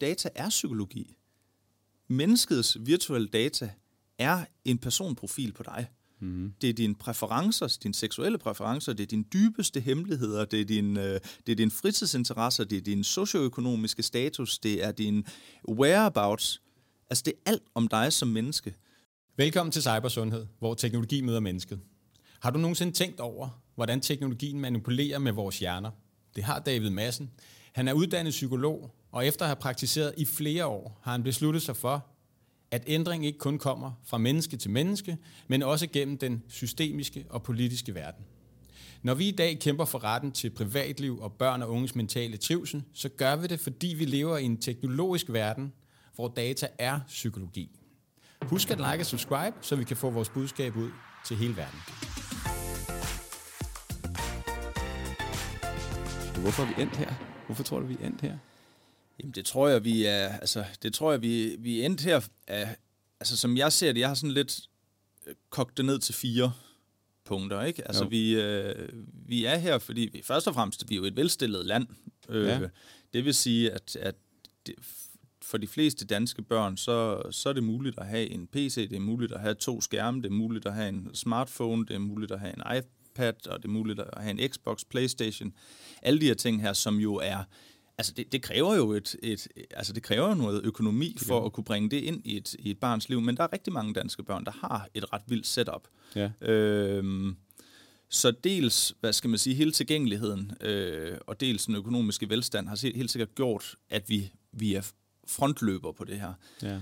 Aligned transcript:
Data 0.00 0.28
er 0.34 0.48
psykologi. 0.48 1.16
Menneskets 2.08 2.76
virtuelle 2.80 3.28
data 3.28 3.70
er 4.18 4.44
en 4.64 4.78
personprofil 4.78 5.52
på 5.52 5.62
dig. 5.62 5.86
Mm. 6.20 6.52
Det 6.60 6.70
er 6.70 6.74
dine 6.74 6.94
præferencer, 6.94 7.78
dine 7.82 7.94
seksuelle 7.94 8.38
præferencer, 8.38 8.92
det 8.92 9.02
er 9.02 9.06
dine 9.06 9.24
dybeste 9.24 9.80
hemmeligheder, 9.80 10.44
det 10.44 10.60
er, 10.60 10.64
din, 10.64 10.96
øh, 10.96 11.20
det 11.46 11.52
er 11.52 11.56
dine 11.56 11.70
fritidsinteresser, 11.70 12.64
det 12.64 12.78
er 12.78 12.82
din 12.82 13.04
socioøkonomiske 13.04 14.02
status, 14.02 14.58
det 14.58 14.84
er 14.84 14.92
din 14.92 15.26
whereabouts. 15.68 16.62
Altså 17.10 17.22
det 17.26 17.32
er 17.32 17.50
alt 17.50 17.62
om 17.74 17.88
dig 17.88 18.12
som 18.12 18.28
menneske. 18.28 18.74
Velkommen 19.36 19.72
til 19.72 19.82
Cybersundhed, 19.82 20.46
hvor 20.58 20.74
teknologi 20.74 21.20
møder 21.20 21.40
mennesket. 21.40 21.80
Har 22.40 22.50
du 22.50 22.58
nogensinde 22.58 22.92
tænkt 22.92 23.20
over, 23.20 23.62
hvordan 23.74 24.00
teknologien 24.00 24.60
manipulerer 24.60 25.18
med 25.18 25.32
vores 25.32 25.58
hjerner? 25.58 25.90
Det 26.36 26.44
har 26.44 26.58
David 26.58 26.90
Madsen. 26.90 27.30
Han 27.72 27.88
er 27.88 27.92
uddannet 27.92 28.30
psykolog, 28.30 28.90
og 29.16 29.26
efter 29.26 29.44
at 29.44 29.48
have 29.48 29.56
praktiseret 29.56 30.14
i 30.16 30.24
flere 30.24 30.66
år, 30.66 31.00
har 31.02 31.12
han 31.12 31.22
besluttet 31.22 31.62
sig 31.62 31.76
for, 31.76 32.06
at 32.70 32.84
ændring 32.86 33.26
ikke 33.26 33.38
kun 33.38 33.58
kommer 33.58 33.92
fra 34.04 34.18
menneske 34.18 34.56
til 34.56 34.70
menneske, 34.70 35.16
men 35.48 35.62
også 35.62 35.86
gennem 35.86 36.18
den 36.18 36.42
systemiske 36.48 37.26
og 37.30 37.42
politiske 37.42 37.94
verden. 37.94 38.24
Når 39.02 39.14
vi 39.14 39.28
i 39.28 39.30
dag 39.30 39.58
kæmper 39.58 39.84
for 39.84 40.04
retten 40.04 40.32
til 40.32 40.50
privatliv 40.50 41.20
og 41.20 41.32
børn 41.32 41.62
og 41.62 41.70
unges 41.70 41.94
mentale 41.94 42.36
trivsel, 42.36 42.82
så 42.92 43.08
gør 43.08 43.36
vi 43.36 43.46
det, 43.46 43.60
fordi 43.60 43.86
vi 43.86 44.04
lever 44.04 44.38
i 44.38 44.44
en 44.44 44.56
teknologisk 44.56 45.26
verden, 45.28 45.72
hvor 46.14 46.28
data 46.28 46.68
er 46.78 47.00
psykologi. 47.06 47.70
Husk 48.42 48.70
at 48.70 48.78
like 48.78 49.02
og 49.02 49.06
subscribe, 49.06 49.56
så 49.60 49.76
vi 49.76 49.84
kan 49.84 49.96
få 49.96 50.10
vores 50.10 50.28
budskab 50.28 50.76
ud 50.76 50.90
til 51.26 51.36
hele 51.36 51.56
verden. 51.56 51.78
Hvorfor 56.42 56.62
er 56.62 56.76
vi 56.76 56.82
endt 56.82 56.96
her? 56.96 57.14
Hvorfor 57.46 57.62
tror 57.62 57.80
du, 57.80 57.86
vi 57.86 57.96
er 58.00 58.06
endt 58.06 58.20
her? 58.20 58.38
Jamen 59.20 59.32
det 59.32 59.44
tror 59.44 59.68
jeg, 59.68 59.84
vi 59.84 60.04
er, 60.04 60.28
altså, 60.28 60.64
det 60.82 60.94
tror 60.94 61.10
jeg, 61.10 61.22
vi, 61.22 61.56
vi 61.58 61.80
er 61.80 61.86
endt 61.86 62.00
her, 62.00 62.20
af, 62.46 62.76
altså 63.20 63.36
som 63.36 63.56
jeg 63.56 63.72
ser 63.72 63.92
det, 63.92 64.00
jeg 64.00 64.08
har 64.08 64.14
sådan 64.14 64.30
lidt 64.30 64.60
øh, 65.26 65.34
kogt 65.50 65.76
det 65.76 65.84
ned 65.84 65.98
til 65.98 66.14
fire 66.14 66.52
punkter, 67.24 67.62
ikke? 67.62 67.88
Altså 67.88 68.04
vi, 68.04 68.40
øh, 68.40 68.88
vi 69.26 69.44
er 69.44 69.56
her, 69.56 69.78
fordi 69.78 70.10
vi 70.12 70.22
først 70.22 70.48
og 70.48 70.54
fremmest, 70.54 70.84
vi 70.88 70.94
er 70.94 70.96
jo 70.96 71.04
et 71.04 71.16
velstillet 71.16 71.66
land. 71.66 71.86
Øh, 72.28 72.46
ja. 72.46 72.60
Det 73.12 73.24
vil 73.24 73.34
sige, 73.34 73.70
at, 73.70 73.96
at 73.96 74.14
det, 74.66 74.74
for 75.42 75.58
de 75.58 75.66
fleste 75.66 76.06
danske 76.06 76.42
børn, 76.42 76.76
så, 76.76 77.22
så 77.30 77.48
er 77.48 77.52
det 77.52 77.64
muligt 77.64 77.98
at 77.98 78.06
have 78.06 78.30
en 78.30 78.46
PC, 78.46 78.74
det 78.74 78.96
er 78.96 79.00
muligt 79.00 79.32
at 79.32 79.40
have 79.40 79.54
to 79.54 79.80
skærme, 79.80 80.22
det 80.22 80.26
er 80.26 80.34
muligt 80.34 80.66
at 80.66 80.74
have 80.74 80.88
en 80.88 81.10
smartphone, 81.14 81.86
det 81.86 81.94
er 81.94 81.98
muligt 81.98 82.32
at 82.32 82.40
have 82.40 82.54
en 82.56 82.78
iPad, 82.78 83.46
og 83.46 83.58
det 83.58 83.64
er 83.64 83.72
muligt 83.72 84.00
at 84.00 84.22
have 84.22 84.40
en 84.40 84.50
Xbox, 84.52 84.84
Playstation. 84.90 85.52
Alle 86.02 86.20
de 86.20 86.26
her 86.26 86.34
ting 86.34 86.62
her, 86.62 86.72
som 86.72 86.96
jo 86.96 87.14
er 87.14 87.44
Altså 87.98 88.12
det, 88.12 88.32
det 88.32 88.42
kræver 88.42 88.74
jo 88.74 88.92
et, 88.92 89.16
et, 89.22 89.48
altså 89.70 89.92
det 89.92 90.02
kræver 90.02 90.34
noget 90.34 90.60
økonomi 90.64 91.16
for 91.26 91.46
at 91.46 91.52
kunne 91.52 91.64
bringe 91.64 91.90
det 91.90 91.96
ind 91.96 92.22
i 92.24 92.36
et, 92.36 92.56
i 92.58 92.70
et 92.70 92.78
barns 92.78 93.08
liv, 93.08 93.20
men 93.20 93.36
der 93.36 93.42
er 93.42 93.52
rigtig 93.52 93.72
mange 93.72 93.94
danske 93.94 94.22
børn, 94.22 94.44
der 94.44 94.50
har 94.50 94.88
et 94.94 95.12
ret 95.12 95.22
vildt 95.26 95.46
setup. 95.46 95.88
Ja. 96.14 96.30
Øhm, 96.40 97.36
så 98.08 98.30
dels, 98.30 98.94
hvad 99.00 99.12
skal 99.12 99.30
man 99.30 99.38
sige, 99.38 99.56
hele 99.56 99.72
tilgængeligheden 99.72 100.52
øh, 100.60 101.18
og 101.26 101.40
dels 101.40 101.66
den 101.66 101.74
økonomiske 101.74 102.30
velstand 102.30 102.68
har 102.68 102.94
helt 102.96 103.10
sikkert 103.10 103.34
gjort, 103.34 103.76
at 103.90 104.08
vi, 104.08 104.32
vi 104.52 104.74
er 104.74 104.92
frontløber 105.26 105.92
på 105.92 106.04
det 106.04 106.20
her. 106.20 106.32
Ja. 106.62 106.80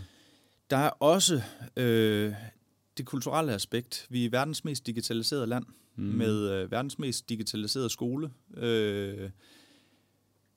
Der 0.71 0.77
er 0.77 0.91
også 0.91 1.43
øh, 1.77 2.33
det 2.97 3.07
kulturelle 3.07 3.53
aspekt. 3.53 4.07
Vi 4.11 4.25
er 4.25 4.31
verdens 4.31 4.65
mest 4.65 4.87
digitaliserede 4.87 5.47
land 5.47 5.65
mm. 5.97 6.05
med 6.05 6.51
øh, 6.51 6.71
verdens 6.71 6.99
mest 6.99 7.29
digitaliserede 7.29 7.91
skole. 7.91 8.31
Øh, 8.57 9.31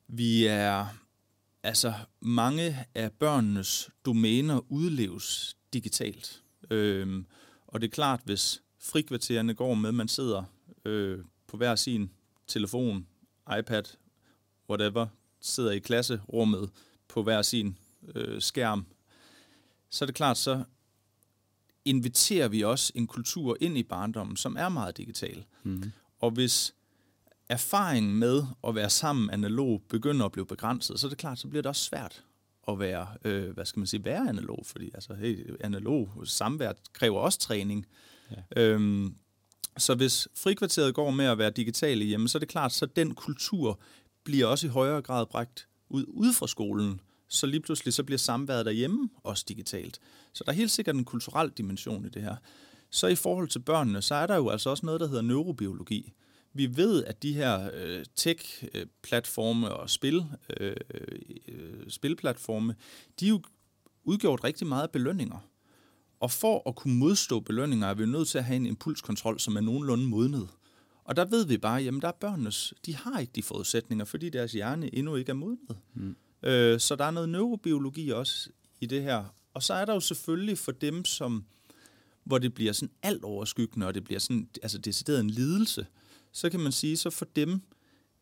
vi 0.08 0.46
er, 0.46 0.86
altså 1.62 1.94
mange 2.20 2.86
af 2.94 3.12
børnenes 3.12 3.90
domæner 4.04 4.60
udleves 4.68 5.56
digitalt. 5.72 6.42
Øhm, 6.70 7.26
og 7.66 7.80
det 7.80 7.86
er 7.86 7.90
klart, 7.90 8.20
hvis 8.24 8.62
frikvartererne 8.80 9.54
går 9.54 9.74
med, 9.74 9.92
man 9.92 10.08
sidder 10.08 10.44
øh, 10.84 11.18
på 11.46 11.56
hver 11.56 11.74
sin 11.74 12.10
telefon, 12.46 13.06
iPad, 13.58 13.82
whatever, 14.70 15.06
sidder 15.40 15.70
i 15.70 15.78
klasserummet 15.78 16.70
på 17.08 17.22
hver 17.22 17.42
sin 17.42 17.78
øh, 18.14 18.42
skærm, 18.42 18.86
så 19.90 20.04
er 20.04 20.06
det 20.06 20.14
klart, 20.14 20.38
så 20.38 20.64
inviterer 21.84 22.48
vi 22.48 22.64
også 22.64 22.92
en 22.94 23.06
kultur 23.06 23.56
ind 23.60 23.78
i 23.78 23.82
barndommen, 23.82 24.36
som 24.36 24.56
er 24.56 24.68
meget 24.68 24.96
digital. 24.96 25.44
Mm. 25.62 25.92
Og 26.18 26.30
hvis 26.30 26.74
erfaringen 27.48 28.18
med 28.18 28.42
at 28.68 28.74
være 28.74 28.90
sammen 28.90 29.30
analog 29.30 29.82
begynder 29.88 30.26
at 30.26 30.32
blive 30.32 30.46
begrænset, 30.46 31.00
så 31.00 31.06
er 31.06 31.08
det 31.08 31.18
klart, 31.18 31.38
så 31.38 31.48
bliver 31.48 31.62
det 31.62 31.68
også 31.68 31.84
svært 31.84 32.24
at 32.68 32.78
være, 32.78 33.06
øh, 33.24 33.50
hvad 33.50 33.64
skal 33.64 33.80
man 33.80 33.86
sige, 33.86 34.04
være 34.04 34.28
analog, 34.28 34.62
fordi 34.64 34.90
altså, 34.94 35.14
hey, 35.14 35.56
analog 35.60 36.22
samvær 36.24 36.72
kræver 36.92 37.18
også 37.20 37.38
træning. 37.38 37.86
Ja. 38.30 38.62
Øhm, 38.62 39.14
så 39.76 39.94
hvis 39.94 40.28
frikvarteret 40.36 40.94
går 40.94 41.10
med 41.10 41.24
at 41.24 41.38
være 41.38 41.50
digitale 41.50 42.04
hjemme, 42.04 42.28
så 42.28 42.38
er 42.38 42.40
det 42.40 42.48
klart, 42.48 42.72
så 42.72 42.86
den 42.86 43.14
kultur 43.14 43.80
bliver 44.24 44.46
også 44.46 44.66
i 44.66 44.70
højere 44.70 45.02
grad 45.02 45.26
bragt 45.26 45.68
ud, 45.88 46.04
ud 46.08 46.32
fra 46.32 46.46
skolen, 46.46 47.00
så 47.28 47.46
lige 47.46 47.60
pludselig 47.60 47.94
så 47.94 48.04
bliver 48.04 48.18
samværet 48.18 48.66
derhjemme 48.66 49.08
også 49.22 49.44
digitalt. 49.48 50.00
Så 50.32 50.44
der 50.46 50.52
er 50.52 50.56
helt 50.56 50.70
sikkert 50.70 50.96
en 50.96 51.04
kulturel 51.04 51.50
dimension 51.50 52.06
i 52.06 52.08
det 52.08 52.22
her. 52.22 52.36
Så 52.90 53.06
i 53.06 53.14
forhold 53.14 53.48
til 53.48 53.58
børnene, 53.58 54.02
så 54.02 54.14
er 54.14 54.26
der 54.26 54.36
jo 54.36 54.48
altså 54.48 54.70
også 54.70 54.86
noget, 54.86 55.00
der 55.00 55.08
hedder 55.08 55.22
neurobiologi 55.22 56.12
vi 56.58 56.76
ved, 56.76 57.04
at 57.04 57.22
de 57.22 57.32
her 57.32 57.70
øh, 57.74 58.04
tech-platforme 58.16 59.68
og 59.68 59.90
spil, 59.90 60.24
øh, 60.60 60.76
øh, 61.48 61.90
spilplatforme, 61.90 62.74
de 63.20 63.28
jo 63.28 63.42
udgjort 64.04 64.44
rigtig 64.44 64.66
meget 64.66 64.90
belønninger. 64.90 65.38
Og 66.20 66.30
for 66.30 66.68
at 66.68 66.76
kunne 66.76 66.94
modstå 66.94 67.40
belønninger, 67.40 67.86
er 67.86 67.94
vi 67.94 68.06
nødt 68.06 68.28
til 68.28 68.38
at 68.38 68.44
have 68.44 68.56
en 68.56 68.66
impulskontrol, 68.66 69.40
som 69.40 69.56
er 69.56 69.60
nogenlunde 69.60 70.04
modnet. 70.04 70.48
Og 71.04 71.16
der 71.16 71.24
ved 71.24 71.46
vi 71.46 71.58
bare, 71.58 71.82
jamen 71.82 72.00
der 72.00 72.08
er 72.08 72.12
børnenes, 72.20 72.74
de 72.86 72.96
har 72.96 73.18
ikke 73.18 73.32
de 73.34 73.42
forudsætninger, 73.42 74.04
fordi 74.04 74.28
deres 74.28 74.52
hjerne 74.52 74.94
endnu 74.94 75.16
ikke 75.16 75.30
er 75.30 75.34
modnet. 75.34 75.76
Mm. 75.94 76.16
Øh, 76.42 76.80
så 76.80 76.96
der 76.96 77.04
er 77.04 77.10
noget 77.10 77.28
neurobiologi 77.28 78.10
også 78.10 78.50
i 78.80 78.86
det 78.86 79.02
her. 79.02 79.24
Og 79.54 79.62
så 79.62 79.74
er 79.74 79.84
der 79.84 79.94
jo 79.94 80.00
selvfølgelig 80.00 80.58
for 80.58 80.72
dem, 80.72 81.04
som, 81.04 81.44
hvor 82.24 82.38
det 82.38 82.54
bliver 82.54 82.72
sådan 82.72 82.94
alt 83.02 83.24
overskyggende, 83.24 83.86
og 83.86 83.94
det 83.94 84.04
bliver 84.04 84.20
sådan, 84.20 84.48
altså 84.62 84.78
decideret 84.78 85.20
en 85.20 85.30
lidelse, 85.30 85.86
så 86.32 86.50
kan 86.50 86.60
man 86.60 86.72
sige, 86.72 86.96
så 86.96 87.10
for 87.10 87.26
dem, 87.36 87.60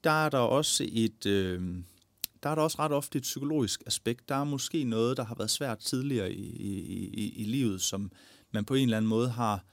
der 0.05 0.25
er 0.25 0.29
der 0.29 0.39
også 0.39 0.87
et, 0.93 1.27
øh, 1.27 1.61
der 2.43 2.51
er 2.51 2.55
der 2.55 2.63
også 2.63 2.79
ret 2.79 2.93
ofte 2.93 3.19
et 3.19 3.23
psykologisk 3.23 3.83
aspekt. 3.87 4.29
Der 4.29 4.35
er 4.35 4.45
måske 4.45 4.85
noget, 4.85 5.17
der 5.17 5.25
har 5.25 5.35
været 5.35 5.51
svært 5.51 5.79
tidligere 5.79 6.33
i, 6.33 6.57
i, 6.57 7.09
i, 7.09 7.33
i 7.37 7.45
livet, 7.45 7.83
som 7.83 8.13
man 8.51 8.65
på 8.65 8.75
en 8.75 8.83
eller 8.83 8.97
anden 8.97 9.09
måde 9.09 9.29
har 9.29 9.65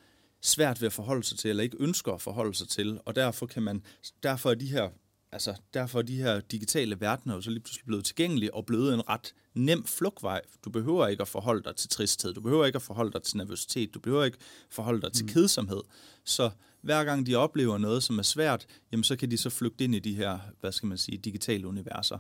svært 0.42 0.82
ved 0.82 0.86
at 0.86 0.94
forholde 0.94 1.24
sig 1.24 1.38
til, 1.38 1.50
eller 1.50 1.64
ikke 1.64 1.78
ønsker 1.80 2.14
at 2.14 2.22
forholde 2.22 2.54
sig 2.54 2.68
til, 2.68 3.00
og 3.06 3.16
derfor 3.16 3.46
kan 3.46 3.64
man, 3.64 3.84
derfor 4.24 4.52
er 4.52 4.56
de 4.56 4.68
her 4.68 4.90
altså, 5.34 5.56
derfor 5.74 6.00
er 6.00 6.04
de 6.04 6.18
her 6.18 6.40
digitale 6.40 7.02
verdener 7.02 7.36
jo 7.36 7.42
så 7.42 7.50
lige 7.50 7.60
pludselig 7.60 7.86
blevet 7.86 8.06
tilgængelige 8.06 8.54
og 8.54 8.66
blevet 8.66 8.94
en 8.94 9.10
ret 9.10 9.34
nem 9.54 9.86
flugtvej. 9.86 10.42
Du 10.66 10.70
behøver 10.70 11.08
ikke 11.08 11.22
at 11.22 11.28
forholde 11.28 11.64
dig 11.64 11.76
til 11.76 11.90
tristhed, 11.90 12.34
du 12.34 12.42
behøver 12.42 12.66
ikke 12.66 12.76
at 12.76 12.82
forholde 12.82 13.12
dig 13.12 13.24
til 13.24 13.38
nervøsitet, 13.38 13.94
du 13.94 14.00
behøver 14.00 14.24
ikke 14.24 14.38
at 14.40 14.74
forholde 14.74 15.02
dig 15.02 15.14
til 15.14 15.26
mm. 15.26 15.30
kedsomhed. 15.30 15.82
Så 16.26 16.50
hver 16.84 17.04
gang 17.04 17.26
de 17.26 17.36
oplever 17.36 17.78
noget, 17.78 18.04
som 18.04 18.20
er 18.20 18.24
svært, 18.24 18.66
jamen 18.92 19.04
så 19.04 19.16
kan 19.16 19.32
de 19.32 19.38
så 19.38 19.50
flygte 19.50 19.84
ind 19.84 19.96
i 19.96 20.00
de 20.00 20.16
her, 20.16 20.40
hvad 20.60 20.72
skal 20.72 20.88
man 20.88 20.98
sige, 20.98 21.18
digitale 21.18 21.68
universer. 21.68 22.18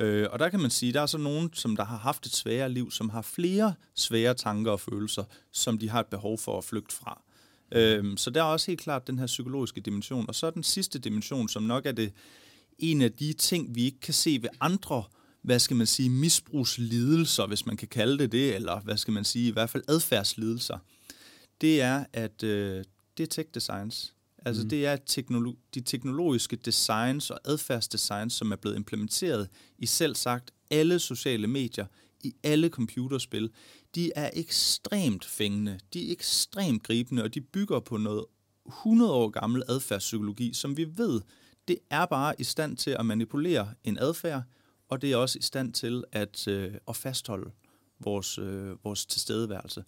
Øh, 0.00 0.26
og 0.30 0.38
der 0.38 0.48
kan 0.48 0.60
man 0.60 0.70
sige, 0.70 0.92
der 0.92 1.00
er 1.00 1.06
så 1.06 1.18
nogen, 1.18 1.50
som 1.52 1.76
der 1.76 1.84
har 1.84 1.96
haft 1.96 2.26
et 2.26 2.32
sværere 2.32 2.68
liv, 2.68 2.90
som 2.90 3.10
har 3.10 3.22
flere 3.22 3.74
svære 3.94 4.34
tanker 4.34 4.70
og 4.70 4.80
følelser, 4.80 5.24
som 5.52 5.78
de 5.78 5.88
har 5.88 6.00
et 6.00 6.06
behov 6.06 6.38
for 6.38 6.58
at 6.58 6.64
flygte 6.64 6.94
fra. 6.94 7.22
Øh, 7.72 8.16
så 8.16 8.30
der 8.30 8.40
er 8.40 8.44
også 8.44 8.66
helt 8.70 8.80
klart 8.80 9.06
den 9.06 9.18
her 9.18 9.26
psykologiske 9.26 9.80
dimension. 9.80 10.24
Og 10.28 10.34
så 10.34 10.46
er 10.46 10.50
den 10.50 10.62
sidste 10.62 10.98
dimension, 10.98 11.48
som 11.48 11.62
nok 11.62 11.86
er 11.86 11.92
det 11.92 12.12
en 12.78 13.02
af 13.02 13.12
de 13.12 13.32
ting, 13.32 13.74
vi 13.74 13.84
ikke 13.84 14.00
kan 14.00 14.14
se 14.14 14.38
ved 14.42 14.48
andre, 14.60 15.04
hvad 15.42 15.58
skal 15.58 15.76
man 15.76 15.86
sige, 15.86 16.10
misbrugslidelser, 16.10 17.46
hvis 17.46 17.66
man 17.66 17.76
kan 17.76 17.88
kalde 17.88 18.18
det 18.18 18.32
det, 18.32 18.54
eller 18.54 18.80
hvad 18.80 18.96
skal 18.96 19.12
man 19.12 19.24
sige, 19.24 19.48
i 19.48 19.52
hvert 19.52 19.70
fald 19.70 19.82
adfærdslidelser, 19.88 20.78
det 21.60 21.82
er, 21.82 22.04
at 22.12 22.42
øh, 22.42 22.84
det 23.18 23.22
er 23.22 23.26
tech 23.26 23.48
designs. 23.54 24.14
Altså 24.44 24.62
mm. 24.62 24.68
det 24.68 24.86
er 24.86 24.96
teknolo- 24.96 25.56
de 25.74 25.80
teknologiske 25.80 26.56
designs 26.56 27.30
og 27.30 27.40
adfærdsdesigns, 27.44 28.32
som 28.32 28.52
er 28.52 28.56
blevet 28.56 28.76
implementeret 28.76 29.48
i 29.78 29.86
selv 29.86 30.14
sagt 30.14 30.50
alle 30.70 30.98
sociale 30.98 31.46
medier, 31.46 31.86
i 32.20 32.34
alle 32.42 32.68
computerspil. 32.68 33.50
De 33.94 34.12
er 34.16 34.30
ekstremt 34.32 35.24
fængende, 35.24 35.78
de 35.94 36.08
er 36.08 36.12
ekstremt 36.12 36.82
gribende, 36.82 37.22
og 37.22 37.34
de 37.34 37.40
bygger 37.40 37.80
på 37.80 37.96
noget 37.96 38.24
100 38.66 39.12
år 39.12 39.28
gammel 39.28 39.62
adfærdspsykologi, 39.68 40.52
som 40.54 40.76
vi 40.76 40.86
ved 40.96 41.20
det 41.68 41.78
er 41.90 42.06
bare 42.06 42.34
i 42.38 42.44
stand 42.44 42.76
til 42.76 42.90
at 42.90 43.06
manipulere 43.06 43.74
en 43.84 43.98
adfærd, 43.98 44.42
og 44.88 45.02
det 45.02 45.12
er 45.12 45.16
også 45.16 45.38
i 45.38 45.42
stand 45.42 45.72
til 45.72 46.04
at, 46.12 46.48
øh, 46.48 46.74
at 46.88 46.96
fastholde 46.96 47.50
vores, 48.00 48.38
øh, 48.38 48.84
vores 48.84 49.06
tilstedeværelse. 49.06 49.84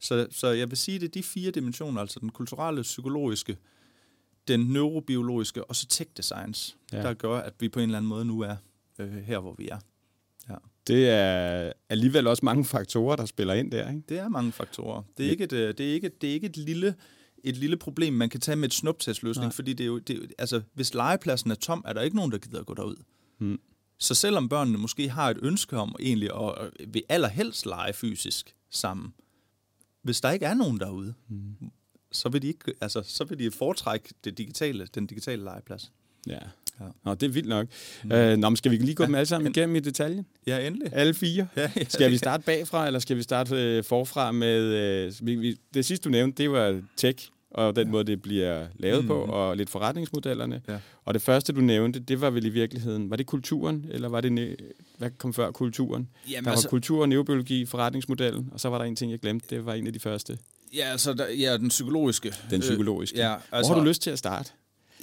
Så, 0.00 0.26
så 0.30 0.48
jeg 0.48 0.70
vil 0.70 0.78
sige, 0.78 0.94
at 0.94 1.00
det 1.00 1.08
er 1.08 1.12
de 1.12 1.22
fire 1.22 1.50
dimensioner, 1.50 2.00
altså 2.00 2.20
den 2.20 2.30
kulturelle, 2.30 2.82
psykologiske, 2.82 3.56
den 4.48 4.60
neurobiologiske 4.60 5.64
og 5.64 5.76
så 5.76 5.86
tech 5.86 6.10
designs, 6.16 6.76
ja. 6.92 7.02
der 7.02 7.14
gør, 7.14 7.38
at 7.38 7.54
vi 7.60 7.68
på 7.68 7.80
en 7.80 7.84
eller 7.84 7.98
anden 7.98 8.08
måde 8.08 8.24
nu 8.24 8.40
er 8.40 8.56
øh, 8.98 9.12
her, 9.12 9.38
hvor 9.38 9.54
vi 9.58 9.68
er. 9.68 9.78
Ja. 10.48 10.54
Det 10.86 11.08
er 11.08 11.72
alligevel 11.88 12.26
også 12.26 12.44
mange 12.44 12.64
faktorer, 12.64 13.16
der 13.16 13.26
spiller 13.26 13.54
ind 13.54 13.70
der, 13.70 13.90
ikke? 13.90 14.02
Det 14.08 14.18
er 14.18 14.28
mange 14.28 14.52
faktorer. 14.52 15.02
Det 15.18 15.26
er 15.26 15.30
ikke 15.30 15.44
et, 15.44 15.52
øh, 15.52 15.74
det 15.78 15.88
er 15.88 15.94
ikke, 15.94 16.10
det 16.20 16.30
er 16.30 16.34
ikke 16.34 16.46
et 16.46 16.56
lille 16.56 16.94
et 17.44 17.56
lille 17.56 17.76
problem, 17.76 18.12
man 18.12 18.30
kan 18.30 18.40
tage 18.40 18.56
med 18.56 18.68
et 18.68 18.74
snuptagsløsning, 18.74 19.44
Nej. 19.44 19.52
fordi 19.52 19.72
det 19.72 19.84
er 19.84 19.88
jo, 19.88 19.98
det 19.98 20.16
er, 20.16 20.26
altså, 20.38 20.62
hvis 20.74 20.94
legepladsen 20.94 21.50
er 21.50 21.54
tom, 21.54 21.84
er 21.86 21.92
der 21.92 22.02
ikke 22.02 22.16
nogen, 22.16 22.32
der 22.32 22.38
gider 22.38 22.60
at 22.60 22.66
gå 22.66 22.74
derud. 22.74 22.96
Hmm. 23.38 23.60
Så 23.98 24.14
selvom 24.14 24.48
børnene 24.48 24.78
måske 24.78 25.08
har 25.08 25.30
et 25.30 25.38
ønske 25.42 25.76
om 25.76 25.96
egentlig 26.00 26.30
at, 26.34 26.58
at 26.58 26.94
vil 26.94 27.02
allerhelst 27.08 27.66
lege 27.66 27.92
fysisk 27.92 28.54
sammen, 28.70 29.14
hvis 30.08 30.20
der 30.20 30.30
ikke 30.30 30.46
er 30.46 30.54
nogen 30.54 30.80
derude, 30.80 31.14
Hmm. 31.28 31.70
så 32.12 32.28
vil 32.28 32.42
de 32.42 32.46
ikke, 32.46 32.72
altså, 32.80 33.02
så 33.06 33.24
vil 33.24 33.38
de 33.38 33.50
foretrække 33.50 34.08
det 34.24 34.38
digitale, 34.38 34.88
den 34.94 35.06
digitale 35.06 35.44
legeplads. 35.44 35.92
Ja. 36.26 36.38
Ja. 36.80 36.84
Nå, 37.04 37.14
det 37.14 37.22
er 37.26 37.30
vildt 37.30 37.48
nok. 37.48 37.66
Mm. 38.04 38.12
Øh, 38.12 38.36
nå, 38.36 38.48
men 38.48 38.56
skal 38.56 38.70
vi 38.72 38.76
lige 38.76 38.94
gå 38.94 39.02
Ja, 39.02 39.06
dem 39.06 39.14
alle 39.14 39.26
sammen 39.26 39.46
en- 39.46 39.52
igennem 39.56 39.76
i 39.76 39.80
detaljen? 39.80 40.26
Ja, 40.46 40.66
endelig. 40.66 40.88
Alle 40.92 41.14
fire? 41.14 41.48
Ja, 41.56 41.70
ja, 41.76 41.84
Skal 41.88 42.10
vi 42.10 42.16
starte 42.16 42.42
bagfra, 42.44 42.86
eller 42.86 42.98
skal 42.98 43.16
vi 43.16 43.22
starte 43.22 43.56
øh, 43.56 43.84
forfra 43.84 44.32
med... 44.32 44.60
Øh, 44.62 45.12
vi, 45.22 45.34
vi, 45.34 45.56
det 45.74 45.84
sidste, 45.84 46.04
du 46.04 46.10
nævnte, 46.10 46.42
det 46.42 46.50
var 46.50 46.82
tech, 46.96 47.28
og 47.50 47.76
den 47.76 47.86
ja. 47.86 47.90
måde, 47.92 48.04
det 48.04 48.22
bliver 48.22 48.66
lavet 48.78 49.02
mm. 49.02 49.08
på, 49.08 49.20
Mhm. 49.24 49.30
og 49.32 49.56
lidt 49.56 49.70
forretningsmodellerne. 49.70 50.62
Ja. 50.68 50.78
Og 51.04 51.14
det 51.14 51.22
første, 51.22 51.52
du 51.52 51.60
nævnte, 51.60 52.00
det 52.00 52.20
var 52.20 52.30
vel 52.30 52.44
i 52.44 52.48
virkeligheden... 52.48 53.10
Var 53.10 53.16
det 53.16 53.26
kulturen, 53.26 53.86
eller 53.90 54.08
var 54.08 54.20
det... 54.20 54.56
Hvad 54.98 55.10
kom 55.18 55.34
før 55.34 55.50
kulturen? 55.50 56.08
Jamen, 56.30 56.44
Der 56.44 56.50
var 56.50 56.50
altså, 56.50 56.68
kultur, 56.68 57.06
neurobiologi, 57.06 57.66
forretningsmodellen, 57.66 58.48
og 58.52 58.60
så 58.60 58.68
var 58.68 58.78
der 58.78 58.84
en 58.84 58.96
ting, 58.96 59.10
jeg 59.12 59.18
glemte. 59.20 59.46
Det 59.56 59.66
var 59.66 59.74
en 59.74 59.86
af 59.86 59.92
de 59.92 60.00
første. 60.00 60.38
ja, 60.74 60.84
altså, 60.90 61.12
der, 61.14 61.28
ja, 61.28 61.56
den 61.56 61.68
psykologiske. 61.68 62.34
Den 62.50 62.60
psykologiske. 62.60 63.18
ja, 63.18 63.34
Altså, 63.52 63.70
Hvor 63.72 63.78
har 63.78 63.84
du 63.84 63.88
lyst 63.88 64.02
til 64.02 64.10
at 64.10 64.18
starte? 64.18 64.50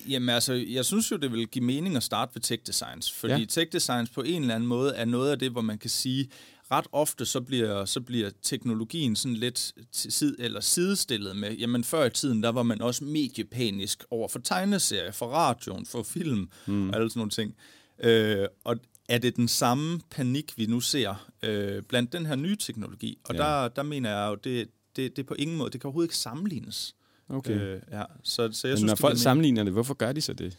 Jamen 0.10 0.30
altså, 0.30 0.54
jeg 0.54 0.86
synes 0.86 1.12
jo, 1.12 1.18
det 1.18 1.32
vil 1.32 1.48
give 1.48 1.66
mening 1.66 1.96
at 1.96 2.04
starte 2.04 2.32
ved 2.36 2.42
tech 2.42 2.62
designs, 2.68 3.12
fordi 3.12 3.34
ja. 3.34 3.46
tech 3.50 3.72
designs 3.74 4.10
på 4.10 4.22
en 4.22 4.42
eller 4.42 4.56
anden 4.56 4.68
måde 4.70 4.96
er 4.96 5.06
noget 5.06 5.32
af 5.32 5.40
det, 5.40 5.52
hvor 5.52 5.62
man 5.62 5.78
kan 5.78 5.90
sige, 5.90 6.30
ret 6.72 6.88
ofte 6.92 7.26
så 7.26 7.42
bliver, 7.42 7.86
så 7.86 8.02
bliver 8.02 8.30
teknologien 8.42 9.16
sådan 9.16 9.36
lidt 9.36 9.74
til 9.92 10.12
sid, 10.12 10.36
eller 10.40 10.60
sidestillet 10.60 11.36
med, 11.36 11.52
jamen 11.58 11.84
før 11.84 12.06
i 12.06 12.10
tiden, 12.10 12.44
der 12.44 12.50
var 12.50 12.64
man 12.64 12.82
også 12.82 13.04
mediepanisk 13.04 14.04
over 14.12 14.28
for 14.28 14.40
tegneserier, 14.40 15.12
for 15.12 15.26
radioen, 15.28 15.86
for 15.86 16.04
film 16.04 16.50
mm. 16.68 16.90
og 16.90 16.96
alle 16.96 17.10
sådan 17.10 17.20
nogle 17.20 17.32
ting. 17.32 17.56
Øh, 18.04 18.48
og 18.64 18.76
er 19.10 19.18
det 19.18 19.36
den 19.36 19.48
samme 19.48 20.02
panik, 20.12 20.54
vi 20.58 20.66
nu 20.66 20.80
ser 20.80 21.30
øh, 21.44 21.84
blandt 21.84 22.14
den 22.14 22.26
her 22.26 22.36
nye 22.36 22.56
teknologi? 22.56 23.18
Og 23.24 23.36
Ja. 23.36 23.42
der, 23.42 23.68
der 23.68 23.84
mener 23.84 24.10
jeg 24.10 24.30
jo, 24.30 24.36
det, 24.36 24.68
det, 24.96 25.18
det 25.18 25.26
på 25.26 25.34
ingen 25.34 25.58
måde, 25.58 25.70
det 25.72 25.82
kan 25.82 25.88
overhovedet 25.88 26.08
ikke 26.08 26.18
sammenlignes. 26.18 26.96
Okay. 27.30 27.60
Øh, 27.60 27.82
ja. 27.92 28.04
Så, 28.24 28.50
så 28.52 28.68
jeg 28.68 28.74
Men 28.74 28.78
synes, 28.78 28.82
når 28.84 28.96
folk 28.96 29.18
sammenligner 29.18 29.64
det, 29.64 29.74
hvorfor 29.74 29.94
gør 29.94 30.12
de 30.12 30.22
så 30.22 30.34
det? 30.34 30.58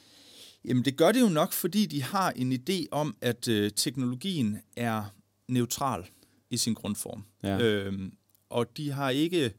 Jamen 0.65 0.85
det 0.85 0.97
gør 0.97 1.13
det 1.13 1.21
jo 1.21 1.29
nok, 1.29 1.53
fordi 1.53 1.87
de 1.87 2.03
har 2.03 2.31
en 2.31 2.53
idé 2.53 2.85
om, 2.91 3.17
at 3.21 3.49
øh, 3.49 3.71
teknologien 3.77 4.59
er 4.77 5.05
neutral 5.49 6.07
i 6.51 6.57
sin 6.57 6.75
grundform. 6.75 7.25
Ja. 7.43 7.59
Øhm, 7.59 8.13
og 8.51 8.77
de 8.77 8.91
har 8.91 9.11
ikke 9.11 9.53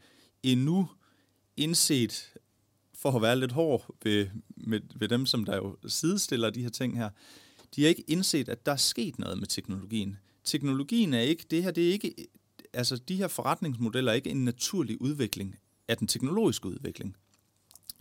endnu 0.43 0.87
indset, 1.57 2.33
for 2.93 3.11
at 3.11 3.21
være 3.21 3.39
lidt 3.39 3.51
hård 3.51 3.95
ved, 4.03 4.27
med, 4.57 4.79
ved 4.95 5.07
dem, 5.07 5.25
som 5.25 5.45
der 5.45 5.55
jo 5.55 5.77
sidestiller 5.87 6.49
de 6.49 6.61
her 6.61 6.69
ting 6.69 6.97
her, 6.97 7.09
de 7.75 7.81
har 7.81 7.89
ikke 7.89 8.03
indset, 8.07 8.49
at 8.49 8.65
der 8.65 8.71
er 8.71 8.75
sket 8.75 9.19
noget 9.19 9.37
med 9.37 9.47
teknologien. 9.47 10.17
Teknologien 10.43 11.13
er 11.13 11.19
ikke, 11.19 11.45
det 11.51 11.63
her 11.63 11.71
det 11.71 11.87
er 11.87 11.91
ikke, 11.91 12.15
altså 12.73 12.97
de 12.97 13.15
her 13.15 13.27
forretningsmodeller 13.27 14.11
er 14.11 14.15
ikke 14.15 14.29
en 14.29 14.45
naturlig 14.45 15.01
udvikling 15.01 15.55
af 15.87 15.97
den 15.97 16.07
teknologiske 16.07 16.67
udvikling. 16.67 17.15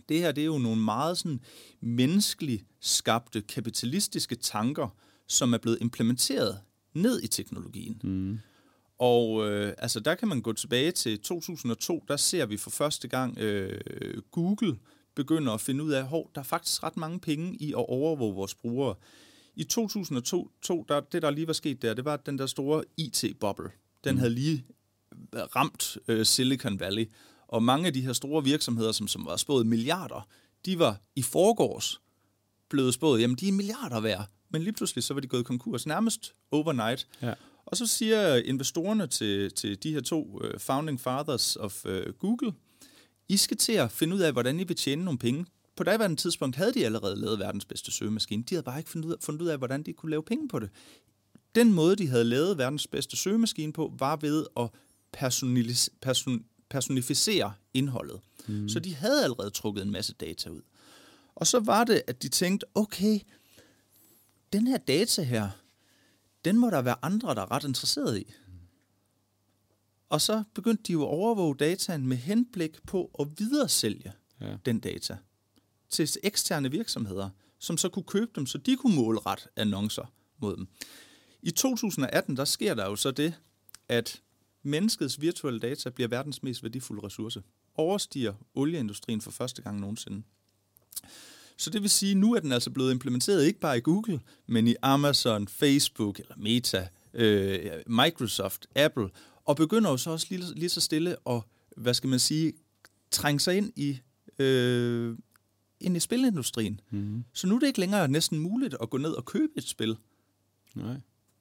Det 0.09 0.19
her 0.19 0.31
det 0.31 0.41
er 0.41 0.45
jo 0.45 0.57
nogle 0.57 0.81
meget 0.81 1.17
sådan 1.17 1.39
menneskeligt 1.81 2.65
skabte 2.79 3.41
kapitalistiske 3.41 4.35
tanker, 4.35 4.95
som 5.27 5.53
er 5.53 5.57
blevet 5.57 5.77
implementeret 5.81 6.61
ned 6.97 7.23
i 7.23 7.27
teknologien. 7.27 8.01
Mm. 8.03 8.39
Og 8.99 9.49
øh, 9.49 9.73
altså, 9.77 9.99
der 9.99 10.15
kan 10.15 10.27
man 10.27 10.41
gå 10.41 10.53
tilbage 10.53 10.91
til 10.91 11.19
2002, 11.19 12.03
der 12.07 12.17
ser 12.17 12.45
vi 12.45 12.57
for 12.57 12.69
første 12.69 13.07
gang 13.07 13.37
øh, 13.39 14.21
Google 14.31 14.77
begynder 15.15 15.53
at 15.53 15.61
finde 15.61 15.83
ud 15.83 15.91
af, 15.91 15.99
at 15.99 16.23
der 16.35 16.41
er 16.41 16.43
faktisk 16.43 16.83
ret 16.83 16.97
mange 16.97 17.19
penge 17.19 17.55
i 17.55 17.69
at 17.69 17.85
overvåge 17.89 18.35
vores 18.35 18.55
brugere. 18.55 18.95
I 19.55 19.63
2002, 19.63 20.51
to, 20.61 20.85
der, 20.89 20.99
det 20.99 21.21
der 21.21 21.31
lige 21.31 21.47
var 21.47 21.53
sket 21.53 21.81
der, 21.81 21.93
det 21.93 22.05
var 22.05 22.17
den 22.17 22.37
der 22.37 22.45
store 22.45 22.83
IT-boble. 22.97 23.69
Den 24.03 24.15
mm. 24.15 24.19
havde 24.19 24.33
lige 24.33 24.65
ramt 25.33 25.97
øh, 26.07 26.25
Silicon 26.25 26.79
Valley. 26.79 27.09
Og 27.47 27.63
mange 27.63 27.87
af 27.87 27.93
de 27.93 28.01
her 28.01 28.13
store 28.13 28.43
virksomheder, 28.43 28.91
som, 28.91 29.07
som 29.07 29.25
var 29.25 29.35
spået 29.35 29.67
milliarder, 29.67 30.27
de 30.65 30.79
var 30.79 31.01
i 31.15 31.21
forgårs 31.21 32.01
blevet 32.69 32.93
spået, 32.93 33.21
jamen 33.21 33.37
de 33.37 33.47
er 33.47 33.51
milliarder 33.51 33.99
værd. 33.99 34.29
Men 34.49 34.61
lige 34.61 34.73
pludselig 34.73 35.03
så 35.03 35.13
var 35.13 35.21
de 35.21 35.27
gået 35.27 35.45
konkurs 35.45 35.85
nærmest 35.85 36.33
overnight. 36.51 37.07
Ja. 37.21 37.33
Og 37.65 37.77
så 37.77 37.87
siger 37.87 38.35
investorerne 38.35 39.07
til, 39.07 39.51
til 39.51 39.83
de 39.83 39.93
her 39.93 40.01
to 40.01 40.23
uh, 40.23 40.59
founding 40.59 41.01
fathers 41.01 41.55
of 41.55 41.85
uh, 41.85 41.91
Google, 42.19 42.53
I 43.29 43.37
skal 43.37 43.57
til 43.57 43.73
at 43.73 43.91
finde 43.91 44.15
ud 44.15 44.19
af, 44.19 44.33
hvordan 44.33 44.59
I 44.59 44.63
vil 44.63 44.75
tjene 44.75 45.05
nogle 45.05 45.19
penge. 45.19 45.45
På 45.75 45.83
daværende 45.83 46.15
tidspunkt 46.15 46.55
havde 46.55 46.73
de 46.73 46.85
allerede 46.85 47.15
lavet 47.15 47.39
verdens 47.39 47.65
bedste 47.65 47.91
søgemaskine. 47.91 48.43
De 48.43 48.55
havde 48.55 48.63
bare 48.63 48.77
ikke 48.77 48.89
fundet 48.89 49.07
ud, 49.07 49.13
af, 49.13 49.17
fundet 49.21 49.41
ud 49.41 49.47
af, 49.47 49.57
hvordan 49.57 49.83
de 49.83 49.93
kunne 49.93 50.09
lave 50.09 50.23
penge 50.23 50.47
på 50.47 50.59
det. 50.59 50.69
Den 51.55 51.73
måde, 51.73 51.95
de 51.95 52.07
havde 52.07 52.23
lavet 52.23 52.57
verdens 52.57 52.87
bedste 52.87 53.17
søgemaskine 53.17 53.73
på, 53.73 53.93
var 53.99 54.15
ved 54.15 54.45
at 54.59 54.69
personalis- 55.17 55.89
person, 56.01 56.45
personificere 56.69 57.53
indholdet. 57.73 58.19
Mm. 58.47 58.69
Så 58.69 58.79
de 58.79 58.95
havde 58.95 59.23
allerede 59.23 59.49
trukket 59.49 59.83
en 59.83 59.91
masse 59.91 60.13
data 60.13 60.49
ud. 60.49 60.61
Og 61.35 61.47
så 61.47 61.59
var 61.59 61.83
det, 61.83 62.01
at 62.07 62.23
de 62.23 62.29
tænkte, 62.29 62.65
okay, 62.75 63.19
den 64.53 64.67
her 64.67 64.77
data 64.77 65.21
her, 65.23 65.49
den 66.45 66.57
må 66.57 66.69
der 66.69 66.81
være 66.81 66.95
andre, 67.01 67.35
der 67.35 67.41
er 67.41 67.51
ret 67.51 67.63
interesseret 67.63 68.17
i. 68.19 68.33
Og 70.09 70.21
så 70.21 70.43
begyndte 70.53 70.83
de 70.83 70.91
jo 70.93 71.01
at 71.01 71.07
overvåge 71.07 71.55
dataen 71.55 72.07
med 72.07 72.17
henblik 72.17 72.85
på 72.85 73.11
at 73.19 73.27
videresælge 73.37 74.13
Ja. 74.41 74.57
den 74.65 74.79
data 74.79 75.17
til 75.89 76.09
eksterne 76.23 76.71
virksomheder, 76.71 77.29
som 77.59 77.77
så 77.77 77.89
kunne 77.89 78.03
købe 78.03 78.31
dem, 78.35 78.45
så 78.45 78.57
de 78.57 78.75
kunne 78.77 78.95
målrette 78.95 79.43
annoncer 79.55 80.13
mod 80.37 80.57
dem. 80.57 80.67
I 81.41 81.51
2018, 81.51 82.37
der 82.37 82.45
sker 82.45 82.73
der 82.73 82.85
jo 82.85 82.95
så 82.95 83.11
det, 83.11 83.33
at 83.89 84.21
menneskets 84.63 85.21
virtuelle 85.21 85.59
data 85.59 85.89
bliver 85.89 86.07
verdens 86.07 86.43
mest 86.43 86.63
værdifulde 86.63 87.05
ressource. 87.05 87.43
Overstiger 87.75 88.33
olieindustrien 88.55 89.21
for 89.21 89.31
første 89.31 89.61
gang 89.61 89.79
nogensinde. 89.79 90.23
Så 91.57 91.69
det 91.69 91.81
vil 91.81 91.89
sige, 91.89 92.11
at 92.11 92.17
nu 92.17 92.33
er 92.33 92.39
den 92.39 92.51
altså 92.51 92.69
blevet 92.69 92.91
implementeret 92.91 93.45
ikke 93.45 93.59
bare 93.59 93.77
i 93.77 93.81
Google, 93.81 94.19
men 94.47 94.67
i 94.67 94.75
Amazon, 94.81 95.47
Facebook 95.47 96.19
eller 96.19 96.35
Meta, 96.37 96.87
øh, 97.13 97.71
Microsoft, 97.87 98.67
Apple, 98.75 99.09
og 99.45 99.55
begynder 99.55 99.89
jo 99.89 99.97
så 99.97 100.09
også 100.09 100.27
lige, 100.29 100.53
lige 100.55 100.69
så 100.69 100.81
stille 100.81 101.15
at, 101.29 101.41
hvad 101.77 101.93
skal 101.93 102.09
man 102.09 102.19
sige, 102.19 102.53
trænge 103.11 103.39
sig 103.39 103.57
ind 103.57 103.73
i, 103.75 103.99
øh, 104.39 105.17
ind 105.79 105.97
i 105.97 105.99
spilindustrien. 105.99 106.79
Mm. 106.91 107.23
Så 107.33 107.47
nu 107.47 107.55
er 107.55 107.59
det 107.59 107.67
ikke 107.67 107.79
længere 107.79 108.07
næsten 108.07 108.39
muligt 108.39 108.75
at 108.81 108.89
gå 108.89 108.97
ned 108.97 109.11
og 109.11 109.25
købe 109.25 109.53
et 109.55 109.67
spil. 109.67 109.97
Nej. 110.75 110.95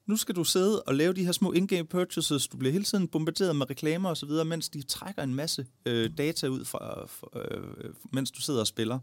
Nu 0.07 0.17
skal 0.17 0.35
du 0.35 0.45
sidde 0.45 0.83
og 0.83 0.95
lave 0.95 1.13
de 1.13 1.25
her 1.25 1.33
små 1.33 1.53
in-game 1.53 1.85
purchases. 1.85 2.49
Du 2.49 2.57
bliver 2.57 2.73
hele 2.73 2.85
tiden 2.85 3.09
bombarderet 3.09 3.57
med 3.57 3.71
reklamer 3.71 4.11
osv., 4.11 4.31
mens 4.47 4.69
de 4.69 4.83
trækker 4.83 5.23
en 5.23 5.35
masse 5.35 5.67
øh, 5.87 6.11
data 6.19 6.47
ud, 6.47 6.65
fra, 6.65 7.07
fra, 7.07 7.29
øh, 7.41 7.95
mens 8.13 8.31
du 8.31 8.41
sidder 8.41 8.61
og 8.61 8.67
spiller. 8.67 8.99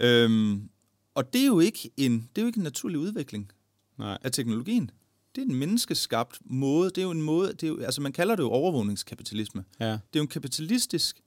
Øhm, 0.00 0.68
og 1.14 1.32
det 1.32 1.40
er, 1.40 1.46
jo 1.46 1.60
ikke 1.60 1.90
en, 1.96 2.12
det 2.12 2.38
er 2.38 2.42
jo 2.42 2.46
ikke 2.46 2.58
en 2.58 2.62
naturlig 2.62 2.98
udvikling 2.98 3.52
Nej. 3.98 4.18
af 4.22 4.32
teknologien. 4.32 4.90
Det 5.34 5.42
er 5.42 5.46
en 5.46 5.54
menneskeskabt 5.54 6.38
måde. 6.44 6.90
Det 6.90 6.98
er 6.98 7.02
jo 7.02 7.10
en 7.10 7.22
måde, 7.22 7.52
det 7.52 7.62
er 7.62 7.68
jo, 7.68 7.80
altså 7.80 8.00
man 8.00 8.12
kalder 8.12 8.36
det 8.36 8.42
jo 8.42 8.48
overvågningskapitalisme. 8.48 9.64
Ja. 9.80 9.86
Det 9.86 9.92
er 9.92 9.98
jo 10.16 10.22
en 10.22 10.28
kapitalistisk 10.28 11.22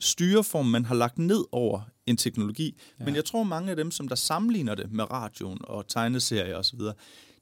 styreform, 0.00 0.66
man 0.66 0.84
har 0.84 0.94
lagt 0.94 1.18
ned 1.18 1.44
over 1.52 1.80
en 2.06 2.16
teknologi. 2.16 2.78
Ja. 3.00 3.04
Men 3.04 3.14
jeg 3.14 3.24
tror, 3.24 3.42
mange 3.42 3.70
af 3.70 3.76
dem, 3.76 3.90
som 3.90 4.08
der 4.08 4.14
sammenligner 4.14 4.74
det 4.74 4.92
med 4.92 5.10
radioen 5.10 5.58
og 5.64 5.88
tegneserier 5.88 6.56
osv., 6.56 6.80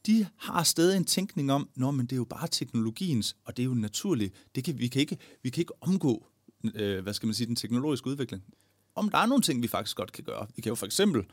de 0.06 0.26
har 0.36 0.62
stadig 0.62 0.96
en 0.96 1.04
tænkning 1.04 1.52
om, 1.52 1.68
Nå, 1.76 1.90
men 1.90 2.06
det 2.06 2.12
er 2.12 2.16
jo 2.16 2.24
bare 2.24 2.48
teknologiens, 2.48 3.36
og 3.44 3.56
det 3.56 3.62
er 3.62 3.66
jo 3.66 3.74
naturligt. 3.74 4.34
Det 4.54 4.64
kan, 4.64 4.78
vi, 4.78 4.88
kan 4.88 5.00
ikke, 5.00 5.18
vi 5.42 5.50
kan 5.50 5.60
ikke 5.62 5.82
omgå, 5.82 6.26
øh, 6.74 7.02
hvad 7.02 7.14
skal 7.14 7.26
man 7.26 7.34
sige, 7.34 7.46
den 7.46 7.56
teknologiske 7.56 8.06
udvikling. 8.06 8.42
Om 8.94 9.08
der 9.08 9.18
er 9.18 9.26
nogle 9.26 9.42
ting, 9.42 9.62
vi 9.62 9.68
faktisk 9.68 9.96
godt 9.96 10.12
kan 10.12 10.24
gøre. 10.24 10.46
Vi 10.56 10.62
kan 10.62 10.70
jo 10.70 10.74
for 10.74 10.86
eksempel 10.86 11.24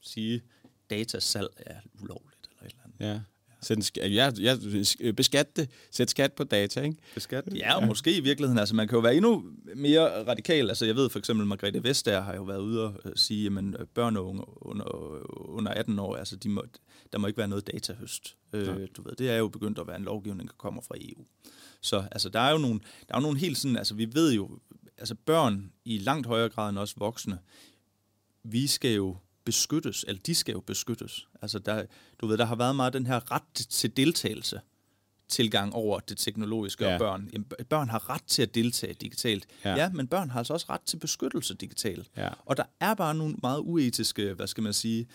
sige, 0.00 0.42
datasalg 0.90 1.48
er 1.56 1.80
ulovligt 2.00 2.48
eller 2.50 2.64
et 2.64 2.70
eller 2.70 2.84
andet. 2.84 3.14
Ja. 3.14 3.20
Sæt 3.62 3.76
en 3.76 4.12
ja, 4.12 4.30
ja, 4.40 4.56
beskat 5.12 5.56
det. 5.56 5.70
Sæt 5.90 6.10
skat 6.10 6.32
på 6.32 6.44
data, 6.44 6.80
ikke? 6.80 6.96
Beskat? 7.14 7.44
Ja, 7.54 7.76
og 7.76 7.86
måske 7.86 8.16
i 8.16 8.20
virkeligheden. 8.20 8.58
Altså, 8.58 8.74
man 8.74 8.88
kan 8.88 8.96
jo 8.96 9.00
være 9.00 9.16
endnu 9.16 9.44
mere 9.76 10.26
radikal. 10.26 10.68
Altså, 10.68 10.86
jeg 10.86 10.96
ved 10.96 11.10
for 11.10 11.18
eksempel, 11.18 11.46
Margrethe 11.46 11.84
Vestager 11.84 12.20
har 12.20 12.34
jo 12.34 12.42
været 12.42 12.60
ude 12.60 12.84
og 12.84 12.94
øh, 13.04 13.12
sige, 13.16 13.58
at 13.78 13.88
børn 13.94 14.16
og 14.16 14.26
unge 14.26 14.44
under, 14.66 14.84
under 15.50 15.72
18 15.72 15.98
år, 15.98 16.16
altså, 16.16 16.36
de 16.36 16.48
må, 16.48 16.64
der 17.12 17.18
må 17.18 17.26
ikke 17.26 17.38
være 17.38 17.48
noget 17.48 17.66
datahøst. 17.66 18.36
Øh, 18.52 18.88
du 18.96 19.02
ved, 19.02 19.12
det 19.18 19.30
er 19.30 19.36
jo 19.36 19.48
begyndt 19.48 19.78
at 19.78 19.86
være 19.86 19.96
en 19.96 20.04
lovgivning, 20.04 20.48
der 20.48 20.54
kommer 20.58 20.82
fra 20.82 20.94
EU. 21.00 21.24
Så 21.80 22.04
altså, 22.12 22.28
der 22.28 22.40
er 22.40 22.50
jo 22.50 22.58
nogle, 22.58 22.80
der 23.08 23.14
er 23.14 23.18
jo 23.18 23.22
nogle 23.22 23.38
helt 23.38 23.58
sådan, 23.58 23.76
altså 23.76 23.94
vi 23.94 24.08
ved 24.12 24.32
jo, 24.32 24.58
altså 25.02 25.14
børn 25.14 25.72
i 25.84 25.98
langt 25.98 26.26
højere 26.26 26.48
grad 26.48 26.70
end 26.70 26.78
os 26.78 26.94
voksne, 27.00 27.38
vi 28.44 28.66
skal 28.66 28.92
jo 28.94 29.16
beskyttes, 29.44 30.04
eller 30.08 30.22
de 30.22 30.34
skal 30.34 30.52
jo 30.52 30.60
beskyttes. 30.60 31.28
Altså 31.42 31.58
der, 31.58 31.84
du 32.20 32.26
ved, 32.26 32.38
der 32.38 32.44
har 32.44 32.54
været 32.54 32.76
meget 32.76 32.92
den 32.92 33.06
her 33.06 33.30
ret 33.32 33.66
til 33.68 33.96
deltagelse. 33.96 34.60
tilgang 35.28 35.74
over 35.74 36.00
det 36.00 36.18
teknologiske 36.18 36.84
Ja. 36.84 36.92
og 36.92 36.98
børn. 36.98 37.30
Børn 37.68 37.88
har 37.88 38.10
ret 38.10 38.22
til 38.26 38.42
at 38.42 38.54
deltage 38.54 38.94
digitalt. 38.94 39.46
Ja. 39.64 39.74
Ja. 39.76 39.88
men 39.90 40.06
børn 40.08 40.30
har 40.30 40.38
altså 40.38 40.52
også 40.52 40.66
ret 40.70 40.80
til 40.80 40.96
beskyttelse 40.96 41.54
digitalt. 41.54 42.10
Ja. 42.16 42.28
Og 42.46 42.56
der 42.56 42.62
er 42.80 42.94
bare 42.94 43.14
nogle 43.14 43.34
meget 43.42 43.58
uetiske, 43.58 44.32
hvad 44.34 44.46
skal 44.46 44.62
man 44.62 44.72
sige, 44.72 45.06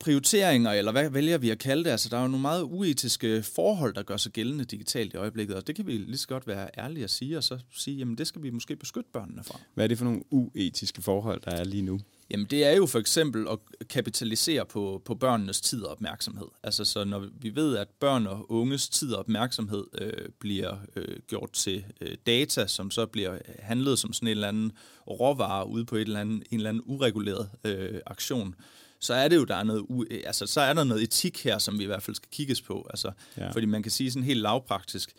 prioriteringer, 0.00 0.70
eller 0.70 0.92
hvad 0.92 1.10
vælger 1.10 1.38
vi 1.38 1.50
at 1.50 1.58
kalde 1.58 1.84
det? 1.84 1.90
Altså, 1.90 2.08
der 2.08 2.16
er 2.16 2.22
jo 2.22 2.28
nogle 2.28 2.42
meget 2.42 2.62
uetiske 2.62 3.42
forhold, 3.42 3.94
der 3.94 4.02
gør 4.02 4.16
sig 4.16 4.32
gældende 4.32 4.64
digitalt 4.64 5.14
i 5.14 5.16
øjeblikket, 5.16 5.56
og 5.56 5.66
det 5.66 5.76
kan 5.76 5.86
vi 5.86 5.92
lige 5.92 6.18
så 6.18 6.28
godt 6.28 6.46
være 6.46 6.70
ærlige 6.78 7.04
at 7.04 7.10
sige, 7.10 7.36
og 7.36 7.44
så 7.44 7.58
sige, 7.70 7.96
jamen 7.96 8.18
det 8.18 8.26
skal 8.26 8.42
vi 8.42 8.50
måske 8.50 8.76
beskytte 8.76 9.10
børnene 9.12 9.44
fra. 9.44 9.60
Hvad 9.74 9.84
er 9.84 9.88
det 9.88 9.98
for 9.98 10.04
nogle 10.04 10.22
uetiske 10.30 11.02
forhold, 11.02 11.40
der 11.40 11.50
er 11.50 11.64
lige 11.64 11.82
nu? 11.82 12.00
Jamen 12.30 12.46
det 12.46 12.66
er 12.66 12.76
jo 12.76 12.86
for 12.86 12.98
eksempel 12.98 13.46
at 13.48 13.58
kapitalisere 13.88 14.66
på, 14.66 15.02
på 15.04 15.14
børnenes 15.14 15.60
tid 15.60 15.82
og 15.82 15.90
opmærksomhed. 15.90 16.46
Altså 16.62 16.84
så 16.84 17.04
når 17.04 17.26
vi 17.40 17.56
ved, 17.56 17.76
at 17.76 17.88
børn 18.00 18.26
og 18.26 18.50
unges 18.50 18.88
tid 18.88 19.12
og 19.12 19.18
opmærksomhed 19.18 19.84
øh, 19.98 20.28
bliver 20.38 20.76
øh, 20.96 21.18
gjort 21.28 21.52
til 21.52 21.84
øh, 22.00 22.16
data, 22.26 22.66
som 22.66 22.90
så 22.90 23.06
bliver 23.06 23.38
handlet 23.58 23.98
som 23.98 24.12
sådan 24.12 24.28
en 24.28 24.30
eller 24.30 24.48
anden 24.48 24.72
råvare 25.06 25.68
ude 25.68 25.84
på 25.84 25.96
et 25.96 26.00
eller 26.00 26.20
andet, 26.20 26.42
en 26.50 26.56
eller 26.58 26.68
anden 26.68 26.82
ureguleret 26.86 27.50
øh, 27.64 28.00
aktion, 28.06 28.54
så 29.00 29.14
er 29.14 29.28
det 29.28 29.36
jo, 29.36 29.44
der 29.44 29.56
er 29.56 29.62
noget, 29.64 29.82
u- 29.90 30.26
altså, 30.26 30.46
så 30.46 30.60
er 30.60 30.72
der 30.74 30.84
noget 30.84 31.02
etik 31.02 31.44
her, 31.44 31.58
som 31.58 31.78
vi 31.78 31.82
i 31.82 31.86
hvert 31.86 32.02
fald 32.02 32.14
skal 32.16 32.28
kigges 32.30 32.62
på. 32.62 32.86
Altså, 32.90 33.12
ja. 33.36 33.50
Fordi 33.50 33.66
man 33.66 33.82
kan 33.82 33.92
sige 33.92 34.10
sådan 34.10 34.24
helt 34.24 34.40
lavpraktisk, 34.40 35.12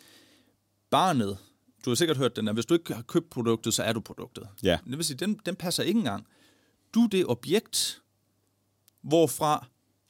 barnet, 0.90 1.38
du 1.84 1.90
har 1.90 1.94
sikkert 1.94 2.16
hørt 2.16 2.36
den, 2.36 2.48
at 2.48 2.54
hvis 2.54 2.66
du 2.66 2.74
ikke 2.74 2.94
har 2.94 3.02
købt 3.02 3.30
produktet, 3.30 3.74
så 3.74 3.82
er 3.82 3.92
du 3.92 4.00
produktet. 4.00 4.48
Ja. 4.62 4.78
Det 4.86 4.96
vil 4.96 5.04
sige, 5.04 5.16
den, 5.16 5.40
den 5.46 5.56
passer 5.56 5.82
ikke 5.82 5.98
engang. 5.98 6.26
Du 6.94 7.04
er 7.04 7.08
det 7.08 7.26
objekt, 7.26 8.02
hvorfra 9.02 9.66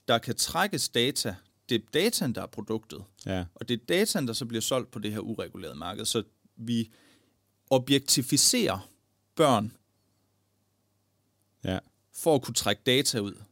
der 0.09 0.19
kan 0.19 0.37
trækkes 0.37 0.89
data. 0.89 1.35
Det 1.69 1.75
er 1.75 1.87
dataen, 1.95 2.35
der 2.35 2.43
er 2.43 2.47
produktet. 2.47 3.05
Ja. 3.27 3.45
Og 3.55 3.69
det 3.69 3.81
er 3.81 3.85
dataen, 3.89 4.27
der 4.27 4.33
så 4.33 4.47
bliver 4.47 4.61
solgt 4.61 4.91
på 4.91 4.99
det 4.99 5.13
her 5.13 5.19
uregulerede 5.21 5.79
marked. 5.79 6.05
Så 6.05 6.23
vi 6.57 6.91
objektificerer 7.71 8.89
børn 9.35 9.73
Ja. 11.65 11.79
for 12.15 12.35
at 12.35 12.43
kunne 12.43 12.55
trække 12.55 12.83
data 12.87 13.19
ud, 13.19 13.43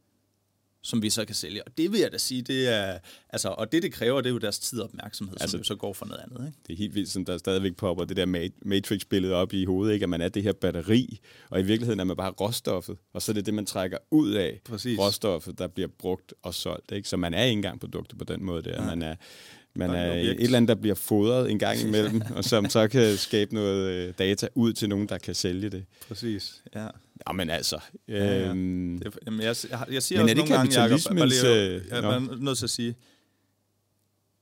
som 0.83 1.01
vi 1.01 1.09
så 1.09 1.25
kan 1.25 1.35
sælge. 1.35 1.63
Og 1.63 1.77
det 1.77 1.91
vil 1.91 1.99
jeg 1.99 2.11
da 2.11 2.17
sige, 2.17 2.41
det 2.41 2.67
er, 2.67 2.97
altså, 3.29 3.49
og 3.49 3.71
det 3.71 3.83
det 3.83 3.93
kræver, 3.93 4.21
det 4.21 4.29
er 4.29 4.33
jo 4.33 4.37
deres 4.37 4.59
tid 4.59 4.79
og 4.79 4.83
opmærksomhed, 4.85 5.35
altså, 5.41 5.51
som 5.51 5.57
jo 5.59 5.63
så 5.63 5.75
går 5.75 5.93
for 5.93 6.05
noget 6.05 6.21
andet. 6.23 6.47
Ikke? 6.47 6.57
Det 6.67 6.73
er 6.73 6.77
helt 6.77 6.95
vildt, 6.95 7.09
som 7.09 7.25
der 7.25 7.37
stadigvæk 7.37 7.75
popper 7.75 8.05
det 8.05 8.17
der 8.17 8.25
ma- 8.25 8.59
Matrix-billede 8.65 9.33
op 9.33 9.53
i 9.53 9.65
hovedet, 9.65 9.93
ikke? 9.93 10.03
at 10.03 10.09
man 10.09 10.21
er 10.21 10.29
det 10.29 10.43
her 10.43 10.53
batteri, 10.53 11.19
og 11.49 11.59
i 11.59 11.63
virkeligheden 11.63 11.99
er 11.99 12.03
man 12.03 12.15
bare 12.17 12.31
råstoffet, 12.31 12.97
og 13.13 13.21
så 13.21 13.31
er 13.31 13.33
det 13.33 13.45
det, 13.45 13.53
man 13.53 13.65
trækker 13.65 13.97
ud 14.11 14.31
af 14.31 14.61
Præcis. 14.65 14.99
råstoffet, 14.99 15.59
der 15.59 15.67
bliver 15.67 15.89
brugt 15.99 16.33
og 16.43 16.53
solgt. 16.53 16.91
Ikke? 16.91 17.09
Så 17.09 17.17
man 17.17 17.33
er 17.33 17.43
ikke 17.43 17.53
engang 17.53 17.79
produktet 17.79 18.17
på 18.17 18.23
den 18.23 18.43
måde 18.43 18.63
der. 18.63 18.85
Man 18.85 19.01
er, 19.01 19.15
man 19.75 19.89
Der 19.89 19.95
er 19.95 20.05
er 20.13 20.19
et 20.21 20.43
eller 20.43 20.57
andet, 20.57 20.67
der 20.69 20.75
bliver 20.75 20.95
fodret 20.95 21.51
en 21.51 21.59
gang 21.59 21.81
imellem, 21.87 22.21
og 22.35 22.43
som 22.43 22.69
så 22.69 22.87
kan 22.87 23.17
skabe 23.17 23.53
noget 23.55 23.91
øh, 23.91 24.13
data 24.19 24.47
ud 24.55 24.73
til 24.73 24.89
nogen, 24.89 25.09
der 25.09 25.17
kan 25.17 25.35
sælge 25.35 25.69
det. 25.69 25.85
Præcis, 26.07 26.63
ja. 26.75 26.87
Jamen 27.27 27.49
altså, 27.49 27.79
ja. 28.07 28.47
øhm, 28.49 28.97
Det, 28.99 29.07
er- 29.07 29.19
jamen, 29.25 29.39
jeg, 29.39 29.47
jeg, 29.47 29.55
siger 29.55 29.69
Men 29.89 29.89
også 29.89 30.19
er 30.19 30.25
det 30.27 30.37
nogle 30.37 30.55
gange, 30.55 30.81
Jacob, 30.81 31.17
øh, 31.47 31.81
jeg 31.91 32.01
nå. 32.01 32.11
er 32.11 32.35
nødt 32.39 32.57
til 32.57 32.65
at 32.65 32.69
sige, 32.69 32.95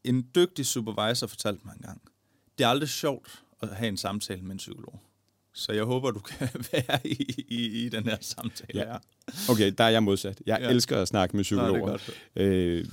en 0.04 0.28
dygtig 0.36 0.66
supervisor 0.66 1.28
fortalte 1.28 1.62
mig 1.66 1.74
engang, 1.76 2.02
det 2.58 2.64
er 2.64 2.68
aldrig 2.68 2.90
sjovt 2.90 3.44
at 3.62 3.70
have 3.70 3.88
en 3.88 3.98
samtale 3.98 4.42
med 4.42 4.52
en 4.52 4.58
psykolog. 4.58 5.02
Så 5.54 5.72
jeg 5.72 5.84
håber, 5.84 6.12
du 6.12 6.20
kan 6.20 6.50
være 6.72 7.08
i, 7.08 7.46
i, 7.50 7.86
i 7.86 7.90
den 7.90 8.04
her 8.04 8.18
samtale 8.22 8.70
Ja. 8.80 8.86
her. 8.86 9.00
okay, 9.50 9.74
der 9.78 9.84
er 9.84 9.90
jeg 9.90 10.04
modsat. 10.04 10.42
Jeg 10.46 10.58
Ja. 10.62 10.70
elsker 10.70 11.02
at 11.02 11.08
snakke 11.08 11.38
med 11.38 11.46
Nå, 11.52 11.58
det 11.58 11.64
er 11.64 11.66
psykologer. 11.68 11.92
godt. 11.92 12.12
Øh, 12.36 12.86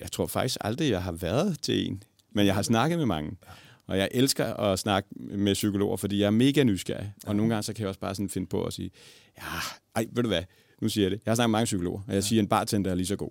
jeg 0.00 0.12
tror 0.12 0.26
faktisk 0.26 0.56
aldrig, 0.60 0.90
jeg 0.90 1.02
har 1.02 1.12
været 1.12 1.58
til 1.62 1.86
en, 1.86 2.02
men 2.32 2.46
jeg 2.46 2.54
har 2.54 2.62
snakket 2.62 2.98
med 2.98 3.06
mange. 3.06 3.36
Og 3.88 3.98
jeg 3.98 4.08
elsker 4.10 4.54
at 4.54 4.78
snakke 4.78 5.08
med 5.14 5.54
psykologer, 5.54 5.96
fordi 5.96 6.20
jeg 6.20 6.26
er 6.26 6.30
mega 6.30 6.62
nysgerrig. 6.62 7.12
Og 7.26 7.36
nogle 7.36 7.54
gange 7.54 7.62
så 7.62 7.72
kan 7.72 7.80
jeg 7.80 7.88
også 7.88 8.00
bare 8.00 8.14
sådan 8.14 8.28
finde 8.28 8.46
på 8.46 8.64
at 8.64 8.72
sige, 8.72 8.90
ja, 9.38 9.42
ej, 9.96 10.06
ved 10.12 10.22
du 10.22 10.28
hvad, 10.28 10.42
nu 10.82 10.88
siger 10.88 11.04
jeg 11.04 11.10
det. 11.10 11.20
Jeg 11.24 11.30
har 11.30 11.34
snakket 11.34 11.50
med 11.50 11.58
mange 11.58 11.64
psykologer, 11.64 12.00
og 12.08 12.14
jeg 12.14 12.24
siger, 12.24 12.40
at 12.40 12.42
en 12.42 12.48
bartender 12.48 12.90
er 12.90 12.94
lige 12.94 13.06
så 13.06 13.16
god. 13.16 13.30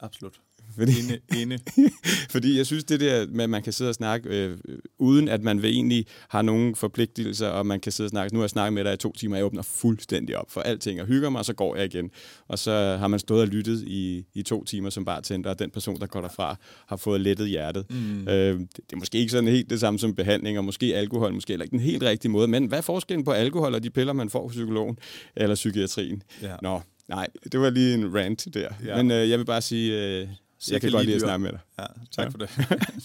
Absolut. 0.00 0.40
Fordi, 0.78 0.92
Ene, 1.00 1.18
ene. 1.42 1.58
fordi 2.34 2.56
jeg 2.56 2.66
synes, 2.66 2.84
det 2.84 3.00
der 3.00 3.26
med, 3.26 3.44
at 3.44 3.50
man 3.50 3.62
kan 3.62 3.72
sidde 3.72 3.88
og 3.88 3.94
snakke, 3.94 4.28
øh, 4.28 4.58
uden 4.98 5.28
at 5.28 5.42
man 5.42 5.62
vil 5.62 5.70
egentlig 5.70 6.06
har 6.28 6.42
nogen 6.42 6.74
forpligtelser, 6.74 7.48
og 7.48 7.66
man 7.66 7.80
kan 7.80 7.92
sidde 7.92 8.06
og 8.06 8.10
snakke, 8.10 8.34
nu 8.34 8.40
har 8.40 8.44
jeg 8.44 8.50
snakket 8.50 8.72
med 8.72 8.84
dig 8.84 8.92
i 8.92 8.96
to 8.96 9.12
timer, 9.12 9.34
og 9.34 9.38
jeg 9.38 9.46
åbner 9.46 9.62
fuldstændig 9.62 10.36
op 10.36 10.50
for 10.50 10.60
alting, 10.60 11.00
og 11.00 11.06
hygger 11.06 11.30
mig, 11.30 11.38
og 11.38 11.44
så 11.44 11.52
går 11.52 11.76
jeg 11.76 11.84
igen. 11.84 12.10
Og 12.48 12.58
så 12.58 12.96
har 13.00 13.08
man 13.08 13.18
stået 13.18 13.40
og 13.40 13.48
lyttet 13.48 13.82
i, 13.86 14.24
i 14.34 14.42
to 14.42 14.64
timer 14.64 14.90
som 14.90 15.04
bartender, 15.04 15.50
og 15.50 15.58
den 15.58 15.70
person, 15.70 16.00
der 16.00 16.06
går 16.06 16.20
derfra, 16.20 16.56
har 16.86 16.96
fået 16.96 17.20
lettet 17.20 17.48
hjertet. 17.48 17.86
Mm. 17.90 18.28
Øh, 18.28 18.58
det, 18.58 18.76
det 18.76 18.92
er 18.92 18.96
måske 18.96 19.18
ikke 19.18 19.32
sådan 19.32 19.48
helt 19.48 19.70
det 19.70 19.80
samme 19.80 19.98
som 19.98 20.14
behandling, 20.14 20.58
og 20.58 20.64
måske 20.64 20.96
alkohol, 20.96 21.34
måske 21.34 21.52
heller 21.52 21.64
ikke 21.64 21.72
den 21.72 21.80
helt 21.80 22.02
rigtige 22.02 22.30
måde, 22.30 22.48
men 22.48 22.66
hvad 22.66 22.78
er 22.78 22.82
forskellen 22.82 23.24
på 23.24 23.30
alkohol 23.30 23.74
og 23.74 23.82
de 23.82 23.90
piller, 23.90 24.12
man 24.12 24.30
får 24.30 24.42
hos 24.42 24.52
psykologen 24.52 24.98
eller 25.36 25.54
psykiatrien? 25.54 26.22
Ja. 26.42 26.56
Nå, 26.62 26.80
nej, 27.08 27.26
det 27.52 27.60
var 27.60 27.70
lige 27.70 27.94
en 27.94 28.14
rant 28.14 28.46
der. 28.54 28.68
Ja. 28.84 28.96
Men 28.96 29.10
øh, 29.10 29.30
jeg 29.30 29.38
vil 29.38 29.44
bare 29.44 29.62
sige, 29.62 30.18
øh, 30.20 30.28
jeg 30.70 30.80
kan 30.80 30.90
godt 30.90 31.04
lide 31.04 31.14
at 31.16 31.20
snakke 31.22 31.42
med 31.42 31.52
dig. 31.52 31.60
Ja, 31.78 31.84
tak 32.10 32.24
Ja. 32.24 32.28
for 32.28 32.38
det. 32.38 32.50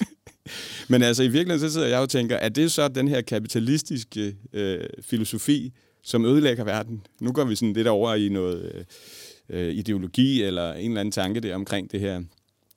Men 0.90 1.04
altså 1.04 1.24
i 1.24 1.28
virkeligheden 1.28 1.70
så 1.70 1.74
sidder 1.74 1.88
jeg 1.88 2.00
og 2.00 2.10
tænker, 2.10 2.36
er 2.36 2.50
det 2.50 2.72
så 2.72 2.88
den 2.88 3.08
her 3.08 3.22
kapitalistiske 3.22 4.36
øh, 4.54 4.84
filosofi, 5.02 5.74
som 6.04 6.26
ødelægger 6.26 6.64
verden? 6.64 7.06
Nu 7.22 7.32
går 7.32 7.46
vi 7.46 7.56
sådan 7.56 7.74
lidt 7.74 7.88
over 7.88 8.14
i 8.16 8.30
noget 8.30 8.72
øh, 8.76 8.84
øh, 9.68 9.74
ideologi 9.74 10.44
eller 10.44 10.74
en 10.74 10.92
eller 10.92 11.00
anden 11.00 11.12
tanke 11.12 11.40
der 11.40 11.56
omkring 11.56 11.92
det 11.92 12.00
her 12.00 12.24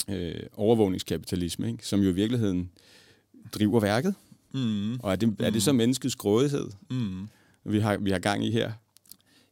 øh, 0.09 0.35
overvågningskapitalisme, 0.53 1.69
ikke? 1.71 1.87
som 1.87 2.01
jo 2.01 2.09
i 2.09 2.13
virkeligheden 2.13 2.71
driver 3.53 3.81
værket. 3.81 4.15
Mm, 4.55 4.95
Og 5.01 5.13
er 5.13 5.17
det, 5.17 5.37
er 5.39 5.51
det 5.51 5.63
så 5.63 5.73
menneskets 5.73 6.17
grådighed, 6.17 6.67
mm. 6.91 7.29
vi 7.65 7.79
har, 7.79 7.97
vi 7.97 8.11
har 8.11 8.19
gang 8.19 8.47
i 8.47 8.51
her? 8.51 8.73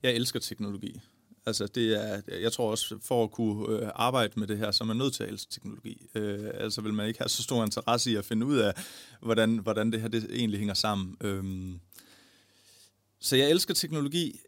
Jeg 0.02 0.14
elsker 0.14 0.40
teknologi. 0.40 1.00
Altså, 1.48 1.66
det 1.66 2.04
er, 2.04 2.20
jeg 2.40 2.52
tror 2.52 2.70
også, 2.70 2.98
for 3.02 3.24
at 3.24 3.30
kunne 3.30 3.68
øh, 3.68 3.90
arbejde 3.94 4.40
med 4.40 4.46
det 4.46 4.58
her, 4.58 4.70
så 4.70 4.84
er 4.84 4.86
man 4.86 4.96
nødt 4.96 5.14
til 5.14 5.22
at 5.22 5.28
elske 5.28 5.52
teknologi. 5.52 6.06
Øh, 6.14 6.50
altså 6.54 6.80
vil 6.80 6.94
man 6.94 7.08
ikke 7.08 7.18
have 7.18 7.28
så 7.28 7.42
stor 7.42 7.64
interesse 7.64 8.10
i 8.10 8.16
at 8.16 8.24
finde 8.24 8.46
ud 8.46 8.56
af, 8.56 8.74
hvordan, 9.20 9.58
hvordan 9.58 9.92
det 9.92 10.00
her 10.00 10.08
det 10.08 10.26
egentlig 10.30 10.58
hænger 10.58 10.74
sammen. 10.74 11.16
Øhm, 11.20 11.80
så 13.20 13.36
jeg 13.36 13.50
elsker 13.50 13.74
teknologi. 13.74 14.40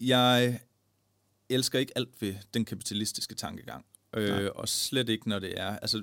Jeg 0.00 0.60
elsker 1.48 1.78
ikke 1.78 1.92
alt 1.96 2.22
ved 2.22 2.34
den 2.54 2.64
kapitalistiske 2.64 3.34
tankegang. 3.34 3.84
Nej. 4.16 4.24
Øh, 4.24 4.50
og 4.54 4.68
slet 4.68 5.08
ikke, 5.08 5.28
når 5.28 5.38
det 5.38 5.60
er. 5.60 5.78
Altså, 5.78 5.98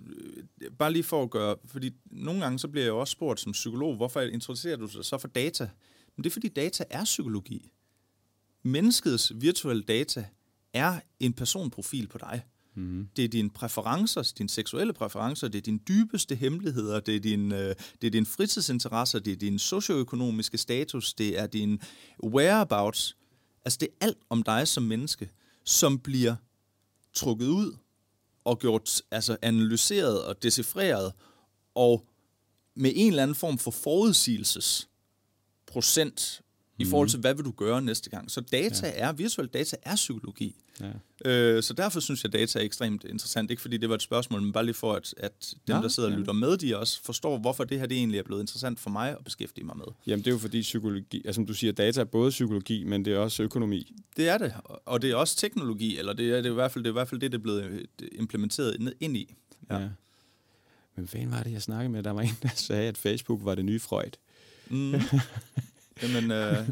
øh, 0.61 0.71
bare 0.71 0.91
lige 0.91 1.03
for 1.03 1.23
at 1.23 1.29
gøre... 1.29 1.55
Fordi 1.65 1.91
nogle 2.05 2.41
gange, 2.41 2.59
så 2.59 2.67
bliver 2.67 2.83
jeg 2.83 2.93
også 2.93 3.11
spurgt 3.11 3.39
som 3.39 3.51
psykolog, 3.51 3.95
hvorfor 3.95 4.21
introducerer 4.21 4.75
du 4.75 4.85
dig 4.85 5.05
så 5.05 5.17
for 5.17 5.27
data? 5.27 5.69
Men 6.15 6.23
det 6.23 6.29
er, 6.29 6.33
fordi 6.33 6.47
data 6.47 6.83
er 6.89 7.03
psykologi. 7.03 7.71
Menneskets 8.63 9.31
virtuelle 9.35 9.83
data 9.83 10.25
er 10.73 10.99
en 11.19 11.33
personprofil 11.33 12.07
på 12.07 12.17
dig. 12.17 12.41
Mm. 12.75 13.07
Det 13.15 13.25
er 13.25 13.29
dine 13.29 13.49
præferencer, 13.49 14.33
dine 14.37 14.49
seksuelle 14.49 14.93
præferencer, 14.93 15.47
det 15.47 15.57
er 15.57 15.61
dine 15.61 15.79
dybeste 15.87 16.35
hemmeligheder, 16.35 16.99
det 16.99 17.15
er, 17.15 17.19
din, 17.19 17.51
øh, 17.51 17.75
det 18.01 18.07
er 18.07 18.11
dine 18.11 18.25
fritidsinteresser, 18.25 19.19
det 19.19 19.33
er 19.33 19.37
din 19.37 19.59
socioøkonomiske 19.59 20.57
status, 20.57 21.13
det 21.13 21.39
er 21.39 21.47
din 21.47 21.81
whereabouts. 22.23 23.17
Altså 23.65 23.77
det 23.81 23.87
er 23.87 24.05
alt 24.05 24.17
om 24.29 24.43
dig 24.43 24.67
som 24.67 24.83
menneske, 24.83 25.29
som 25.63 25.99
bliver 25.99 26.35
trukket 27.13 27.47
ud 27.47 27.77
og 28.43 28.59
gjort 28.59 29.01
altså 29.11 29.37
analyseret 29.41 30.23
og 30.23 30.43
decifreret 30.43 31.13
og 31.75 32.05
med 32.75 32.91
en 32.95 33.07
eller 33.07 33.23
anden 33.23 33.35
form 33.35 33.57
for 33.57 33.71
forudsigelses 33.71 34.89
procent 35.65 36.41
i 36.77 36.85
forhold 36.85 37.09
til, 37.09 37.19
hvad 37.19 37.33
vil 37.33 37.45
du 37.45 37.51
gøre 37.51 37.81
næste 37.81 38.09
gang. 38.09 38.31
Så 38.31 38.41
data 38.41 38.87
ja. 38.87 38.93
er, 38.95 39.11
virtuel 39.11 39.47
data 39.47 39.75
er 39.83 39.95
psykologi. 39.95 40.55
Ja. 40.81 41.31
Øh, 41.31 41.63
så 41.63 41.73
derfor 41.73 41.99
synes 41.99 42.23
jeg, 42.23 42.29
at 42.35 42.39
data 42.39 42.59
er 42.59 42.63
ekstremt 42.63 43.03
interessant. 43.09 43.51
Ikke 43.51 43.61
fordi 43.61 43.77
det 43.77 43.89
var 43.89 43.95
et 43.95 44.01
spørgsmål, 44.01 44.41
men 44.41 44.51
bare 44.53 44.65
lige 44.65 44.73
for, 44.73 44.93
at, 44.93 45.13
at 45.17 45.53
dem, 45.67 45.75
Nå, 45.75 45.81
der 45.81 45.87
sidder 45.87 46.09
og 46.09 46.13
ja. 46.13 46.19
lytter 46.19 46.33
med, 46.33 46.57
de 46.57 46.77
også 46.77 47.03
forstår, 47.03 47.37
hvorfor 47.37 47.63
det 47.63 47.79
her 47.79 47.85
det 47.85 47.97
egentlig 47.97 48.19
er 48.19 48.23
blevet 48.23 48.41
interessant 48.41 48.79
for 48.79 48.89
mig 48.89 49.09
at 49.11 49.17
beskæftige 49.25 49.65
mig 49.65 49.77
med. 49.77 49.85
Jamen 50.07 50.19
det 50.25 50.27
er 50.27 50.31
jo 50.31 50.37
fordi 50.37 50.61
psykologi, 50.61 51.17
altså 51.25 51.33
som 51.33 51.45
du 51.45 51.53
siger, 51.53 51.73
data 51.73 52.01
er 52.01 52.05
både 52.05 52.29
psykologi, 52.29 52.83
men 52.83 53.05
det 53.05 53.13
er 53.13 53.17
også 53.17 53.43
økonomi. 53.43 53.95
Det 54.17 54.29
er 54.29 54.37
det, 54.37 54.53
og- 54.85 55.01
det 55.01 55.11
er 55.11 55.15
også 55.15 55.37
teknologi, 55.37 55.97
eller 55.97 56.13
det 56.13 56.29
er, 56.31 56.35
det 56.35 56.45
er, 56.45 56.51
i, 56.51 56.53
hvert 56.53 56.71
fald, 56.71 56.83
det 56.83 56.89
er 56.89 56.93
i 56.93 56.99
hvert 56.99 57.09
fald 57.09 57.21
det, 57.21 57.31
det 57.31 57.37
er 57.37 57.41
blevet 57.41 57.63
øh, 57.63 57.81
implementeret 58.11 58.79
ned- 58.79 58.95
ind 58.99 59.17
i. 59.17 59.35
Ja. 59.69 59.77
ja. 59.77 59.87
Men 60.95 61.07
hvad 61.11 61.27
var 61.27 61.43
det, 61.43 61.51
jeg 61.51 61.61
snakkede 61.61 61.89
med? 61.89 62.03
Der 62.03 62.11
var 62.11 62.21
en, 62.21 62.37
der 62.43 62.49
sagde, 62.55 62.87
at 62.87 62.97
Facebook 62.97 63.39
var 63.43 63.55
det 63.55 63.65
nye 63.65 63.79
Freud. 63.79 64.11
Mm. 64.69 64.93
Jamen, 66.01 66.31
øh, 66.31 66.67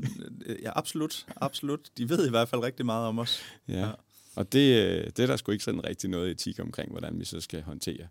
ja, 0.63 0.72
absolut, 0.75 1.25
absolut. 1.36 1.80
De 1.98 2.10
ved 2.10 2.28
i 2.28 2.30
hvert 2.30 2.50
fald 2.50 2.62
rigtig 2.62 2.86
meget 2.86 3.08
om 3.08 3.20
os. 3.20 3.42
Ja. 3.68 3.80
Ja. 3.80 3.92
Og 4.36 4.54
det, 4.54 4.82
øh, 4.82 5.04
det 5.04 5.20
er 5.20 5.28
der 5.28 5.36
sgu 5.36 5.51
ikke 5.51 5.63
sådan 5.63 5.86
rigtig 5.86 6.10
noget 6.10 6.32
etik 6.32 6.60
omkring, 6.60 6.92
hvordan 6.92 7.20
vi 7.20 7.25
så 7.25 7.42
skal 7.42 7.62
håndtere. 7.62 8.08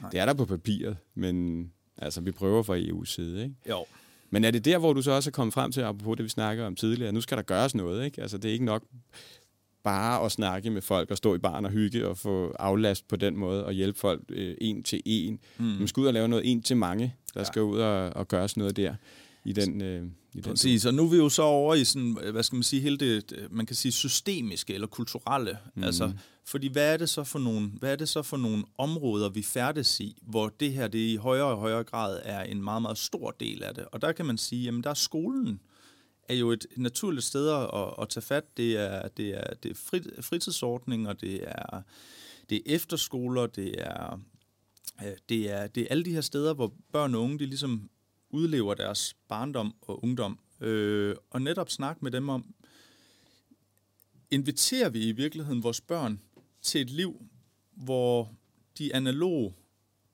Nej. 0.00 0.10
Det 0.10 0.20
er 0.20 0.26
der 0.26 0.34
på 0.34 0.44
papiret, 0.44 0.96
men 1.14 1.66
altså, 1.98 2.20
vi 2.20 2.30
prøver 2.30 2.62
fra 2.62 2.78
EU's 2.78 3.04
side. 3.04 3.42
Ikke? 3.42 3.54
Jo. 3.68 3.84
Men 4.30 4.44
er 4.44 4.50
det 4.50 4.64
der, 4.64 4.78
hvor 4.78 4.92
du 4.92 5.02
så 5.02 5.10
også 5.10 5.30
er 5.30 5.32
kommet 5.32 5.54
frem 5.54 5.72
til, 5.72 5.80
apropos 5.80 6.16
det, 6.16 6.24
vi 6.24 6.28
snakker 6.28 6.66
om 6.66 6.76
tidligere, 6.76 7.12
nu 7.12 7.20
skal 7.20 7.36
der 7.36 7.42
gøres 7.42 7.74
noget, 7.74 8.04
ikke? 8.04 8.22
Altså, 8.22 8.38
det 8.38 8.48
er 8.48 8.52
ikke 8.52 8.64
nok 8.64 8.82
bare 9.84 10.24
at 10.24 10.32
snakke 10.32 10.70
med 10.70 10.82
folk 10.82 11.10
og 11.10 11.16
stå 11.16 11.34
i 11.34 11.38
barn 11.38 11.64
og 11.64 11.70
hygge 11.70 12.08
og 12.08 12.18
få 12.18 12.56
aflast 12.58 13.08
på 13.08 13.16
den 13.16 13.36
måde 13.36 13.64
og 13.64 13.72
hjælpe 13.72 13.98
folk 13.98 14.22
øh, 14.28 14.54
en 14.60 14.82
til 14.82 15.02
en. 15.04 15.38
Mm. 15.58 15.64
Man 15.64 15.88
skal 15.88 16.00
ud 16.00 16.06
og 16.06 16.12
lave 16.12 16.28
noget 16.28 16.50
en 16.50 16.62
til 16.62 16.76
mange, 16.76 17.14
der 17.34 17.40
ja. 17.40 17.44
skal 17.44 17.62
ud 17.62 17.78
og, 17.78 18.10
og 18.10 18.28
gøres 18.28 18.56
noget 18.56 18.76
der 18.76 18.94
i 19.44 19.52
den, 19.52 19.82
øh, 19.82 20.06
i 20.32 20.40
den 20.40 20.42
Præcis, 20.42 20.86
og 20.86 20.94
nu 20.94 21.04
er 21.04 21.10
vi 21.10 21.16
jo 21.16 21.28
så 21.28 21.42
over 21.42 21.74
i 21.74 21.84
sådan, 21.84 22.16
hvad 22.32 22.42
skal 22.42 22.56
man 22.56 22.62
sige, 22.62 22.82
hele 22.82 22.96
det, 22.96 23.48
man 23.50 23.66
kan 23.66 23.76
sige 23.76 23.92
systemiske 23.92 24.74
eller 24.74 24.86
kulturelle. 24.86 25.58
Mm. 25.74 25.84
Altså, 25.84 26.12
fordi 26.44 26.68
hvad 26.68 26.92
er 26.92 26.96
det 26.96 27.08
så 27.08 27.24
for 27.24 27.38
nogle, 27.38 27.68
hvad 27.78 27.92
er 27.92 27.96
det 27.96 28.08
så 28.08 28.22
for 28.22 28.36
nogle 28.36 28.64
områder, 28.78 29.28
vi 29.28 29.42
færdes 29.42 30.00
i, 30.00 30.22
hvor 30.22 30.48
det 30.48 30.72
her 30.72 30.88
det 30.88 30.98
i 30.98 31.16
højere 31.16 31.46
og 31.46 31.58
højere 31.58 31.84
grad 31.84 32.20
er 32.24 32.42
en 32.42 32.62
meget, 32.62 32.82
meget 32.82 32.98
stor 32.98 33.30
del 33.30 33.62
af 33.62 33.74
det. 33.74 33.84
Og 33.92 34.02
der 34.02 34.12
kan 34.12 34.26
man 34.26 34.38
sige, 34.38 34.64
jamen 34.64 34.82
der 34.84 34.90
er 34.90 34.94
skolen, 34.94 35.60
er 36.28 36.34
jo 36.34 36.50
et 36.50 36.66
naturligt 36.76 37.26
sted 37.26 37.48
at, 37.48 37.94
at 38.02 38.08
tage 38.08 38.22
fat. 38.22 38.56
Det 38.56 38.76
er, 38.76 39.08
det 39.08 39.28
er, 39.28 39.54
det 39.62 39.70
er 39.70 39.74
frit, 39.74 40.06
fritidsordninger, 40.20 41.12
det 41.12 41.48
er, 41.48 41.82
det 42.50 42.56
er 42.56 42.74
efterskoler, 42.74 43.46
det 43.46 43.74
er, 43.78 44.20
øh, 45.04 45.12
det, 45.28 45.50
er, 45.50 45.66
det 45.66 45.82
er 45.82 45.86
alle 45.90 46.04
de 46.04 46.12
her 46.12 46.20
steder, 46.20 46.54
hvor 46.54 46.74
børn 46.92 47.14
og 47.14 47.22
unge 47.22 47.38
de 47.38 47.46
ligesom 47.46 47.90
udlever 48.32 48.74
deres 48.74 49.14
barndom 49.28 49.74
og 49.82 50.04
ungdom. 50.04 50.38
Øh, 50.60 51.16
og 51.30 51.42
netop 51.42 51.70
snakke 51.70 52.04
med 52.04 52.10
dem 52.10 52.28
om, 52.28 52.54
inviterer 54.30 54.88
vi 54.88 55.08
i 55.08 55.12
virkeligheden 55.12 55.62
vores 55.62 55.80
børn 55.80 56.20
til 56.62 56.80
et 56.80 56.90
liv, 56.90 57.22
hvor 57.72 58.34
de 58.78 58.94
analoge, 58.94 59.54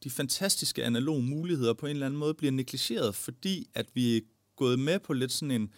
de 0.05 0.11
fantastiske 0.11 0.85
analoge 0.85 1.23
muligheder 1.23 1.75
på 1.75 1.87
en 1.87 1.91
eller 1.91 2.07
anden 2.07 2.21
måde 2.21 2.35
bliver 2.35 2.53
negligeret, 2.53 3.15
fordi 3.15 3.69
at 3.75 3.87
vi 3.95 4.17
er 4.17 4.21
gået 4.57 4.79
med 4.79 4.99
på 4.99 5.13
lidt 5.13 5.33
sådan 5.33 5.51
en 5.51 5.73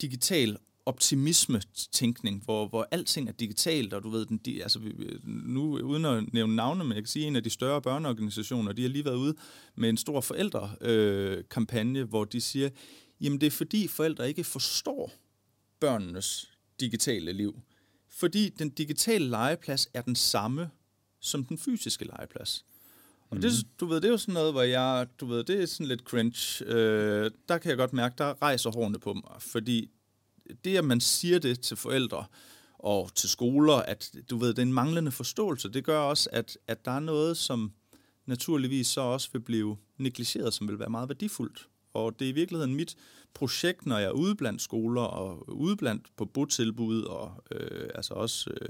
digital 0.00 0.58
optimisme-tænkning, 0.88 2.44
hvor, 2.44 2.68
hvor 2.68 2.88
alting 2.90 3.28
er 3.28 3.32
digitalt, 3.32 3.92
og 3.92 4.02
du 4.02 4.08
ved, 4.10 4.26
den, 4.26 4.38
de, 4.38 4.62
altså, 4.62 4.80
nu 5.24 5.78
uden 5.78 6.04
at 6.04 6.32
nævne 6.32 6.56
navne, 6.56 6.84
men 6.84 6.92
jeg 6.92 7.02
kan 7.02 7.06
sige, 7.06 7.26
en 7.26 7.36
af 7.36 7.42
de 7.42 7.50
større 7.50 7.82
børneorganisationer, 7.82 8.72
de 8.72 8.82
har 8.82 8.88
lige 8.88 9.04
været 9.04 9.16
ude 9.16 9.34
med 9.74 9.88
en 9.88 9.96
stor 9.96 10.20
forældrekampagne, 10.20 11.98
øh, 11.98 12.08
hvor 12.08 12.24
de 12.24 12.40
siger, 12.40 12.68
jamen 13.20 13.40
det 13.40 13.46
er 13.46 13.50
fordi 13.50 13.88
forældre 13.88 14.28
ikke 14.28 14.44
forstår 14.44 15.12
børnenes 15.80 16.50
digitale 16.80 17.32
liv. 17.32 17.60
Fordi 18.10 18.48
den 18.48 18.70
digitale 18.70 19.28
legeplads 19.28 19.88
er 19.94 20.02
den 20.02 20.16
samme 20.16 20.70
som 21.20 21.44
den 21.44 21.58
fysiske 21.58 22.04
legeplads. 22.04 22.64
Og 23.30 23.36
mm. 23.36 23.40
det, 23.42 23.52
du 23.80 23.86
ved, 23.86 23.96
det 23.96 24.04
er 24.04 24.12
jo 24.12 24.16
sådan 24.16 24.34
noget, 24.34 24.52
hvor 24.52 24.62
jeg, 24.62 25.06
du 25.20 25.26
ved, 25.26 25.44
det 25.44 25.62
er 25.62 25.66
sådan 25.66 25.86
lidt 25.86 26.00
cringe. 26.00 26.64
Øh, 26.64 27.30
der 27.48 27.58
kan 27.58 27.68
jeg 27.68 27.78
godt 27.78 27.92
mærke, 27.92 28.14
der 28.18 28.42
rejser 28.42 28.70
hårene 28.70 28.98
på 28.98 29.12
mig, 29.12 29.36
fordi 29.38 29.90
det, 30.64 30.76
at 30.76 30.84
man 30.84 31.00
siger 31.00 31.38
det 31.38 31.60
til 31.60 31.76
forældre 31.76 32.24
og 32.78 33.14
til 33.14 33.28
skoler, 33.28 33.74
at 33.74 34.12
du 34.30 34.36
ved, 34.36 34.48
det 34.48 34.58
er 34.58 34.62
en 34.62 34.72
manglende 34.72 35.10
forståelse, 35.10 35.68
det 35.68 35.84
gør 35.84 35.98
også, 35.98 36.28
at, 36.32 36.58
at 36.66 36.84
der 36.84 36.90
er 36.90 37.00
noget, 37.00 37.36
som 37.36 37.72
naturligvis 38.26 38.86
så 38.86 39.00
også 39.00 39.28
vil 39.32 39.40
blive 39.40 39.76
negligeret, 39.96 40.54
som 40.54 40.68
vil 40.68 40.78
være 40.78 40.90
meget 40.90 41.08
værdifuldt. 41.08 41.68
Og 41.94 42.18
det 42.18 42.24
er 42.24 42.28
i 42.28 42.34
virkeligheden 42.34 42.74
mit 42.74 42.96
projekt, 43.34 43.86
når 43.86 43.98
jeg 43.98 44.06
er 44.06 44.12
ude 44.12 44.34
blandt 44.34 44.62
skoler 44.62 45.02
og 45.02 45.56
ude 45.56 45.76
blandt 45.76 46.06
på 46.16 46.24
botilbud 46.24 47.02
og 47.02 47.44
øh, 47.50 47.88
altså 47.94 48.14
også 48.14 48.50
øh, 48.50 48.68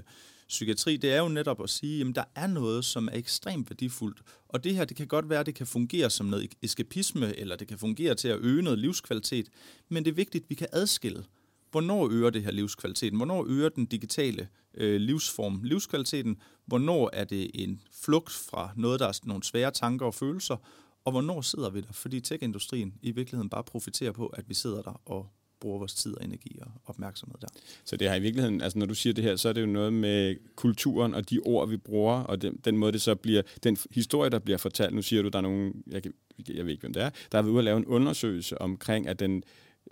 psykiatri, 0.49 0.97
det 0.97 1.13
er 1.13 1.19
jo 1.19 1.29
netop 1.29 1.63
at 1.63 1.71
sige, 1.71 2.09
at 2.09 2.15
der 2.15 2.25
er 2.35 2.47
noget, 2.47 2.85
som 2.85 3.09
er 3.09 3.13
ekstremt 3.13 3.71
værdifuldt. 3.71 4.23
Og 4.49 4.65
det 4.65 4.77
her, 4.77 4.85
det 4.85 4.97
kan 4.97 5.07
godt 5.07 5.29
være, 5.29 5.41
at 5.41 5.47
det 5.47 5.55
kan 5.55 5.67
fungere 5.67 6.11
som 6.11 6.27
noget 6.27 6.55
eskapisme, 6.63 7.39
eller 7.39 7.57
det 7.57 7.69
kan 7.69 7.79
fungere 7.79 8.15
til 8.15 8.29
at 8.29 8.39
øge 8.41 8.63
noget 8.63 8.79
livskvalitet, 8.79 9.49
men 9.89 10.05
det 10.05 10.11
er 10.11 10.15
vigtigt, 10.15 10.45
at 10.45 10.51
vi 10.51 10.55
kan 10.55 10.69
adskille. 10.73 11.25
Hvornår 11.71 12.09
øger 12.11 12.31
det 12.31 12.43
her 12.43 12.51
livskvaliteten? 12.51 13.17
Hvornår 13.17 13.47
øger 13.49 13.69
den 13.69 13.87
digitale 13.87 14.49
øh, 14.75 15.01
livsform 15.01 15.61
livskvaliteten? 15.63 16.37
Hvornår 16.67 17.11
er 17.13 17.25
det 17.25 17.51
en 17.55 17.81
flugt 18.05 18.31
fra 18.31 18.71
noget, 18.77 19.01
der 19.01 19.07
er 19.07 19.21
nogle 19.25 19.43
svære 19.43 19.71
tanker 19.71 20.07
og 20.07 20.15
følelser? 20.15 20.57
Og 21.05 21.13
hvornår 21.13 21.41
sidder 21.41 21.71
vi 21.71 21.81
der? 21.81 21.93
Fordi 21.93 22.21
tech-industrien 22.21 22.95
i 23.03 23.11
virkeligheden 23.11 23.49
bare 23.49 23.65
profiterer 23.65 24.13
på, 24.13 24.27
at 24.27 24.49
vi 24.49 24.55
sidder 24.55 24.83
der 24.83 25.01
og 25.07 25.27
bruger 25.61 25.79
vores 25.79 25.95
tid 25.95 26.15
og 26.15 26.25
energi 26.25 26.59
og 26.61 26.71
opmærksomhed 26.87 27.39
der. 27.41 27.47
Så 27.85 27.97
det 27.97 28.09
har 28.09 28.17
i 28.17 28.21
virkeligheden, 28.21 28.61
altså 28.61 28.79
når 28.79 28.87
du 28.87 28.95
siger 28.95 29.15
det 29.15 29.25
her, 29.25 29.37
så 29.37 29.49
er 29.49 29.53
det 29.53 29.61
jo 29.61 29.67
noget 29.67 29.93
med 29.93 30.37
kulturen 30.57 31.15
og 31.15 31.31
de 31.31 31.39
ord, 31.45 31.69
vi 31.69 31.77
bruger, 31.77 32.15
og 32.15 32.43
den, 32.43 32.61
den 32.65 32.77
måde 32.77 32.93
det 32.93 33.03
så 33.03 33.15
bliver, 33.15 33.43
den 33.65 33.77
historie, 33.91 34.31
der 34.31 34.39
bliver 34.39 34.59
fortalt, 34.59 34.95
nu 34.95 35.03
siger 35.03 35.23
du, 35.23 35.29
der 35.29 35.39
er 35.39 35.43
nogen, 35.43 35.83
jeg, 35.87 36.03
jeg 36.49 36.65
ved 36.65 36.73
ikke, 36.73 36.81
hvem 36.81 36.93
det 36.93 37.03
er, 37.03 37.11
der 37.33 37.39
har 37.39 37.43
været 37.43 37.53
ude 37.53 37.59
at 37.59 37.65
lave 37.65 37.77
en 37.77 37.87
undersøgelse 37.87 38.61
omkring, 38.61 39.09
at 39.09 39.19
den 39.21 39.43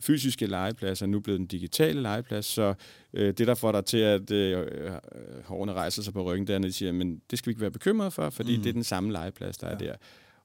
fysiske 0.01 0.47
legeplads 0.47 1.03
er 1.03 1.07
nu 1.07 1.21
blevet 1.21 1.41
en 1.41 1.47
digitale 1.47 2.03
legeplads, 2.03 2.47
så 2.47 2.75
øh, 3.15 3.35
det 3.39 3.47
der 3.47 3.55
får 3.55 3.73
dig 3.73 3.85
til, 3.85 3.99
at 3.99 4.31
øh, 4.31 4.59
øh 4.59 4.91
hårene 5.45 5.73
rejser 5.73 6.03
sig 6.03 6.13
på 6.13 6.23
ryggen, 6.23 6.47
det 6.47 6.53
er, 6.53 6.59
at 6.59 6.63
de 6.63 6.73
siger, 6.73 6.93
men 6.93 7.21
det 7.31 7.39
skal 7.39 7.47
vi 7.47 7.51
ikke 7.51 7.61
være 7.61 7.71
bekymret 7.71 8.13
for, 8.13 8.31
fordi 8.31 8.57
mm. 8.57 8.63
det 8.63 8.69
er 8.69 8.73
den 8.73 8.85
samme 8.85 9.13
legeplads, 9.13 9.59
der 9.59 9.67
ja. 9.67 9.75
er 9.75 9.79
der. 9.79 9.95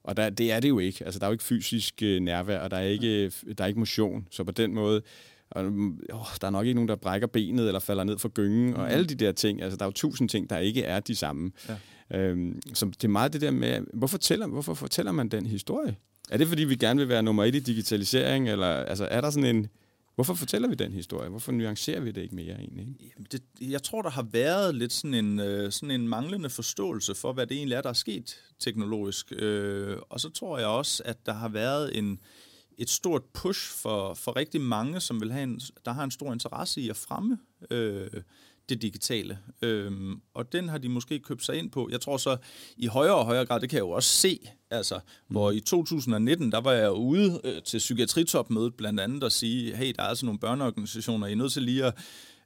Og 0.04 0.16
der, 0.16 0.30
det 0.30 0.52
er 0.52 0.60
det 0.60 0.68
jo 0.68 0.78
ikke. 0.78 1.04
Altså, 1.04 1.18
der 1.18 1.26
er 1.26 1.28
jo 1.28 1.32
ikke 1.32 1.44
fysisk 1.44 2.02
øh, 2.02 2.20
nærvær, 2.20 2.60
og 2.60 2.70
der 2.70 2.76
er 2.76 2.82
ikke, 2.82 3.28
der 3.28 3.64
er 3.64 3.66
ikke 3.66 3.78
motion. 3.78 4.26
Så 4.30 4.44
på 4.44 4.52
den 4.52 4.74
måde, 4.74 5.02
og, 5.50 5.64
åh, 5.64 6.26
der 6.40 6.46
er 6.46 6.50
nok 6.50 6.66
ikke 6.66 6.74
nogen, 6.74 6.88
der 6.88 6.96
brækker 6.96 7.26
benet 7.26 7.66
eller 7.66 7.80
falder 7.80 8.04
ned 8.04 8.18
for 8.18 8.28
gyngen, 8.28 8.70
mm. 8.70 8.74
og 8.74 8.92
alle 8.92 9.06
de 9.06 9.14
der 9.14 9.32
ting. 9.32 9.62
Altså, 9.62 9.76
der 9.76 9.82
er 9.82 9.86
jo 9.86 9.92
tusind 9.92 10.28
ting, 10.28 10.50
der 10.50 10.58
ikke 10.58 10.82
er 10.82 11.00
de 11.00 11.16
samme. 11.16 11.52
Ja. 11.68 11.76
Øhm, 12.18 12.60
så 12.74 12.86
det 12.86 13.04
er 13.04 13.08
meget 13.08 13.32
det 13.32 13.40
der 13.40 13.50
med, 13.50 13.80
hvorfor 13.92 14.12
fortæller, 14.12 14.46
hvorfor 14.46 14.74
fortæller 14.74 15.12
man 15.12 15.28
den 15.28 15.46
historie? 15.46 15.96
Er 16.32 16.36
det, 16.36 16.48
fordi 16.48 16.64
vi 16.64 16.76
gerne 16.76 17.00
vil 17.00 17.08
være 17.08 17.22
nummer 17.22 17.44
et 17.44 17.54
i 17.54 17.58
digitalisering, 17.58 18.48
eller 18.48 18.66
altså, 18.66 19.08
er 19.10 19.20
der 19.20 19.30
sådan 19.30 19.56
en... 19.56 19.66
Hvorfor 20.14 20.34
fortæller 20.34 20.68
vi 20.68 20.74
den 20.74 20.92
historie? 20.92 21.28
Hvorfor 21.28 21.52
nuancerer 21.52 22.00
vi 22.00 22.10
det 22.10 22.22
ikke 22.22 22.34
mere 22.34 22.54
egentlig? 22.58 22.96
Jamen 23.00 23.26
det, 23.32 23.42
jeg 23.60 23.82
tror, 23.82 24.02
der 24.02 24.10
har 24.10 24.22
været 24.22 24.74
lidt 24.74 24.92
sådan 24.92 25.14
en, 25.14 25.40
øh, 25.40 25.72
sådan 25.72 25.90
en 25.90 26.08
manglende 26.08 26.50
forståelse 26.50 27.14
for, 27.14 27.32
hvad 27.32 27.46
det 27.46 27.56
egentlig 27.56 27.76
er, 27.76 27.80
der 27.80 27.88
er 27.88 27.92
sket 27.92 28.36
teknologisk. 28.58 29.32
Øh, 29.36 29.96
og 30.10 30.20
så 30.20 30.30
tror 30.30 30.58
jeg 30.58 30.66
også, 30.66 31.02
at 31.06 31.26
der 31.26 31.32
har 31.32 31.48
været 31.48 31.98
en, 31.98 32.20
et 32.78 32.90
stort 32.90 33.22
push 33.24 33.72
for, 33.82 34.14
for 34.14 34.36
rigtig 34.36 34.60
mange, 34.60 35.00
som 35.00 35.20
vil 35.20 35.32
have 35.32 35.44
en, 35.44 35.60
der 35.84 35.92
har 35.92 36.04
en 36.04 36.10
stor 36.10 36.32
interesse 36.32 36.80
i 36.80 36.88
at 36.88 36.96
fremme 36.96 37.38
øh, 37.70 38.10
det 38.74 38.82
digitale. 38.82 39.38
Øhm, 39.62 40.20
og 40.34 40.52
den 40.52 40.68
har 40.68 40.78
de 40.78 40.88
måske 40.88 41.18
købt 41.18 41.44
sig 41.44 41.56
ind 41.56 41.70
på. 41.70 41.88
Jeg 41.92 42.00
tror 42.00 42.16
så 42.16 42.36
i 42.76 42.86
højere 42.86 43.14
og 43.14 43.24
højere 43.24 43.46
grad, 43.46 43.60
det 43.60 43.70
kan 43.70 43.76
jeg 43.76 43.82
jo 43.82 43.90
også 43.90 44.08
se, 44.08 44.38
altså, 44.70 44.94
mm. 44.94 45.32
hvor 45.32 45.50
i 45.50 45.60
2019, 45.60 46.52
der 46.52 46.60
var 46.60 46.72
jeg 46.72 46.92
ude 46.92 47.40
øh, 47.44 47.62
til 47.62 47.78
psykiatritopmødet 47.78 48.74
blandt 48.74 49.00
andet 49.00 49.24
og 49.24 49.32
sige, 49.32 49.76
hey, 49.76 49.92
der 49.96 50.02
er 50.02 50.06
altså 50.06 50.26
nogle 50.26 50.40
børneorganisationer, 50.40 51.26
I 51.26 51.32
er 51.32 51.36
nødt 51.36 51.52
til 51.52 51.62
lige 51.62 51.84
at 51.84 51.94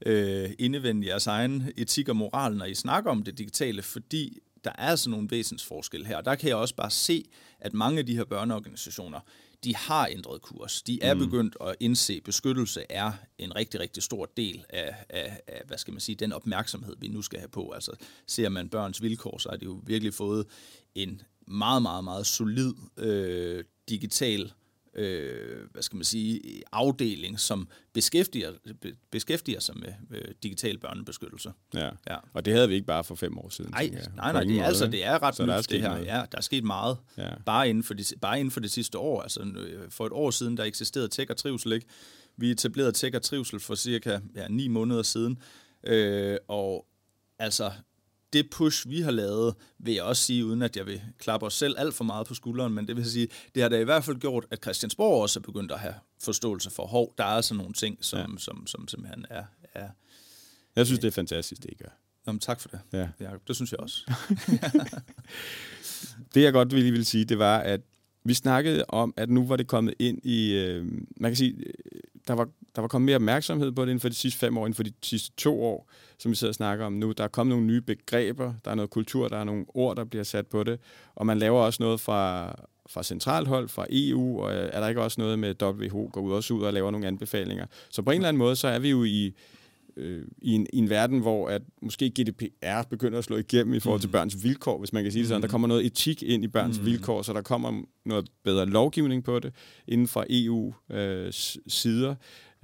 øh, 0.07 0.51
indevende 0.59 1.07
jeres 1.07 1.27
egen 1.27 1.73
etik 1.77 2.09
og 2.09 2.17
moral, 2.17 2.57
når 2.57 2.65
I 2.65 2.75
snakker 2.75 3.11
om 3.11 3.23
det 3.23 3.39
digitale, 3.39 3.83
fordi 3.83 4.39
der 4.65 4.71
er 4.79 4.89
altså 4.89 5.11
nogle 5.11 5.29
væsensforskel 5.31 6.07
her. 6.07 6.17
Og 6.17 6.25
der 6.25 6.35
kan 6.35 6.49
jeg 6.49 6.57
også 6.57 6.75
bare 6.75 6.91
se, 6.91 7.25
at 7.61 7.75
mange 7.75 7.99
af 7.99 8.07
de 8.07 8.17
her 8.17 8.25
børneorganisationer, 8.25 9.21
de 9.64 9.77
har 9.77 10.07
ændret 10.07 10.42
kurs. 10.42 10.83
De 10.83 11.03
er 11.03 11.14
mm. 11.14 11.21
begyndt 11.21 11.57
at 11.61 11.77
indse, 11.81 12.14
at 12.14 12.23
beskyttelse 12.23 12.85
er 12.90 13.12
en 13.38 13.57
rigtig, 13.57 13.81
rigtig 13.81 14.03
stor 14.03 14.27
del 14.37 14.64
af, 14.69 14.95
af, 15.09 15.40
af, 15.47 15.62
hvad 15.66 15.79
skal 15.79 15.92
man 15.92 16.01
sige, 16.01 16.16
den 16.16 16.33
opmærksomhed, 16.33 16.97
vi 16.99 17.09
nu 17.09 17.23
skal 17.23 17.38
have 17.38 17.49
på. 17.49 17.71
Altså, 17.71 17.92
ser 18.27 18.49
man 18.49 18.69
børns 18.69 19.03
vilkår, 19.03 19.38
så 19.38 19.49
har 19.49 19.57
de 19.57 19.64
jo 19.64 19.81
virkelig 19.87 20.14
fået 20.14 20.47
en 20.95 21.23
meget, 21.47 21.83
meget, 21.83 22.05
meget 22.05 22.27
solid 22.27 22.75
øh, 22.97 23.64
digital 23.88 24.42
øh, 24.42 24.51
hvad 25.72 25.82
skal 25.82 25.96
man 25.96 26.04
sige, 26.04 26.62
afdeling, 26.72 27.40
som 27.40 27.68
beskæftiger, 27.92 28.52
beskæftiger 29.11 29.61
sig 29.61 29.78
med 29.78 29.92
øh, 30.11 30.35
digital 30.42 30.78
børnebeskyttelse. 30.78 31.52
Ja. 31.74 31.90
ja, 32.11 32.16
og 32.32 32.44
det 32.44 32.52
havde 32.52 32.68
vi 32.68 32.74
ikke 32.74 32.87
bare 32.87 33.04
for 33.04 33.14
fem 33.14 33.38
år 33.38 33.48
siden. 33.48 33.70
Nej, 33.70 33.90
nej, 34.16 34.32
nej, 34.32 34.44
det 34.44 34.59
er, 34.59 34.64
altså, 34.64 34.87
det 34.87 35.04
er 35.04 35.22
ret 35.22 35.38
nyt, 35.59 35.70
det 35.70 35.80
her. 35.80 35.90
Noget. 35.90 36.06
Ja, 36.06 36.24
der 36.32 36.38
er 36.38 36.42
sket 36.42 36.64
meget, 36.64 36.98
ja. 37.18 37.28
bare, 37.46 37.68
inden 37.68 37.85
for 37.85 37.94
de, 37.94 38.04
bare 38.20 38.38
inden 38.40 38.50
for 38.50 38.61
det 38.61 38.70
sidste 38.70 38.98
år. 38.98 39.22
Altså, 39.22 39.42
øh, 39.42 39.90
for 39.90 40.06
et 40.06 40.12
år 40.12 40.30
siden, 40.30 40.56
der 40.56 40.64
eksisterede 40.64 41.09
tech 41.09 41.30
og 41.30 41.37
trivsel 41.37 41.72
ikke. 41.72 41.87
Vi 42.37 42.50
etablerede 42.50 42.92
tech 42.92 43.16
og 43.16 43.22
trivsel 43.22 43.61
for 43.61 43.74
cirka 43.74 44.18
ja, 44.35 44.48
ni 44.48 44.68
måneder 44.68 45.02
siden, 45.02 45.38
øh, 45.85 46.37
og 46.48 46.87
altså, 47.38 47.72
det 48.33 48.51
push, 48.51 48.89
vi 48.89 49.01
har 49.01 49.11
lavet, 49.11 49.55
vil 49.79 49.95
jeg 49.95 50.03
også 50.03 50.23
sige, 50.23 50.47
uden 50.47 50.62
at 50.62 50.77
jeg 50.77 50.87
vil 50.87 51.03
klappe 51.19 51.47
os 51.47 51.55
selv 51.55 51.75
alt 51.79 51.95
for 51.95 52.05
meget 52.05 52.27
på 52.27 52.35
skulderen, 52.35 52.75
men 52.75 52.89
det 52.89 52.97
vil 52.97 53.11
sige, 53.11 53.29
det 53.55 53.62
har 53.62 53.69
da 53.69 53.81
i 53.81 53.85
hvert 53.85 54.05
fald 54.05 54.17
gjort, 54.17 54.47
at 54.51 54.62
Christiansborg 54.62 55.23
også 55.23 55.41
er 55.41 55.43
begyndt 55.43 55.73
at 55.73 55.79
have 55.79 55.95
forståelse 56.23 56.71
for, 56.71 56.87
hov, 56.87 57.15
der 57.19 57.25
er 57.25 57.29
altså 57.29 57.55
nogle 57.55 57.73
ting, 57.73 57.99
som, 58.01 58.33
ja. 58.33 58.39
som, 58.39 58.67
som 58.67 58.89
simpelthen 58.89 59.27
er, 59.31 59.45
er... 59.75 59.89
Jeg 60.77 60.87
synes, 60.87 61.01
det 61.01 61.09
er 61.09 61.12
fantastisk, 61.12 61.62
det 61.62 61.71
I 61.71 61.75
gør. 61.75 61.89
Jamen, 62.27 62.41
tak 62.41 62.61
for 62.61 62.69
det, 62.69 62.81
ja. 62.93 63.09
Jacob. 63.21 63.49
Det 63.49 63.57
synes 63.57 63.73
jeg 63.73 63.81
også. 63.81 64.12
det, 66.35 66.43
jeg 66.43 66.53
godt 66.53 66.75
ville, 66.75 66.91
ville 66.91 67.05
sige, 67.05 67.25
det 67.25 67.39
var, 67.39 67.59
at 67.59 67.81
vi 68.25 68.35
snakkede 68.35 68.85
om, 68.89 69.15
at 69.17 69.31
nu 69.31 69.47
var 69.47 69.57
det 69.57 69.67
kommet 69.67 69.95
ind 69.99 70.27
i... 70.27 70.53
Øh, 70.53 70.87
man 71.17 71.31
kan 71.31 71.37
sige, 71.37 71.57
der 72.27 72.35
var, 72.35 72.49
der 72.75 72.81
var 72.81 72.89
kommet 72.89 73.07
mere 73.07 73.17
opmærksomhed 73.17 73.73
på 73.73 73.83
det 73.83 73.89
inden 73.91 74.01
for 74.01 74.09
de 74.09 74.15
sidste 74.15 74.39
fem 74.39 74.59
år, 74.59 74.67
inden 74.67 74.75
for 74.75 74.83
de 74.83 74.93
sidste 75.03 75.37
to 75.37 75.62
år, 75.62 75.91
som 76.19 76.31
vi 76.31 76.37
sidder 76.37 76.51
og 76.51 76.55
snakker 76.55 76.87
om 76.87 76.93
nu. 76.93 77.12
Der 77.12 77.25
er 77.25 77.29
kommet 77.29 77.57
nogle 77.57 77.67
nye 77.67 77.81
begreber, 77.81 78.55
der 78.65 78.71
er 78.71 78.75
noget 78.75 78.91
kultur, 78.91 79.29
der 79.29 79.37
er 79.37 79.45
nogle 79.45 79.65
ord, 79.69 79.97
der 79.97 80.05
bliver 80.05 80.25
sat 80.25 80.47
på 80.47 80.65
det, 80.65 80.81
og 81.15 81.27
man 81.27 81.39
laver 81.39 81.61
også 81.61 81.83
noget 81.83 82.01
fra, 82.01 82.55
fra 82.89 83.03
centralt 83.03 83.49
hold, 83.49 83.69
fra 83.69 83.87
EU, 83.91 84.43
og 84.43 84.55
øh, 84.55 84.71
er 84.73 84.81
der 84.81 84.89
ikke 84.89 85.03
også 85.03 85.21
noget 85.21 85.39
med 85.39 85.62
WHO, 85.62 86.11
går 86.12 86.21
ud 86.21 86.33
også 86.33 86.55
ud 86.55 86.62
og 86.62 86.73
laver 86.73 86.91
nogle 86.91 87.07
anbefalinger. 87.07 87.67
Så 87.91 88.03
på 88.03 88.11
en 88.11 88.17
eller 88.17 88.29
anden 88.29 88.39
måde, 88.39 88.57
så 88.57 88.69
er 88.69 88.79
vi 88.79 88.91
jo 88.91 89.05
i 89.05 89.35
øh, 89.96 90.22
i, 90.38 90.52
en, 90.52 90.66
i 90.72 90.78
en 90.78 90.90
verden, 90.90 91.20
hvor 91.20 91.48
at 91.48 91.62
måske 91.82 92.11
GDPR 92.11 92.82
begynder 92.90 93.18
at 93.18 93.24
slå 93.24 93.37
igennem 93.37 93.74
i 93.74 93.80
forhold 93.80 94.00
til 94.00 94.09
børns 94.09 94.44
vilkår, 94.44 94.78
hvis 94.78 94.92
man 94.92 95.02
kan 95.02 95.12
sige 95.12 95.22
det 95.22 95.28
sådan. 95.28 95.42
Der 95.42 95.48
kommer 95.48 95.68
noget 95.68 95.87
etik 95.87 96.22
ind 96.22 96.44
i 96.44 96.48
børns 96.48 96.78
mm. 96.78 96.87
vilkår, 96.87 97.22
så 97.22 97.32
der 97.32 97.42
kommer 97.42 97.82
noget 98.04 98.28
bedre 98.44 98.66
lovgivning 98.66 99.24
på 99.24 99.38
det 99.38 99.54
inden 99.88 100.09
for 100.09 100.24
EU-sider. 100.30 102.14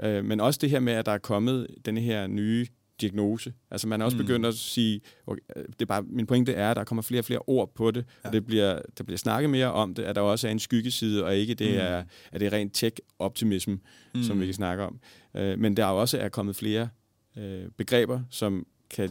Øh, 0.03 0.17
øh, 0.17 0.25
men 0.25 0.41
også 0.41 0.59
det 0.63 0.71
her 0.71 0.81
med, 0.81 0.93
at 0.93 1.07
der 1.07 1.13
er 1.13 1.19
kommet 1.19 1.67
den 1.85 1.97
her 1.97 2.27
nye 2.27 2.67
diagnose. 3.01 3.53
Altså 3.71 3.89
man 3.89 4.01
er 4.01 4.05
også 4.05 4.17
mm. 4.17 4.25
begyndt 4.25 4.47
at 4.47 4.55
sige, 4.55 5.01
okay, 5.27 5.41
det 5.67 5.83
er 5.83 5.87
bare, 5.87 6.03
min 6.03 6.27
pointe 6.27 6.53
er, 6.53 6.71
at 6.71 6.77
der 6.77 6.85
kommer 6.85 7.03
flere 7.03 7.21
og 7.21 7.25
flere 7.25 7.41
ord 7.47 7.75
på 7.75 7.91
det, 7.91 8.05
ja. 8.25 8.29
og 8.29 8.33
det 8.33 8.47
bliver, 8.47 8.81
der 8.99 9.05
bliver 9.05 9.19
snakket 9.19 9.51
mere 9.51 9.73
om 9.73 9.95
det, 9.95 10.03
at 10.03 10.17
der 10.17 10.23
også 10.23 10.49
er 10.49 10.53
en 10.53 10.59
skyggeside, 10.59 11.25
og 11.25 11.37
ikke 11.37 11.55
det 11.55 11.71
mm. 11.71 11.79
er, 11.81 12.03
at 12.33 12.41
det 12.41 12.47
er 12.47 12.53
rent 12.53 12.75
tech-optimism, 12.75 13.71
mm. 14.15 14.23
som 14.23 14.41
vi 14.41 14.45
kan 14.45 14.55
snakke 14.55 14.85
om. 14.85 15.01
Øh, 15.37 15.59
men 15.59 15.77
der 15.77 15.85
er 15.85 15.91
også 15.91 16.19
er 16.19 16.29
kommet 16.29 16.57
flere 16.57 16.89
øh, 17.37 17.69
begreber, 17.77 18.21
som 18.31 18.67
kan 18.91 19.11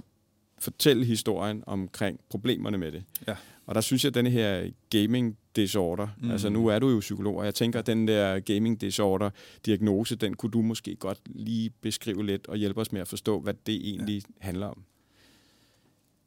fortælle 0.60 1.06
historien 1.06 1.64
omkring 1.68 2.20
problemerne 2.30 2.78
med 2.78 2.92
det. 2.92 3.04
Ja. 3.28 3.36
Og 3.66 3.76
der 3.76 3.82
synes 3.82 4.04
jeg, 4.04 4.10
at 4.10 4.14
denne 4.14 4.30
her 4.30 4.70
gaming 4.90 5.38
disorder, 5.56 6.08
mm. 6.18 6.32
altså 6.32 6.50
nu 6.50 6.68
er 6.68 6.80
du 6.80 6.90
jo 6.90 7.00
psykolog, 7.00 7.36
og 7.36 7.46
jeg 7.46 7.56
tænker, 7.56 7.80
at 7.80 7.88
den 7.88 8.08
der 8.08 8.40
gaming 8.40 8.82
disorder 8.82 9.30
diagnose, 9.66 10.16
den 10.16 10.36
kunne 10.36 10.52
du 10.52 10.62
måske 10.62 10.96
godt 10.96 11.20
lige 11.26 11.70
beskrive 11.70 12.26
lidt 12.26 12.48
og 12.48 12.58
hjælpe 12.58 12.82
os 12.82 12.92
med 12.92 13.02
at 13.02 13.08
forstå, 13.08 13.40
hvad 13.40 13.54
det 13.66 13.76
egentlig 13.76 14.24
ja. 14.30 14.34
handler 14.46 14.68
om. 14.68 14.84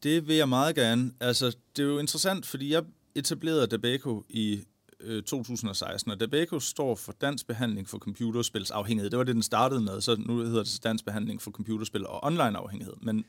Det 0.03 0.29
vil 0.29 0.37
jeg 0.37 0.49
meget 0.49 0.75
gerne. 0.75 1.13
Altså, 1.21 1.57
det 1.77 1.83
er 1.83 1.87
jo 1.87 1.99
interessant, 1.99 2.47
fordi 2.47 2.73
jeg 2.73 2.85
etablerede 3.15 3.67
Dabeco 3.67 4.25
i 4.29 4.61
øh, 5.05 5.23
2016, 5.23 6.13
og 6.13 6.21
Dabeco 6.21 6.61
står 6.61 6.95
for 6.95 7.13
Dansk 7.13 7.47
Behandling 7.47 7.89
for 7.89 7.99
Computerspils 7.99 8.71
Afhængighed. 8.71 9.11
Det 9.11 9.19
var 9.19 9.25
det, 9.25 9.35
den 9.35 9.43
startede 9.43 9.81
med, 9.81 10.01
så 10.01 10.17
nu 10.17 10.39
hedder 10.39 10.63
det 10.63 10.81
Dansk 10.85 11.05
Behandling 11.05 11.43
for 11.43 11.51
Computerspil 11.51 12.07
og 12.07 12.25
Online 12.25 12.59
Afhængighed. 12.59 12.95
Men 13.03 13.25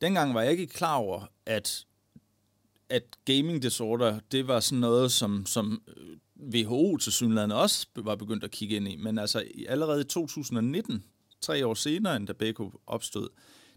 dengang 0.00 0.34
var 0.34 0.42
jeg 0.42 0.52
ikke 0.52 0.66
klar 0.66 0.96
over, 0.96 1.26
at 1.46 1.86
at 2.92 3.02
gaming 3.24 3.62
disorder, 3.62 4.18
det 4.32 4.48
var 4.48 4.60
sådan 4.60 4.80
noget, 4.80 5.12
som, 5.12 5.46
som 5.46 5.82
øh, 5.96 6.16
WHO 6.54 6.96
til 6.96 7.12
synligheden 7.12 7.52
også 7.52 7.86
var 7.96 8.16
begyndt 8.16 8.44
at 8.44 8.50
kigge 8.50 8.76
ind 8.76 8.88
i. 8.88 8.96
Men 8.96 9.18
altså 9.18 9.44
allerede 9.68 10.00
i 10.00 10.04
2019, 10.04 11.04
tre 11.40 11.66
år 11.66 11.74
senere 11.74 12.16
end 12.16 12.26
Dabeco 12.26 12.80
opstod, 12.86 13.28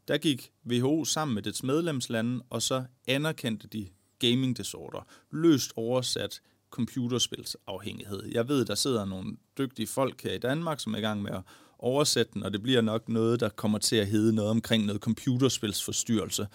der 0.07 0.17
gik 0.17 0.51
WHO 0.67 1.05
sammen 1.05 1.35
med 1.35 1.43
dets 1.43 1.63
medlemslande, 1.63 2.43
og 2.49 2.61
så 2.61 2.83
anerkendte 3.07 3.67
de 3.67 3.87
gaming 4.19 4.57
disorder, 4.57 5.07
løst 5.31 5.73
oversat 5.75 6.41
computerspilsafhængighed. 6.71 8.23
Jeg 8.31 8.47
ved, 8.47 8.65
der 8.65 8.75
sidder 8.75 9.05
nogle 9.05 9.37
dygtige 9.57 9.87
folk 9.87 10.23
her 10.23 10.33
i 10.33 10.37
Danmark, 10.37 10.79
som 10.79 10.93
er 10.93 10.97
i 10.97 11.01
gang 11.01 11.21
med 11.21 11.31
at 11.31 11.41
oversætte 11.79 12.31
den, 12.33 12.43
og 12.43 12.53
det 12.53 12.63
bliver 12.63 12.81
nok 12.81 13.09
noget, 13.09 13.39
der 13.39 13.49
kommer 13.49 13.77
til 13.77 13.95
at 13.95 14.07
hedde 14.07 14.35
noget 14.35 14.51
omkring 14.51 14.85
noget 14.85 15.01
computerspilsforstyrrelse, 15.01 16.47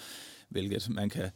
hvilket 0.48 0.88
man 0.90 1.10
kan 1.10 1.30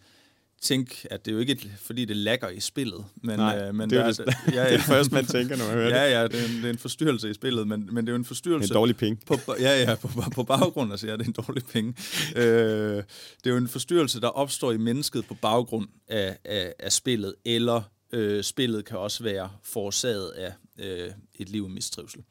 tænke, 0.64 1.06
at 1.10 1.24
det 1.24 1.30
er 1.30 1.34
jo 1.34 1.40
ikke, 1.40 1.70
fordi 1.78 2.04
det 2.04 2.16
lagger 2.16 2.48
i 2.48 2.60
spillet. 2.60 3.04
Men, 3.22 3.38
Nej, 3.38 3.58
øh, 3.58 3.74
men 3.74 3.90
det 3.90 3.98
er, 3.98 4.06
det, 4.06 4.18
ja, 4.52 4.62
ja. 4.62 4.64
det 4.64 4.72
er 4.72 4.76
det 4.76 4.86
første, 4.86 5.14
man 5.14 5.26
tænker, 5.26 5.56
når 5.56 5.64
man 5.64 5.74
hører 5.74 5.88
ja, 5.98 6.04
det. 6.04 6.12
Ja, 6.12 6.38
det 6.38 6.40
er, 6.40 6.48
en, 6.48 6.56
det 6.56 6.64
er 6.64 6.70
en 6.70 6.78
forstyrrelse 6.78 7.30
i 7.30 7.34
spillet, 7.34 7.68
men, 7.68 7.88
men 7.92 8.06
det 8.06 8.08
er 8.08 8.12
jo 8.12 8.18
en 8.18 8.24
forstyrrelse... 8.24 8.72
En 8.72 8.74
dårlig 8.74 8.96
penge. 8.96 9.20
På, 9.26 9.38
ja, 9.60 9.82
ja, 9.82 9.94
på, 9.94 10.08
på 10.34 10.42
baggrund 10.42 10.92
af, 10.92 11.04
ja, 11.04 11.12
det 11.12 11.20
er 11.20 11.24
en 11.24 11.32
dårlig 11.46 11.64
penge. 11.64 11.94
øh, 12.36 12.42
det 12.44 13.46
er 13.46 13.50
jo 13.50 13.56
en 13.56 13.68
forstyrrelse, 13.68 14.20
der 14.20 14.28
opstår 14.28 14.72
i 14.72 14.76
mennesket 14.76 15.24
på 15.26 15.34
baggrund 15.34 15.88
af, 16.08 16.38
af, 16.44 16.72
af 16.78 16.92
spillet, 16.92 17.34
eller 17.44 17.82
øh, 18.14 18.44
spillet 18.44 18.84
kan 18.84 18.98
også 18.98 19.22
være 19.22 19.50
forårsaget 19.62 20.30
af 20.30 20.52
øh, 20.78 21.10
et 21.34 21.48
liv 21.48 21.66
i 21.66 21.68
mistrivsel. 21.68 22.22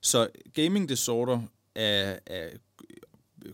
Så 0.00 0.28
gaming 0.54 0.88
disorder 0.88 1.40
er, 1.74 2.18
er 2.26 2.48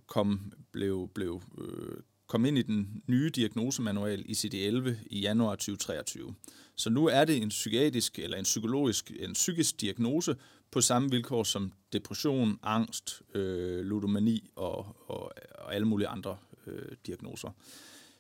kom, 0.06 0.52
blev, 0.72 1.08
blev 1.14 1.42
øh, 1.58 1.96
kom 2.26 2.44
ind 2.44 2.58
i 2.58 2.62
den 2.62 3.02
nye 3.06 3.30
diagnosemanual 3.30 4.24
ICD-11 4.28 4.90
i 5.10 5.20
januar 5.20 5.54
2023. 5.54 6.34
Så 6.76 6.90
nu 6.90 7.06
er 7.06 7.24
det 7.24 7.36
en 7.36 7.48
psykiatrisk 7.48 8.18
eller 8.18 8.36
en 8.36 8.44
psykologisk, 8.44 9.12
en 9.20 9.32
psykisk 9.32 9.80
diagnose 9.80 10.36
på 10.70 10.80
samme 10.80 11.10
vilkår 11.10 11.42
som 11.42 11.72
depression, 11.92 12.58
angst, 12.62 13.22
øh, 13.34 13.84
ludomani 13.84 14.50
og, 14.56 14.96
og, 15.06 15.32
og 15.58 15.74
alle 15.74 15.86
mulige 15.86 16.08
andre 16.08 16.36
øh, 16.66 16.92
diagnoser. 17.06 17.50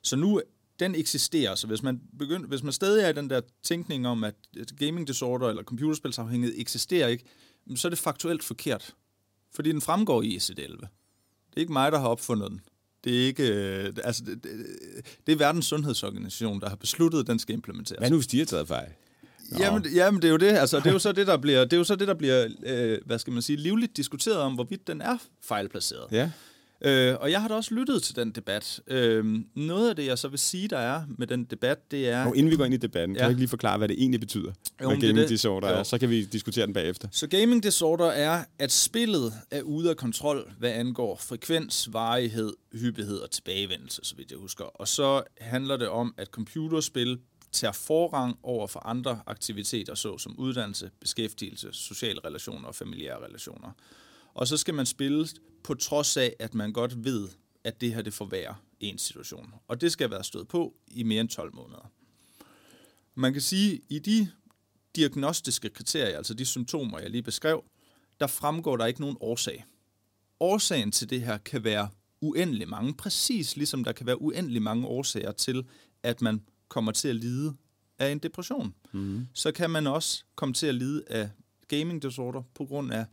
Så 0.02 0.16
nu 0.16 0.42
den 0.80 0.94
eksisterer, 0.94 1.54
så 1.54 1.66
hvis 1.66 1.82
man, 1.82 2.00
begynder, 2.18 2.48
hvis 2.48 2.62
man 2.62 2.72
stadig 2.72 3.04
er 3.04 3.08
i 3.08 3.12
den 3.12 3.30
der 3.30 3.40
tænkning 3.62 4.06
om, 4.06 4.24
at 4.24 4.34
gaming 4.78 5.08
disorder 5.08 5.48
eller 5.48 5.62
computerspilsafhængighed 5.62 6.54
eksisterer 6.58 7.08
ikke, 7.08 7.24
så 7.76 7.88
er 7.88 7.90
det 7.90 7.98
faktuelt 7.98 8.44
forkert. 8.44 8.94
Fordi 9.54 9.72
den 9.72 9.80
fremgår 9.80 10.22
i 10.22 10.36
ICD-11. 10.36 10.86
Det 11.50 11.56
er 11.56 11.60
ikke 11.60 11.72
mig, 11.72 11.92
der 11.92 11.98
har 11.98 12.08
opfundet 12.08 12.50
den. 12.50 12.60
Det 13.04 13.22
er 13.22 13.26
ikke, 13.26 13.42
øh, 13.42 13.92
altså, 14.04 14.24
det, 14.24 14.44
det, 14.44 14.52
det 15.26 15.32
er 15.32 15.36
verdens 15.36 15.66
sundhedsorganisation, 15.66 16.60
der 16.60 16.68
har 16.68 16.76
besluttet, 16.76 17.20
at 17.20 17.26
den 17.26 17.38
skal 17.38 17.54
implementeres. 17.54 17.98
Hvad 17.98 18.10
nu, 18.10 18.16
hvis 18.16 18.26
de 18.26 18.38
har 18.38 18.44
taget 18.44 18.68
fejl? 18.68 18.88
Jamen, 19.58 19.86
jamen, 19.94 20.22
det 20.22 20.28
er 20.28 20.32
jo 20.32 20.36
det. 20.36 20.46
Altså, 20.46 20.78
det 20.78 20.86
er 20.86 20.92
jo 20.92 20.98
så 20.98 21.12
det, 21.12 21.26
der 21.26 21.36
bliver, 21.36 21.64
det 21.64 21.72
er 21.72 21.76
jo 21.76 21.84
så 21.84 21.96
det, 21.96 22.08
der 22.08 22.14
bliver 22.14 22.48
øh, 22.66 22.98
hvad 23.06 23.18
skal 23.18 23.32
man 23.32 23.42
sige, 23.42 23.56
livligt 23.56 23.96
diskuteret 23.96 24.38
om, 24.38 24.54
hvorvidt 24.54 24.86
den 24.86 25.00
er 25.00 25.18
fejlplaceret. 25.42 26.12
Ja. 26.12 26.30
Øh, 26.80 27.14
og 27.20 27.30
jeg 27.30 27.40
har 27.40 27.48
da 27.48 27.54
også 27.54 27.74
lyttet 27.74 28.02
til 28.02 28.16
den 28.16 28.30
debat. 28.30 28.80
Øh, 28.86 29.24
noget 29.54 29.88
af 29.88 29.96
det, 29.96 30.06
jeg 30.06 30.18
så 30.18 30.28
vil 30.28 30.38
sige, 30.38 30.68
der 30.68 30.78
er 30.78 31.02
med 31.18 31.26
den 31.26 31.44
debat, 31.44 31.90
det 31.90 32.08
er... 32.08 32.26
Og 32.26 32.36
inden 32.36 32.50
vi 32.50 32.56
går 32.56 32.64
ind 32.64 32.74
i 32.74 32.76
debatten, 32.76 33.16
ja. 33.16 33.20
kan 33.20 33.26
du 33.26 33.30
ikke 33.30 33.40
lige 33.40 33.48
forklare, 33.48 33.78
hvad 33.78 33.88
det 33.88 33.96
egentlig 33.98 34.20
betyder, 34.20 34.52
jo, 34.82 34.88
hvad 34.88 34.96
gaming 34.96 35.18
det 35.18 35.28
disorder 35.28 35.68
er? 35.68 35.82
Så 35.82 35.98
kan 35.98 36.10
vi 36.10 36.24
diskutere 36.24 36.66
den 36.66 36.74
bagefter. 36.74 37.08
Så 37.12 37.26
gaming 37.26 37.62
disorder 37.62 38.06
er, 38.06 38.44
at 38.58 38.72
spillet 38.72 39.32
er 39.50 39.62
ude 39.62 39.90
af 39.90 39.96
kontrol, 39.96 40.52
hvad 40.58 40.70
angår 40.70 41.16
frekvens, 41.16 41.88
varighed, 41.92 42.52
hyppighed 42.72 43.18
og 43.18 43.30
tilbagevendelse, 43.30 44.00
så 44.04 44.16
vidt 44.16 44.30
jeg 44.30 44.38
husker. 44.38 44.64
Og 44.64 44.88
så 44.88 45.22
handler 45.40 45.76
det 45.76 45.88
om, 45.88 46.14
at 46.16 46.28
computerspil 46.28 47.18
tager 47.52 47.72
forrang 47.72 48.38
over 48.42 48.66
for 48.66 48.86
andre 48.86 49.20
aktiviteter, 49.26 49.94
såsom 49.94 50.34
uddannelse, 50.38 50.90
beskæftigelse, 51.00 51.68
sociale 51.72 52.20
relationer 52.24 52.68
og 52.68 52.74
familiære 52.74 53.24
relationer. 53.24 53.70
Og 54.34 54.48
så 54.48 54.56
skal 54.56 54.74
man 54.74 54.86
spille 54.86 55.26
på 55.62 55.74
trods 55.74 56.16
af, 56.16 56.36
at 56.38 56.54
man 56.54 56.72
godt 56.72 57.04
ved, 57.04 57.28
at 57.64 57.80
det 57.80 57.94
her 57.94 58.02
det 58.02 58.14
forværrer 58.14 58.54
en 58.80 58.98
situation. 58.98 59.54
Og 59.68 59.80
det 59.80 59.92
skal 59.92 60.10
være 60.10 60.24
stået 60.24 60.48
på 60.48 60.74
i 60.86 61.02
mere 61.02 61.20
end 61.20 61.28
12 61.28 61.54
måneder. 61.54 61.90
Man 63.14 63.32
kan 63.32 63.42
sige, 63.42 63.74
at 63.74 63.80
i 63.88 63.98
de 63.98 64.30
diagnostiske 64.96 65.68
kriterier, 65.68 66.16
altså 66.16 66.34
de 66.34 66.44
symptomer, 66.44 66.98
jeg 66.98 67.10
lige 67.10 67.22
beskrev, 67.22 67.64
der 68.20 68.26
fremgår 68.26 68.76
der 68.76 68.86
ikke 68.86 69.00
nogen 69.00 69.16
årsag. 69.20 69.64
Årsagen 70.40 70.92
til 70.92 71.10
det 71.10 71.20
her 71.20 71.38
kan 71.38 71.64
være 71.64 71.88
uendelig 72.20 72.68
mange, 72.68 72.94
præcis 72.94 73.56
ligesom 73.56 73.84
der 73.84 73.92
kan 73.92 74.06
være 74.06 74.22
uendelig 74.22 74.62
mange 74.62 74.86
årsager 74.86 75.32
til, 75.32 75.64
at 76.02 76.22
man 76.22 76.42
kommer 76.68 76.92
til 76.92 77.08
at 77.08 77.16
lide 77.16 77.56
af 77.98 78.12
en 78.12 78.18
depression. 78.18 78.74
Mm. 78.92 79.26
Så 79.34 79.52
kan 79.52 79.70
man 79.70 79.86
også 79.86 80.24
komme 80.34 80.54
til 80.54 80.66
at 80.66 80.74
lide 80.74 81.04
af 81.06 81.30
gaming 81.68 82.02
disorder 82.02 82.42
på 82.54 82.64
grund 82.64 82.92
af 82.92 83.06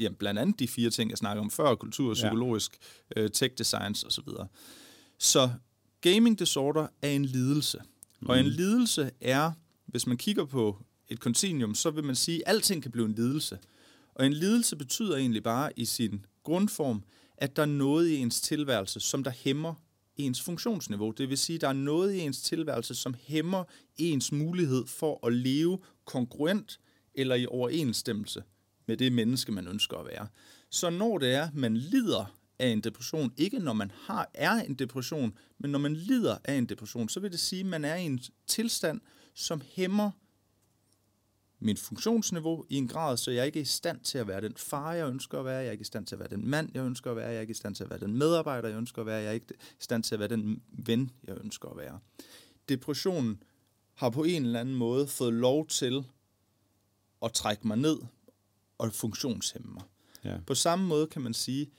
ja, 0.00 0.08
blandt 0.18 0.40
andet 0.40 0.58
de 0.58 0.68
fire 0.68 0.90
ting, 0.90 1.10
jeg 1.10 1.18
snakker 1.18 1.42
om 1.42 1.50
før, 1.50 1.74
kultur, 1.74 2.14
psykologisk, 2.14 2.76
ja. 3.16 3.22
øh, 3.22 3.30
tech 3.30 3.54
designs 3.58 4.04
osv. 4.04 4.28
Så 5.18 5.50
gaming 6.00 6.38
disorder 6.38 6.86
er 7.02 7.10
en 7.10 7.24
lidelse. 7.24 7.78
Mm. 8.20 8.28
Og 8.28 8.38
en 8.38 8.46
mm. 8.46 8.52
lidelse 8.52 9.10
er, 9.20 9.52
hvis 9.86 10.06
man 10.06 10.16
kigger 10.16 10.44
på 10.44 10.78
et 11.08 11.20
kontinuum, 11.20 11.74
så 11.74 11.90
vil 11.90 12.04
man 12.04 12.14
sige, 12.14 12.48
at 12.48 12.54
alting 12.54 12.82
kan 12.82 12.90
blive 12.90 13.06
en 13.06 13.14
lidelse. 13.14 13.58
Og 14.14 14.26
en 14.26 14.32
lidelse 14.32 14.76
betyder 14.76 15.16
egentlig 15.16 15.42
bare 15.42 15.70
i 15.76 15.84
sin 15.84 16.26
grundform, 16.42 17.02
at 17.38 17.56
der 17.56 17.62
er 17.62 17.66
noget 17.66 18.08
i 18.08 18.16
ens 18.16 18.40
tilværelse, 18.40 19.00
som 19.00 19.24
der 19.24 19.30
hæmmer 19.30 19.74
ens 20.16 20.42
funktionsniveau. 20.42 21.10
Det 21.10 21.28
vil 21.28 21.38
sige, 21.38 21.54
at 21.54 21.60
der 21.60 21.68
er 21.68 21.72
noget 21.72 22.14
i 22.14 22.20
ens 22.20 22.42
tilværelse, 22.42 22.94
som 22.94 23.14
hæmmer 23.22 23.64
ens 23.96 24.32
mulighed 24.32 24.86
for 24.86 25.26
at 25.26 25.32
leve 25.32 25.78
kongruent 26.04 26.80
eller 27.14 27.34
i 27.34 27.46
overensstemmelse 27.46 28.42
med 28.86 28.96
det 28.96 29.12
menneske, 29.12 29.52
man 29.52 29.68
ønsker 29.68 29.96
at 29.96 30.06
være. 30.06 30.28
Så 30.70 30.90
når 30.90 31.18
det 31.18 31.34
er, 31.34 31.48
man 31.54 31.76
lider 31.76 32.36
af 32.58 32.68
en 32.68 32.80
depression, 32.80 33.32
ikke 33.36 33.58
når 33.58 33.72
man 33.72 33.92
har 33.94 34.30
er 34.34 34.52
en 34.52 34.74
depression, 34.74 35.38
men 35.58 35.70
når 35.70 35.78
man 35.78 35.96
lider 35.96 36.38
af 36.44 36.54
en 36.54 36.66
depression, 36.66 37.08
så 37.08 37.20
vil 37.20 37.32
det 37.32 37.40
sige, 37.40 37.60
at 37.60 37.66
man 37.66 37.84
er 37.84 37.94
i 37.94 38.02
en 38.02 38.20
tilstand, 38.46 39.00
som 39.34 39.62
hæmmer 39.74 40.10
min 41.58 41.76
funktionsniveau 41.76 42.64
i 42.68 42.76
en 42.76 42.88
grad, 42.88 43.16
så 43.16 43.30
jeg 43.30 43.46
ikke 43.46 43.58
er 43.58 43.62
i 43.62 43.66
stand 43.66 44.00
til 44.00 44.18
at 44.18 44.28
være 44.28 44.40
den 44.40 44.52
far, 44.56 44.92
jeg 44.92 45.08
ønsker 45.08 45.38
at 45.38 45.44
være, 45.44 45.56
jeg 45.56 45.66
er 45.66 45.72
ikke 45.72 45.82
i 45.82 45.84
stand 45.84 46.06
til 46.06 46.14
at 46.14 46.18
være 46.18 46.28
den 46.28 46.48
mand, 46.48 46.70
jeg 46.74 46.84
ønsker 46.84 47.10
at 47.10 47.16
være, 47.16 47.26
jeg 47.26 47.36
er 47.36 47.40
ikke 47.40 47.50
i 47.50 47.54
stand 47.54 47.74
til 47.74 47.84
at 47.84 47.90
være 47.90 47.98
den 47.98 48.12
medarbejder, 48.12 48.68
jeg 48.68 48.78
ønsker 48.78 49.00
at 49.00 49.06
være, 49.06 49.16
jeg 49.16 49.28
er 49.28 49.32
ikke 49.32 49.46
i 49.50 49.82
stand 49.82 50.02
til 50.02 50.14
at 50.14 50.18
være 50.18 50.28
den 50.28 50.62
ven, 50.68 51.10
jeg 51.24 51.36
ønsker 51.44 51.68
at 51.68 51.76
være. 51.76 51.98
Depressionen 52.68 53.42
har 53.94 54.10
på 54.10 54.24
en 54.24 54.44
eller 54.44 54.60
anden 54.60 54.74
måde 54.74 55.06
fået 55.06 55.32
lov 55.32 55.66
til 55.66 56.06
at 57.22 57.32
trække 57.32 57.66
mig 57.66 57.76
ned 57.76 57.98
og 58.78 58.92
funktionshæmme 58.92 59.72
mig. 59.72 59.82
Ja. 60.24 60.38
På 60.46 60.54
samme 60.54 60.86
måde 60.86 61.06
kan 61.06 61.22
man 61.22 61.34
sige, 61.34 61.70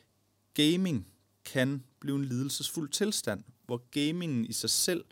gaming 0.53 1.07
kan 1.45 1.83
blive 1.99 2.15
en 2.15 2.25
lidelsesfuld 2.25 2.89
tilstand, 2.89 3.43
hvor 3.65 3.77
gamingen 3.91 4.45
i 4.45 4.53
sig 4.53 4.69
selv 4.69 5.05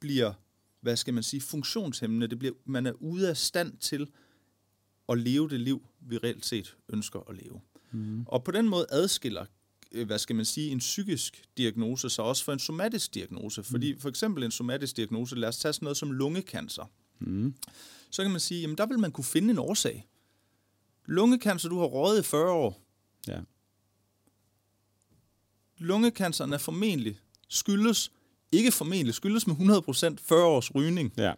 bliver, 0.00 0.32
hvad 0.80 0.96
skal 0.96 1.14
man 1.14 1.22
sige, 1.22 1.40
funktionshæmmende. 1.40 2.26
Det 2.26 2.38
bliver, 2.38 2.54
man 2.64 2.86
er 2.86 2.92
ude 2.92 3.28
af 3.28 3.36
stand 3.36 3.76
til 3.76 4.10
at 5.08 5.18
leve 5.18 5.48
det 5.48 5.60
liv, 5.60 5.86
vi 6.00 6.18
reelt 6.18 6.46
set 6.46 6.76
ønsker 6.88 7.20
at 7.30 7.36
leve. 7.36 7.60
Mm. 7.92 8.24
Og 8.26 8.44
på 8.44 8.50
den 8.50 8.68
måde 8.68 8.86
adskiller 8.90 9.44
øh, 9.92 10.06
hvad 10.06 10.18
skal 10.18 10.36
man 10.36 10.44
sige, 10.44 10.70
en 10.70 10.78
psykisk 10.78 11.44
diagnose 11.56 12.10
så 12.10 12.22
også 12.22 12.44
for 12.44 12.52
en 12.52 12.58
somatisk 12.58 13.14
diagnose. 13.14 13.62
Fordi 13.62 13.98
for 13.98 14.08
eksempel 14.08 14.42
en 14.44 14.50
somatisk 14.50 14.96
diagnose, 14.96 15.36
lad 15.36 15.48
os 15.48 15.58
tage 15.58 15.72
sådan 15.72 15.84
noget 15.84 15.96
som 15.96 16.12
lungekancer. 16.12 16.90
Mm. 17.18 17.54
Så 18.10 18.22
kan 18.22 18.30
man 18.30 18.40
sige, 18.40 18.60
jamen 18.60 18.78
der 18.78 18.86
vil 18.86 18.98
man 18.98 19.12
kunne 19.12 19.24
finde 19.24 19.50
en 19.50 19.58
årsag. 19.58 20.06
Lungekancer, 21.08 21.68
du 21.68 21.78
har 21.78 21.86
rådet 21.86 22.20
i 22.20 22.22
40 22.22 22.52
år. 22.52 22.82
Ja. 23.28 23.40
Lungecanceren 25.78 26.52
er 26.52 26.58
formentlig 26.58 27.20
skyldes, 27.48 28.12
ikke 28.52 28.72
formentlig, 28.72 29.14
skyldes 29.14 29.46
med 29.46 29.56
100% 29.56 30.16
40 30.22 30.44
års 30.44 30.74
rygning. 30.74 31.12
Ja. 31.16 31.32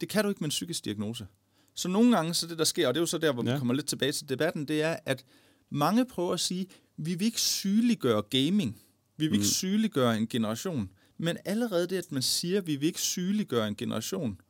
Det 0.00 0.08
kan 0.08 0.24
du 0.24 0.28
ikke 0.28 0.40
med 0.40 0.46
en 0.46 0.50
psykisk 0.50 0.84
diagnose. 0.84 1.26
Så 1.74 1.88
nogle 1.88 2.16
gange, 2.16 2.34
så 2.34 2.46
det 2.46 2.58
der 2.58 2.64
sker, 2.64 2.88
og 2.88 2.94
det 2.94 2.98
er 2.98 3.02
jo 3.02 3.06
så 3.06 3.18
der, 3.18 3.32
hvor 3.32 3.44
ja. 3.44 3.52
Vi 3.52 3.58
kommer 3.58 3.74
lidt 3.74 3.86
tilbage 3.86 4.12
til 4.12 4.28
debatten, 4.28 4.68
det 4.68 4.82
er, 4.82 4.96
at 5.04 5.24
mange 5.70 6.04
prøver 6.04 6.32
at 6.32 6.40
sige, 6.40 6.66
vi 6.96 7.14
vil 7.14 7.26
ikke 7.26 7.40
sygeliggøre 7.40 8.22
gaming. 8.22 8.82
Vi 9.16 9.26
vil 9.26 9.34
ikke 9.34 9.46
sygeliggøre 9.46 10.16
en 10.16 10.26
generation. 10.26 10.90
Men 11.18 11.36
allerede 11.44 11.86
det, 11.86 11.96
at 11.96 12.12
man 12.12 12.22
siger, 12.22 12.60
vi 12.60 12.76
vil 12.76 12.86
ikke 12.86 13.00
sygeliggøre 13.00 13.68
en 13.68 13.76
generation, 13.76 14.40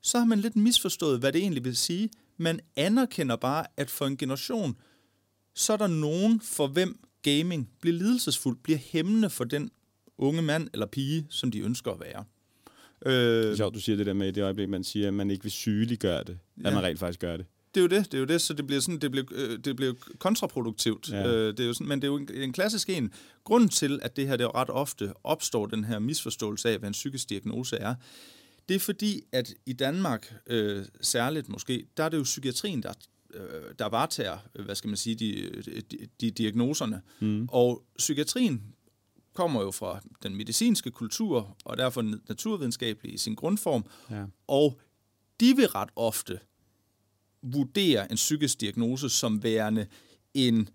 så 0.00 0.18
har 0.18 0.24
man 0.24 0.38
lidt 0.38 0.56
misforstået, 0.56 1.20
hvad 1.20 1.32
det 1.32 1.40
egentlig 1.40 1.64
vil 1.64 1.76
sige. 1.76 2.10
Man 2.36 2.60
anerkender 2.76 3.36
bare, 3.36 3.66
at 3.76 3.90
for 3.90 4.06
en 4.06 4.16
generation, 4.16 4.76
så 5.54 5.72
er 5.72 5.76
der 5.76 5.86
nogen, 5.86 6.40
for 6.40 6.66
hvem 6.66 6.98
gaming 7.22 7.70
bliver 7.80 7.96
lidelsesfuld, 7.96 8.56
bliver 8.62 8.78
hæmmende 8.78 9.30
for 9.30 9.44
den 9.44 9.70
unge 10.18 10.42
mand 10.42 10.68
eller 10.72 10.86
pige, 10.86 11.26
som 11.30 11.50
de 11.50 11.60
ønsker 11.60 11.90
at 11.90 12.00
være. 12.00 12.24
Det 13.04 13.44
Øh, 13.44 13.50
er 13.52 13.56
sjovt, 13.56 13.74
du 13.74 13.80
siger 13.80 13.96
det 13.96 14.06
der 14.06 14.12
med 14.12 14.28
i 14.28 14.30
det 14.30 14.42
øjeblik, 14.42 14.68
man 14.68 14.84
siger, 14.84 15.08
at 15.08 15.14
man 15.14 15.30
ikke 15.30 15.42
vil 15.42 15.52
sygeliggøre 15.52 16.24
det. 16.24 16.38
Ja. 16.62 16.68
At 16.68 16.74
man 16.74 16.82
rent 16.82 16.98
faktisk 16.98 17.20
gør 17.20 17.36
det. 17.36 17.46
det 17.74 17.80
er 17.80 17.82
jo 17.82 17.88
det, 17.88 18.12
det 18.12 18.14
er 18.14 18.18
jo 18.18 18.24
det, 18.24 18.40
så 18.40 18.52
det 18.54 18.66
bliver 18.66 18.80
sådan, 18.80 18.98
det 18.98 19.10
bliver, 19.10 19.26
øh, 19.32 19.58
det 19.58 19.76
bliver 19.76 19.92
kontraproduktivt. 20.18 21.10
Ja. 21.10 21.26
Øh, 21.26 21.48
det 21.56 21.60
er 21.60 21.66
jo 21.66 21.72
sådan, 21.72 21.88
men 21.88 22.02
det 22.02 22.08
er 22.08 22.12
jo 22.12 22.16
en, 22.16 22.28
en 22.34 22.52
klassisk 22.52 22.90
en. 22.90 23.12
Grunden 23.44 23.68
til, 23.68 23.98
at 24.02 24.16
det 24.16 24.26
her 24.28 24.36
det 24.36 24.44
er 24.44 24.48
jo 24.48 24.60
ret 24.60 24.70
ofte 24.70 25.12
opstår, 25.24 25.66
den 25.66 25.84
her 25.84 25.98
misforståelse 25.98 26.68
af, 26.70 26.78
hvad 26.78 26.88
en 26.88 26.92
psykisk 26.92 27.28
diagnose 27.28 27.76
er, 27.76 27.94
det 28.68 28.74
er 28.74 28.78
fordi, 28.80 29.22
at 29.32 29.54
i 29.66 29.72
Danmark 29.72 30.34
øh, 30.46 30.84
særligt 31.00 31.48
måske, 31.48 31.86
der 31.96 32.04
er 32.04 32.08
det 32.08 32.18
jo 32.18 32.22
psykiatrien, 32.22 32.82
der, 32.82 32.92
øh, 33.34 33.74
der 33.78 33.86
varetager, 33.86 34.38
øh, 34.54 34.64
hvad 34.64 34.74
skal 34.74 34.88
man 34.88 34.96
sige, 34.96 35.14
de, 35.16 35.62
de, 35.90 35.98
de 36.20 36.30
diagnoserne. 36.30 37.02
Mm. 37.20 37.48
Og 37.52 37.84
psykiatrien 37.98 38.62
kommer 39.32 39.62
jo 39.62 39.70
fra 39.70 40.00
den 40.22 40.36
medicinske 40.36 40.90
kultur, 40.90 41.56
og 41.64 41.76
derfor 41.78 42.02
naturvidenskabelig 42.28 43.14
i 43.14 43.18
sin 43.18 43.34
grundform, 43.34 43.84
Ja. 44.10 44.24
og 44.46 44.80
de 45.40 45.56
vil 45.56 45.66
ret 45.68 45.88
ofte 45.96 46.38
vurdere 47.42 48.10
en 48.10 48.16
psykisk 48.16 48.60
diagnose 48.60 49.08
som 49.08 49.42
værende 49.42 49.86
en 50.34 50.68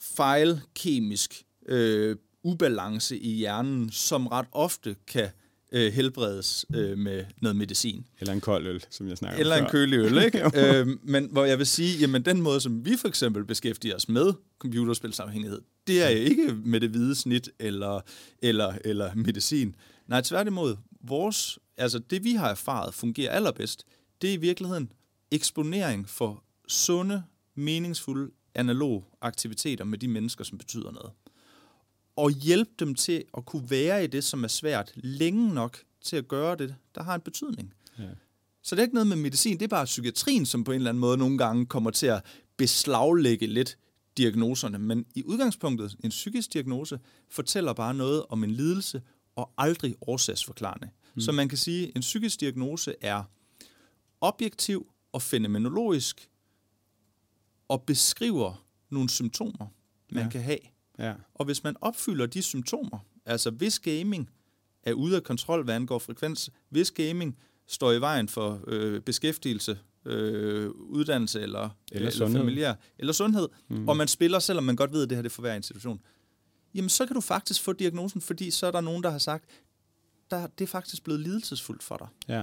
fejlkemisk 0.00 1.42
øh, 1.66 2.16
ubalance 2.42 3.18
i 3.18 3.30
hjernen, 3.34 3.90
som 3.90 4.26
ret 4.26 4.46
ofte 4.52 4.96
kan 5.06 5.24
øh, 5.24 5.30
helbredes 5.72 6.66
øh, 6.74 6.98
med 6.98 7.24
noget 7.40 7.56
medicin. 7.56 8.06
Eller 8.20 8.32
en 8.32 8.40
kold 8.40 8.66
øl, 8.66 8.84
som 8.90 9.08
jeg 9.08 9.16
snakker 9.18 9.38
Eller 9.38 9.56
om 9.56 9.62
en 9.62 9.64
før. 9.64 9.70
kølig 9.70 9.98
øl, 9.98 10.18
ikke? 10.26 10.50
øhm, 10.54 11.00
men 11.02 11.28
hvor 11.32 11.44
jeg 11.44 11.58
vil 11.58 11.66
sige, 11.66 11.98
jamen 11.98 12.24
den 12.24 12.40
måde, 12.42 12.60
som 12.60 12.84
vi 12.84 12.96
for 12.96 13.08
eksempel 13.08 13.44
beskæftiger 13.44 13.96
os 13.96 14.08
med 14.08 14.32
computerspilsafhængighed, 14.58 15.60
det 15.86 16.02
er 16.02 16.08
ikke 16.08 16.52
med 16.64 16.80
det 16.80 16.90
hvide 16.90 17.14
snit 17.14 17.50
eller, 17.58 18.00
eller, 18.42 18.72
eller 18.84 19.14
medicin. 19.14 19.74
Nej, 20.06 20.20
tværtimod, 20.20 20.76
vores, 21.00 21.58
altså 21.76 21.98
det 21.98 22.24
vi 22.24 22.32
har 22.32 22.50
erfaret 22.50 22.94
fungerer 22.94 23.30
allerbedst, 23.32 23.84
det 24.22 24.30
er 24.30 24.34
i 24.34 24.36
virkeligheden 24.36 24.92
eksponering 25.30 26.08
for 26.08 26.44
sunde, 26.68 27.22
meningsfulde, 27.54 28.30
analog 28.54 29.04
aktiviteter 29.20 29.84
med 29.84 29.98
de 29.98 30.08
mennesker, 30.08 30.44
som 30.44 30.58
betyder 30.58 30.90
noget. 30.90 31.10
Og 32.18 32.30
hjælpe 32.30 32.70
dem 32.78 32.94
til 32.94 33.24
at 33.36 33.46
kunne 33.46 33.70
være 33.70 34.04
i 34.04 34.06
det, 34.06 34.24
som 34.24 34.44
er 34.44 34.48
svært, 34.48 34.92
længe 34.94 35.54
nok 35.54 35.78
til 36.02 36.16
at 36.16 36.28
gøre 36.28 36.56
det, 36.56 36.74
der 36.94 37.02
har 37.02 37.14
en 37.14 37.20
betydning. 37.20 37.74
Ja. 37.98 38.04
Så 38.62 38.74
det 38.74 38.80
er 38.80 38.84
ikke 38.84 38.94
noget 38.94 39.06
med 39.06 39.16
medicin, 39.16 39.58
det 39.58 39.64
er 39.64 39.68
bare 39.68 39.84
psykiatrien, 39.84 40.46
som 40.46 40.64
på 40.64 40.72
en 40.72 40.76
eller 40.76 40.90
anden 40.90 41.00
måde 41.00 41.18
nogle 41.18 41.38
gange 41.38 41.66
kommer 41.66 41.90
til 41.90 42.06
at 42.06 42.24
beslaglægge 42.56 43.46
lidt 43.46 43.78
diagnoserne. 44.16 44.78
Men 44.78 45.06
i 45.14 45.22
udgangspunktet, 45.24 45.96
en 46.04 46.10
psykisk 46.10 46.52
diagnose 46.52 47.00
fortæller 47.28 47.72
bare 47.72 47.94
noget 47.94 48.24
om 48.28 48.44
en 48.44 48.50
lidelse 48.50 49.02
og 49.36 49.50
aldrig 49.58 49.94
årsagsforklarende. 50.00 50.90
Mm. 51.14 51.20
Så 51.20 51.32
man 51.32 51.48
kan 51.48 51.58
sige, 51.58 51.88
at 51.88 51.96
en 51.96 52.00
psykisk 52.00 52.40
diagnose 52.40 52.94
er 53.00 53.22
objektiv 54.20 54.92
og 55.12 55.22
fænomenologisk 55.22 56.30
og 57.68 57.82
beskriver 57.82 58.64
nogle 58.90 59.10
symptomer, 59.10 59.66
man 60.10 60.24
Ja. 60.24 60.30
kan 60.30 60.42
have. 60.42 60.58
Ja. 60.98 61.14
Og 61.34 61.44
hvis 61.44 61.64
man 61.64 61.76
opfylder 61.80 62.26
de 62.26 62.42
symptomer, 62.42 62.98
altså 63.26 63.50
hvis 63.50 63.78
gaming 63.78 64.30
er 64.82 64.92
ude 64.92 65.16
af 65.16 65.22
kontrol, 65.22 65.64
hvad 65.64 65.74
angår 65.74 65.98
frekvens, 65.98 66.50
hvis 66.68 66.90
gaming 66.90 67.38
står 67.66 67.92
i 67.92 68.00
vejen 68.00 68.28
for 68.28 68.60
øh, 68.66 69.00
beskæftigelse, 69.00 69.78
øh, 70.04 70.70
uddannelse 70.70 71.40
eller, 71.40 71.68
Eller 71.92 72.10
sundhed. 72.10 72.40
familiær, 72.40 72.74
eller 72.98 73.12
sundhed, 73.12 73.48
mm. 73.68 73.88
og 73.88 73.96
man 73.96 74.08
spiller, 74.08 74.38
selvom 74.38 74.64
man 74.64 74.76
godt 74.76 74.92
ved, 74.92 75.02
at 75.02 75.10
det 75.10 75.16
her 75.16 75.22
det 75.22 75.30
er 75.30 75.34
for 75.34 75.42
hver 75.42 75.54
institution, 75.54 76.00
jamen 76.74 76.88
så 76.88 77.06
kan 77.06 77.14
du 77.14 77.20
faktisk 77.20 77.62
få 77.62 77.72
diagnosen, 77.72 78.20
fordi 78.20 78.50
så 78.50 78.66
er 78.66 78.70
der 78.70 78.80
nogen, 78.80 79.02
der 79.02 79.10
har 79.10 79.18
sagt, 79.18 79.44
der, 80.30 80.46
det 80.46 80.64
er 80.64 80.68
faktisk 80.68 81.04
blevet 81.04 81.20
lidelsesfuldt 81.20 81.82
for 81.82 81.96
dig. 81.96 82.08
Ja. 82.28 82.42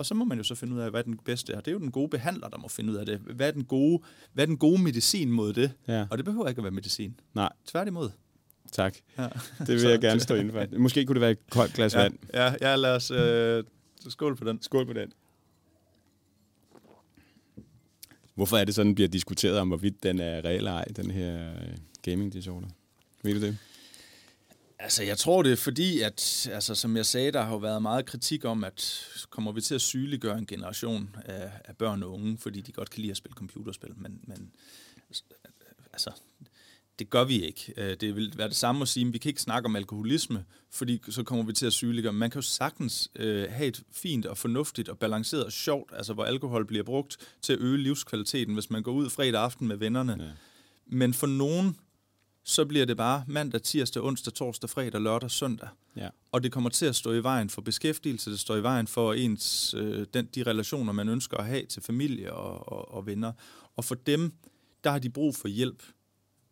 Og 0.00 0.06
så 0.06 0.14
må 0.14 0.24
man 0.24 0.38
jo 0.38 0.44
så 0.44 0.54
finde 0.54 0.74
ud 0.74 0.80
af, 0.80 0.90
hvad 0.90 1.04
den 1.04 1.18
bedste 1.24 1.52
er. 1.52 1.56
Det 1.60 1.68
er 1.68 1.72
jo 1.72 1.78
den 1.78 1.90
gode 1.90 2.08
behandler, 2.08 2.48
der 2.48 2.58
må 2.58 2.68
finde 2.68 2.92
ud 2.92 2.96
af 2.96 3.06
det. 3.06 3.18
Hvad 3.18 3.48
er 3.48 3.50
den 3.50 3.64
gode, 3.64 4.02
hvad 4.32 4.44
er 4.44 4.46
den 4.46 4.56
gode 4.56 4.82
medicin 4.82 5.30
mod 5.32 5.52
det? 5.52 5.72
Ja. 5.88 6.06
Og 6.10 6.18
det 6.18 6.24
behøver 6.24 6.48
ikke 6.48 6.58
at 6.58 6.62
være 6.64 6.70
medicin. 6.72 7.20
Nej, 7.34 7.52
Tværtimod. 7.66 8.10
tak. 8.72 8.96
Ja. 9.18 9.28
Det 9.66 9.68
vil 9.68 9.82
jeg 9.82 10.00
gerne 10.08 10.20
stå 10.20 10.34
inden 10.34 10.52
for. 10.52 10.78
Måske 10.78 11.04
kunne 11.06 11.14
det 11.14 11.20
være 11.20 11.30
et 11.30 11.50
koldt 11.50 11.72
glas 11.74 11.94
Ja, 11.94 12.00
vand. 12.02 12.18
ja, 12.34 12.54
ja 12.60 12.76
lad 12.76 12.96
os 12.96 13.10
øh, 13.10 13.64
skål 14.08 14.36
på 14.36 14.44
den. 14.44 14.62
Skål 14.62 14.86
på 14.86 14.92
den. 14.92 15.12
Hvorfor 18.34 18.56
er 18.56 18.64
det 18.64 18.74
sådan, 18.74 18.94
bliver 18.94 19.08
diskuteret 19.08 19.58
om, 19.58 19.68
hvorvidt 19.68 20.02
den 20.02 20.18
er 20.20 20.44
reel 20.44 20.56
eller 20.56 20.72
ej, 20.72 20.84
den 20.96 21.10
her 21.10 21.50
øh, 21.52 21.76
gaming 22.02 22.32
disorder? 22.32 22.68
Ved 23.22 23.34
du 23.34 23.40
det? 23.40 23.56
Altså, 24.82 25.02
jeg 25.02 25.18
tror 25.18 25.42
det 25.42 25.52
er 25.52 25.56
fordi, 25.56 26.00
at, 26.00 26.48
altså, 26.52 26.74
som 26.74 26.96
jeg 26.96 27.06
sagde, 27.06 27.32
der 27.32 27.42
har 27.42 27.50
jo 27.50 27.56
været 27.56 27.82
meget 27.82 28.06
kritik 28.06 28.44
om, 28.44 28.64
at 28.64 29.06
kommer 29.30 29.52
vi 29.52 29.60
til 29.60 29.74
at 29.74 29.80
sygeliggøre 29.80 30.38
en 30.38 30.46
generation 30.46 31.16
af, 31.24 31.50
af 31.64 31.76
børn 31.76 32.02
og 32.02 32.12
unge, 32.12 32.38
fordi 32.38 32.60
de 32.60 32.72
godt 32.72 32.90
kan 32.90 33.00
lide 33.00 33.10
at 33.10 33.16
spille 33.16 33.34
computerspil, 33.34 33.90
men, 33.96 34.20
men 34.22 34.50
altså, 35.92 36.10
det 36.98 37.10
gør 37.10 37.24
vi 37.24 37.46
ikke. 37.46 37.72
Øh, 37.76 37.96
Det 38.00 38.16
vil 38.16 38.32
være 38.36 38.48
det 38.48 38.56
samme 38.56 38.82
at 38.82 38.88
sige, 38.88 39.06
at 39.06 39.12
vi 39.12 39.18
kan 39.18 39.28
ikke 39.28 39.42
snakke 39.42 39.66
om 39.66 39.76
alkoholisme, 39.76 40.44
fordi 40.70 41.02
så 41.08 41.22
kommer 41.22 41.44
vi 41.44 41.52
til 41.52 41.66
at 41.66 41.72
sygeliggøre. 41.72 42.12
Man 42.12 42.30
kan 42.30 42.38
jo 42.38 42.46
sagtens 42.46 43.10
øh, 43.16 43.50
have 43.50 43.68
et 43.68 43.82
fint 43.92 44.26
og 44.26 44.38
fornuftigt 44.38 44.88
og 44.88 44.98
balanceret 44.98 45.44
og 45.44 45.52
sjovt, 45.52 45.92
altså 45.96 46.12
hvor 46.12 46.24
alkohol 46.24 46.66
bliver 46.66 46.84
brugt 46.84 47.16
til 47.42 47.52
at 47.52 47.58
øge 47.58 47.78
livskvaliteten, 47.78 48.54
hvis 48.54 48.70
man 48.70 48.82
går 48.82 48.92
ud 48.92 49.10
fredag 49.10 49.40
aften 49.40 49.68
med 49.68 49.76
vennerne. 49.76 50.16
Ja. 50.20 50.30
Men 50.86 51.14
for 51.14 51.26
nogen, 51.26 51.76
så 52.44 52.64
bliver 52.64 52.86
det 52.86 52.96
bare 52.96 53.24
mandag, 53.26 53.62
tirsdag, 53.62 54.02
onsdag, 54.02 54.32
torsdag, 54.32 54.70
fredag, 54.70 55.00
lørdag, 55.00 55.30
søndag. 55.30 55.68
Ja. 55.96 56.08
Og 56.32 56.42
det 56.42 56.52
kommer 56.52 56.70
til 56.70 56.86
at 56.86 56.96
stå 56.96 57.12
i 57.12 57.22
vejen 57.22 57.50
for 57.50 57.62
beskæftigelse, 57.62 58.30
det 58.30 58.40
står 58.40 58.56
i 58.56 58.62
vejen 58.62 58.86
for 58.86 59.12
ens, 59.12 59.74
øh, 59.74 60.06
den, 60.14 60.26
de 60.34 60.42
relationer, 60.42 60.92
man 60.92 61.08
ønsker 61.08 61.36
at 61.36 61.46
have 61.46 61.66
til 61.66 61.82
familie 61.82 62.32
og, 62.32 62.72
og, 62.72 62.94
og 62.94 63.06
venner. 63.06 63.32
Og 63.76 63.84
for 63.84 63.94
dem, 63.94 64.32
der 64.84 64.90
har 64.90 64.98
de 64.98 65.10
brug 65.10 65.36
for 65.36 65.48
hjælp 65.48 65.82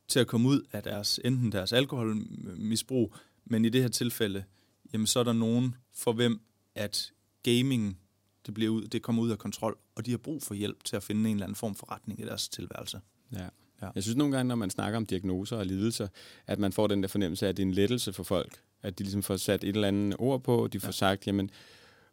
til 0.08 0.20
at 0.20 0.26
komme 0.26 0.48
ud 0.48 0.62
af 0.72 0.82
deres, 0.82 1.20
enten 1.24 1.52
deres 1.52 1.72
alkoholmisbrug, 1.72 3.14
men 3.44 3.64
i 3.64 3.68
det 3.68 3.82
her 3.82 3.88
tilfælde, 3.88 4.44
jamen 4.92 5.06
så 5.06 5.20
er 5.20 5.24
der 5.24 5.32
nogen 5.32 5.74
for 5.94 6.12
hvem, 6.12 6.40
at 6.74 7.12
gaming, 7.42 7.98
det, 8.46 8.54
bliver 8.54 8.70
ud, 8.70 8.82
det 8.82 9.02
kommer 9.02 9.22
ud 9.22 9.30
af 9.30 9.38
kontrol, 9.38 9.78
og 9.94 10.06
de 10.06 10.10
har 10.10 10.18
brug 10.18 10.42
for 10.42 10.54
hjælp 10.54 10.84
til 10.84 10.96
at 10.96 11.02
finde 11.02 11.30
en 11.30 11.36
eller 11.36 11.46
anden 11.46 11.56
form 11.56 11.74
for 11.74 11.92
retning 11.92 12.20
i 12.20 12.24
deres 12.24 12.48
tilværelse. 12.48 13.00
Ja. 13.32 13.48
Ja. 13.82 13.88
Jeg 13.94 14.02
synes 14.02 14.16
nogle 14.16 14.36
gange, 14.36 14.48
når 14.48 14.54
man 14.54 14.70
snakker 14.70 14.96
om 14.96 15.06
diagnoser 15.06 15.56
og 15.56 15.66
lidelser, 15.66 16.08
at 16.46 16.58
man 16.58 16.72
får 16.72 16.86
den 16.86 17.02
der 17.02 17.08
fornemmelse 17.08 17.46
af, 17.46 17.48
at 17.48 17.56
det 17.56 17.62
er 17.62 17.66
en 17.66 17.74
lettelse 17.74 18.12
for 18.12 18.22
folk. 18.22 18.60
At 18.82 18.98
de 18.98 19.04
ligesom 19.04 19.22
får 19.22 19.36
sat 19.36 19.64
et 19.64 19.68
eller 19.68 19.88
andet 19.88 20.16
ord 20.18 20.42
på, 20.42 20.68
de 20.72 20.80
får 20.80 20.88
ja. 20.88 20.92
sagt, 20.92 21.26
jamen, 21.26 21.50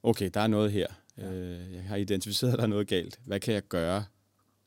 okay, 0.03 0.29
der 0.33 0.39
er 0.39 0.47
noget 0.47 0.71
her. 0.71 0.87
Ja. 1.17 1.31
Øh, 1.31 1.73
jeg 1.73 1.83
har 1.83 1.95
identificeret, 1.95 2.51
at 2.51 2.57
der 2.57 2.63
er 2.63 2.67
noget 2.67 2.87
galt. 2.87 3.19
Hvad 3.25 3.39
kan 3.39 3.53
jeg 3.53 3.63
gøre? 3.67 4.03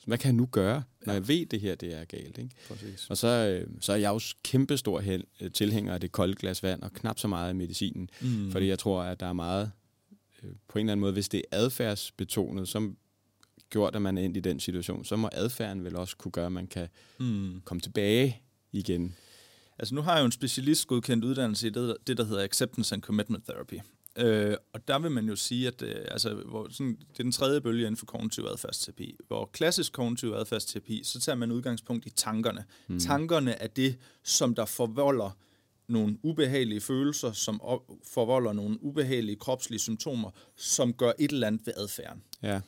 Hvad 0.07 0.19
kan 0.19 0.27
jeg 0.27 0.35
nu 0.35 0.47
gøre, 0.47 0.83
når 1.07 1.13
jeg 1.13 1.29
ved, 1.29 1.43
at 1.43 1.51
det 1.51 1.61
her 1.61 1.75
det 1.75 1.95
er 1.95 2.05
galt? 2.05 2.39
Ikke? 2.39 2.51
Præcis. 2.69 3.07
Og 3.11 3.17
så, 3.17 3.29
øh, 3.29 3.67
så 3.81 3.93
er 3.93 3.97
jeg 3.97 4.09
jo 4.11 4.21
kæmpestor 4.43 5.01
held, 5.01 5.25
øh, 5.41 5.51
tilhænger 5.51 5.95
af 5.95 6.01
det 6.01 6.13
kolde 6.13 6.35
glas 6.35 6.63
vand, 6.63 6.83
og 6.83 6.93
knap 6.93 7.19
så 7.19 7.29
meget 7.29 7.49
af 7.49 7.55
medicinen. 7.55 8.11
Mm. 8.21 8.53
Fordi 8.53 8.69
jeg 8.69 8.79
tror, 8.79 9.03
at 9.03 9.21
der 9.21 9.27
er 9.27 9.33
meget, 9.33 9.71
øh, 10.43 10.51
på 10.69 10.79
en 10.79 10.85
eller 10.87 10.93
anden 10.93 11.01
måde, 11.01 11.13
hvis 11.13 11.29
det 11.29 11.39
er 11.39 11.57
adfærdsbetonet, 11.59 12.69
som 12.69 12.97
gjort, 13.71 13.97
at 13.97 14.03
man 14.03 14.19
er 14.19 14.23
endt 14.23 14.37
i 14.37 14.41
den 14.41 14.61
situation, 14.61 15.05
så 15.05 15.17
må 15.17 15.29
adfærden 15.33 15.85
vel 15.85 15.97
også 15.97 16.17
kunne 16.17 16.33
gøre, 16.33 16.47
at 16.47 16.53
man 16.53 16.67
kan 16.67 16.89
Mm. 17.19 17.61
komme 17.65 17.81
tilbage 17.81 18.43
igen. 18.73 19.15
Altså 19.79 19.95
nu 19.95 20.01
har 20.03 20.13
jeg 20.15 20.21
jo 20.21 20.27
en 20.27 20.33
specialistgodkendt 20.33 21.25
uddannelse 21.25 21.67
i 21.67 21.71
det, 21.71 21.97
det 22.07 22.17
der 22.19 22.25
hedder 22.25 22.43
Acceptance 22.45 22.95
and 22.95 23.03
Commitment 23.03 23.45
Therapy. 23.45 23.75
Øh, 24.19 24.57
og 24.73 24.89
der 24.89 24.99
vil 24.99 25.11
man 25.11 25.29
jo 25.29 25.37
sige, 25.37 25.67
at 25.67 25.83
øh, 25.83 25.95
altså, 26.11 26.35
hvor, 26.35 26.69
sådan, 26.71 26.97
det 27.13 27.19
er 27.19 27.23
den 27.23 27.33
tredje 27.33 27.61
bølge 27.61 27.81
inden 27.81 27.97
for 27.97 28.07
kognitiv 28.07 28.45
adfærdsterapi. 28.45 29.17
Hvor 29.27 29.51
klassisk 29.53 29.93
kognitiv 29.93 30.33
adfærdsterapi, 30.33 31.01
så 31.05 31.21
tager 31.21 31.37
man 31.37 31.53
udgangspunkt 31.53 32.07
i 32.07 32.11
tankerne. 32.11 32.65
Mm. 32.89 32.99
Tankerne 33.01 33.53
er 33.63 33.67
det, 33.67 33.97
som 34.25 34.55
der 34.55 34.65
forvolder 34.65 35.37
nogle 35.89 36.19
ubehagelige 36.23 36.81
følelser, 36.81 37.33
som 37.33 37.61
forvolder 38.05 38.53
nogle 38.53 38.83
ubehagelige 38.85 39.37
kropslige 39.37 39.79
symptomer, 39.81 40.31
som 40.57 40.93
gør 40.95 41.13
et 41.19 41.33
eller 41.33 41.47
andet 41.47 41.67
ved 41.67 41.73
adfærden. 41.77 42.23
Ja. 42.43 42.61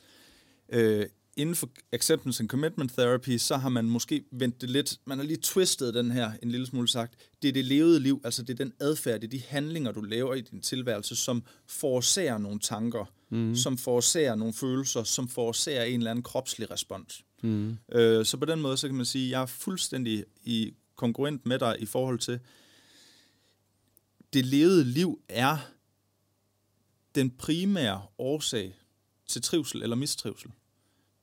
Øh, 0.73 1.07
inden 1.37 1.55
for 1.55 1.71
acceptance 1.93 2.43
and 2.43 2.49
commitment 2.49 2.93
therapy, 2.93 3.39
så 3.39 3.57
har 3.57 3.69
man 3.69 3.85
måske 3.85 4.25
vendt 4.33 4.61
det 4.61 4.71
lidt, 4.71 5.01
man 5.05 5.19
har 5.19 5.25
lige 5.25 5.37
twistet 5.43 5.95
den 5.95 6.11
her 6.11 6.33
en 6.43 6.51
lille 6.51 6.67
smule 6.67 6.89
sagt, 6.89 7.15
det 7.43 7.49
er 7.49 7.53
det 7.53 7.65
levede 7.65 8.01
liv, 8.01 8.21
altså 8.25 8.43
det 8.43 8.61
er 8.61 8.65
den 8.65 8.73
adfærd, 8.81 9.21
det 9.21 9.27
er 9.27 9.31
de 9.31 9.43
handlinger, 9.49 9.93
du 9.93 10.01
laver 10.01 10.35
i 10.35 10.41
din 10.41 10.61
tilværelse, 10.61 11.17
som 11.17 11.43
forårsager 11.67 12.39
nogle 12.39 12.61
tanker, 12.61 13.13
mm. 13.31 13.57
som 13.57 13.79
forårsager 13.79 14.35
nogle 14.35 14.55
følelser, 14.55 15.03
som 15.03 15.29
forårsager 15.29 15.83
en 15.83 16.01
eller 16.01 16.11
anden 16.11 16.23
kropslig 16.23 16.71
respons. 16.71 17.25
Mm. 17.43 17.77
Øh, 17.93 18.25
så 18.27 18.37
på 18.37 18.45
den 18.45 18.61
måde, 18.61 18.77
så 18.77 18.89
kan 18.89 18.97
man 18.97 19.07
sige, 19.07 19.27
at 19.27 19.31
jeg 19.31 19.43
er 19.43 19.47
fuldstændig 19.47 20.25
i 20.45 20.75
konkurrent 20.97 21.47
med 21.47 21.59
dig 21.59 21.77
i 21.79 21.87
forhold 21.87 22.19
til, 22.19 22.41
det 24.33 24.47
levede 24.47 24.85
liv 24.85 25.21
er 25.29 25.57
den 27.15 27.31
primære 27.31 28.03
årsag 28.19 28.77
til 29.27 29.43
trivsel 29.43 29.83
eller 29.83 29.97
mistrivsel 29.97 30.51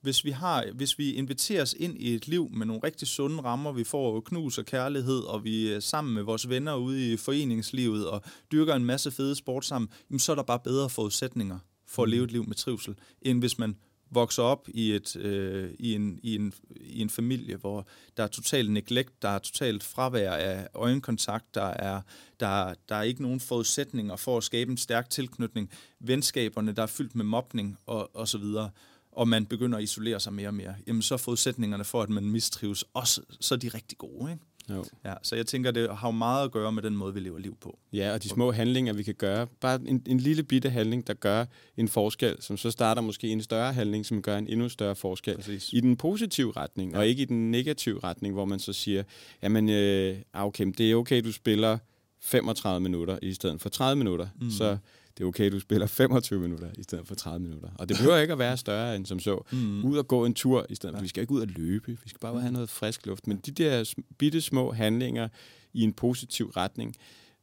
hvis 0.07 0.25
vi, 0.25 0.31
har, 0.31 0.65
hvis 0.73 0.99
vi 0.99 1.11
inviteres 1.11 1.75
ind 1.79 1.97
i 1.97 2.15
et 2.15 2.27
liv 2.27 2.49
med 2.53 2.65
nogle 2.65 2.81
rigtig 2.83 3.07
sunde 3.07 3.43
rammer, 3.43 3.71
vi 3.71 3.83
får 3.83 4.19
knus 4.19 4.57
og 4.57 4.65
kærlighed, 4.65 5.19
og 5.19 5.43
vi 5.43 5.71
er 5.71 5.79
sammen 5.79 6.13
med 6.13 6.23
vores 6.23 6.49
venner 6.49 6.75
ude 6.75 7.13
i 7.13 7.17
foreningslivet 7.17 8.07
og 8.09 8.21
dyrker 8.51 8.75
en 8.75 8.85
masse 8.85 9.11
fede 9.11 9.35
sport 9.35 9.65
sammen, 9.65 9.89
jamen 10.09 10.19
så 10.19 10.31
er 10.31 10.35
der 10.35 10.43
bare 10.43 10.59
bedre 10.59 10.89
forudsætninger 10.89 11.59
for 11.87 12.03
at 12.03 12.09
leve 12.09 12.23
et 12.23 12.31
liv 12.31 12.47
med 12.47 12.55
trivsel, 12.55 12.95
end 13.21 13.39
hvis 13.39 13.59
man 13.59 13.75
vokser 14.11 14.43
op 14.43 14.67
i, 14.69 14.91
et, 14.91 15.15
øh, 15.15 15.69
i, 15.79 15.95
en, 15.95 16.19
i, 16.23 16.35
en, 16.35 16.53
i 16.81 17.01
en 17.01 17.09
familie, 17.09 17.55
hvor 17.55 17.87
der 18.17 18.23
er 18.23 18.27
totalt 18.27 18.71
neglect, 18.71 19.21
der 19.21 19.29
er 19.29 19.39
totalt 19.39 19.83
fravær 19.83 20.31
af 20.31 20.67
øjenkontakt, 20.73 21.55
der 21.55 21.65
er, 21.65 22.01
der, 22.39 22.73
der 22.89 22.95
er 22.95 23.03
ikke 23.03 23.21
nogen 23.21 23.39
forudsætninger 23.39 24.15
for 24.15 24.37
at 24.37 24.43
skabe 24.43 24.71
en 24.71 24.77
stærk 24.77 25.09
tilknytning, 25.09 25.71
venskaberne, 25.99 26.71
der 26.71 26.81
er 26.81 26.87
fyldt 26.87 27.15
med 27.15 27.25
mobning 27.25 27.77
og, 27.85 28.15
og 28.15 28.27
så 28.27 28.37
videre 28.37 28.69
og 29.17 29.27
man 29.27 29.45
begynder 29.45 29.77
at 29.77 29.83
isolere 29.83 30.19
sig 30.19 30.33
mere 30.33 30.47
og 30.47 30.53
mere, 30.53 30.75
jamen 30.87 31.01
så 31.01 31.13
er 31.13 31.17
forudsætningerne 31.17 31.83
for, 31.83 32.01
at 32.01 32.09
man 32.09 32.23
mistrives, 32.23 32.85
også 32.93 33.21
så 33.39 33.55
er 33.55 33.59
de 33.59 33.67
rigtig 33.67 33.97
gode. 33.97 34.31
Ikke? 34.31 34.43
Jo. 34.69 34.85
Ja, 35.05 35.13
så 35.23 35.35
jeg 35.35 35.45
tænker, 35.45 35.71
det 35.71 35.97
har 35.97 36.07
jo 36.07 36.11
meget 36.11 36.45
at 36.45 36.51
gøre 36.51 36.71
med 36.71 36.83
den 36.83 36.97
måde, 36.97 37.13
vi 37.13 37.19
lever 37.19 37.39
liv 37.39 37.57
på. 37.61 37.79
Ja, 37.93 38.13
og 38.13 38.23
de 38.23 38.29
små 38.29 38.51
handlinger, 38.51 38.93
vi 38.93 39.03
kan 39.03 39.15
gøre. 39.15 39.47
Bare 39.61 39.79
en, 39.85 40.03
en 40.07 40.19
lille 40.19 40.43
bitte 40.43 40.69
handling, 40.69 41.07
der 41.07 41.13
gør 41.13 41.45
en 41.77 41.87
forskel, 41.87 42.35
som 42.39 42.57
så 42.57 42.71
starter 42.71 43.01
måske 43.01 43.29
en 43.29 43.41
større 43.41 43.73
handling, 43.73 44.05
som 44.05 44.21
gør 44.21 44.37
en 44.37 44.47
endnu 44.47 44.69
større 44.69 44.95
forskel. 44.95 45.35
Præcis. 45.35 45.69
I 45.73 45.79
den 45.79 45.97
positive 45.97 46.51
retning, 46.51 46.91
ja. 46.91 46.97
og 46.97 47.07
ikke 47.07 47.21
i 47.21 47.25
den 47.25 47.51
negative 47.51 47.99
retning, 48.03 48.33
hvor 48.33 48.45
man 48.45 48.59
så 48.59 48.73
siger, 48.73 49.03
jamen, 49.43 49.69
øh, 49.69 50.17
okay, 50.33 50.65
det 50.77 50.91
er 50.91 50.95
okay, 50.95 51.23
du 51.23 51.31
spiller 51.31 51.77
35 52.21 52.79
minutter 52.79 53.19
i 53.21 53.33
stedet 53.33 53.61
for 53.61 53.69
30 53.69 53.97
minutter. 53.97 54.27
Mm. 54.41 54.51
Så 54.51 54.77
det 55.17 55.23
er 55.23 55.27
okay, 55.27 55.51
du 55.51 55.59
spiller 55.59 55.87
25 55.87 56.39
minutter 56.39 56.67
i 56.77 56.83
stedet 56.83 57.07
for 57.07 57.15
30 57.15 57.39
minutter. 57.39 57.69
Og 57.79 57.89
det 57.89 57.97
behøver 57.97 58.17
ikke 58.17 58.33
at 58.33 58.39
være 58.39 58.57
større 58.57 58.95
end 58.95 59.05
som 59.05 59.19
så. 59.19 59.43
Mm. 59.51 59.85
Ud 59.85 59.97
og 59.97 60.07
gå 60.07 60.25
en 60.25 60.33
tur 60.33 60.65
i 60.69 60.75
stedet 60.75 60.95
for. 60.95 61.01
Vi 61.01 61.07
skal 61.07 61.21
ikke 61.21 61.33
ud 61.33 61.41
og 61.41 61.47
løbe. 61.47 61.97
Vi 62.03 62.09
skal 62.09 62.19
bare 62.19 62.39
have 62.39 62.53
noget 62.53 62.69
frisk 62.69 63.05
luft. 63.05 63.27
Men 63.27 63.37
de 63.37 63.51
der 63.51 63.93
bitte 64.17 64.41
små 64.41 64.71
handlinger 64.71 65.27
i 65.73 65.81
en 65.81 65.93
positiv 65.93 66.49
retning, 66.49 66.95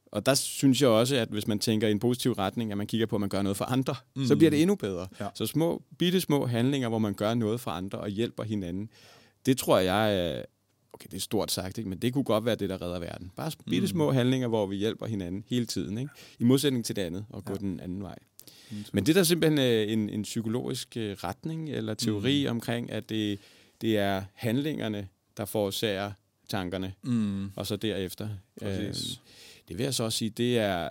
og 0.07 0.27
der 0.27 0.35
synes 0.35 0.83
jeg 0.83 0.89
også, 0.89 1.17
at 1.17 1.29
hvis 1.29 1.47
man 1.47 1.59
tænker 1.59 1.89
i 1.89 1.91
en 1.91 1.99
positiv 1.99 2.33
retning, 2.33 2.71
at 2.73 2.79
man 2.79 2.87
kigger 2.87 3.07
på, 3.07 3.17
at 3.17 3.21
man 3.21 3.29
gør 3.29 3.43
noget 3.43 3.57
for 3.57 3.65
andre, 3.65 3.95
mm. 4.17 4.27
så 4.27 4.37
bliver 4.37 4.51
det 4.51 4.63
endnu 4.63 4.75
bedre. 4.75 5.09
Ja. 5.21 5.27
Så 5.35 5.47
små, 5.47 5.83
bitte 5.99 6.21
små 6.21 6.47
handlinger, 6.47 6.89
hvor 6.89 6.99
man 6.99 7.15
gør 7.15 7.35
noget 7.35 7.61
for 7.61 7.71
andre 7.71 7.99
og 7.99 8.09
hjælper 8.09 8.43
hinanden, 8.43 8.89
det 9.47 9.59
tror 9.59 9.79
jeg 9.79 10.45
okay, 10.95 11.07
det 11.11 11.17
er 11.17 11.21
stort 11.21 11.51
sagt, 11.51 11.79
ikke? 11.79 11.91
men 11.91 11.99
det 11.99 12.13
kunne 12.13 12.25
godt 12.25 12.45
være 12.45 12.55
det, 12.55 12.69
der 12.69 12.83
redder 12.83 12.99
verden. 12.99 13.31
Bare 13.37 13.51
bitte 13.71 13.81
mm. 13.81 13.87
små 13.87 14.13
handlinger, 14.13 14.49
hvor 14.49 14.67
vi 14.67 14.77
hjælper 14.77 15.07
hinanden 15.07 15.45
hele 15.47 15.67
tiden, 15.67 15.99
ikke? 15.99 16.11
i 16.39 16.45
modsætning 16.45 16.85
til 16.85 16.97
det 16.97 17.03
andet, 17.03 17.25
og 17.31 17.45
gå 17.45 17.53
ja. 17.53 17.59
den 17.59 17.81
anden 17.81 18.03
vej. 18.03 18.19
Mm. 18.71 18.77
Men 18.93 19.07
det 19.07 19.13
er 19.13 19.21
der 19.21 19.25
simpelthen 19.25 19.59
øh, 19.59 19.93
en, 19.93 20.11
en 20.11 20.23
psykologisk 20.23 20.97
øh, 20.97 21.13
retning 21.13 21.71
eller 21.71 21.95
teori 21.95 22.45
mm. 22.45 22.51
omkring, 22.51 22.91
at 22.91 23.09
det, 23.09 23.39
det 23.81 23.99
er 23.99 24.23
handlingerne, 24.35 25.09
der 25.37 25.45
forårsager 25.45 26.13
tankerne, 26.49 26.93
mm. 27.03 27.51
og 27.57 27.67
så 27.67 27.77
derefter. 27.77 28.29
Øh, 28.63 28.95
det 29.69 29.79
vil 29.79 29.85
jeg 29.85 29.95
så 29.95 30.05
også 30.05 30.19
sige, 30.19 30.31
det 30.31 30.59
er, 30.59 30.91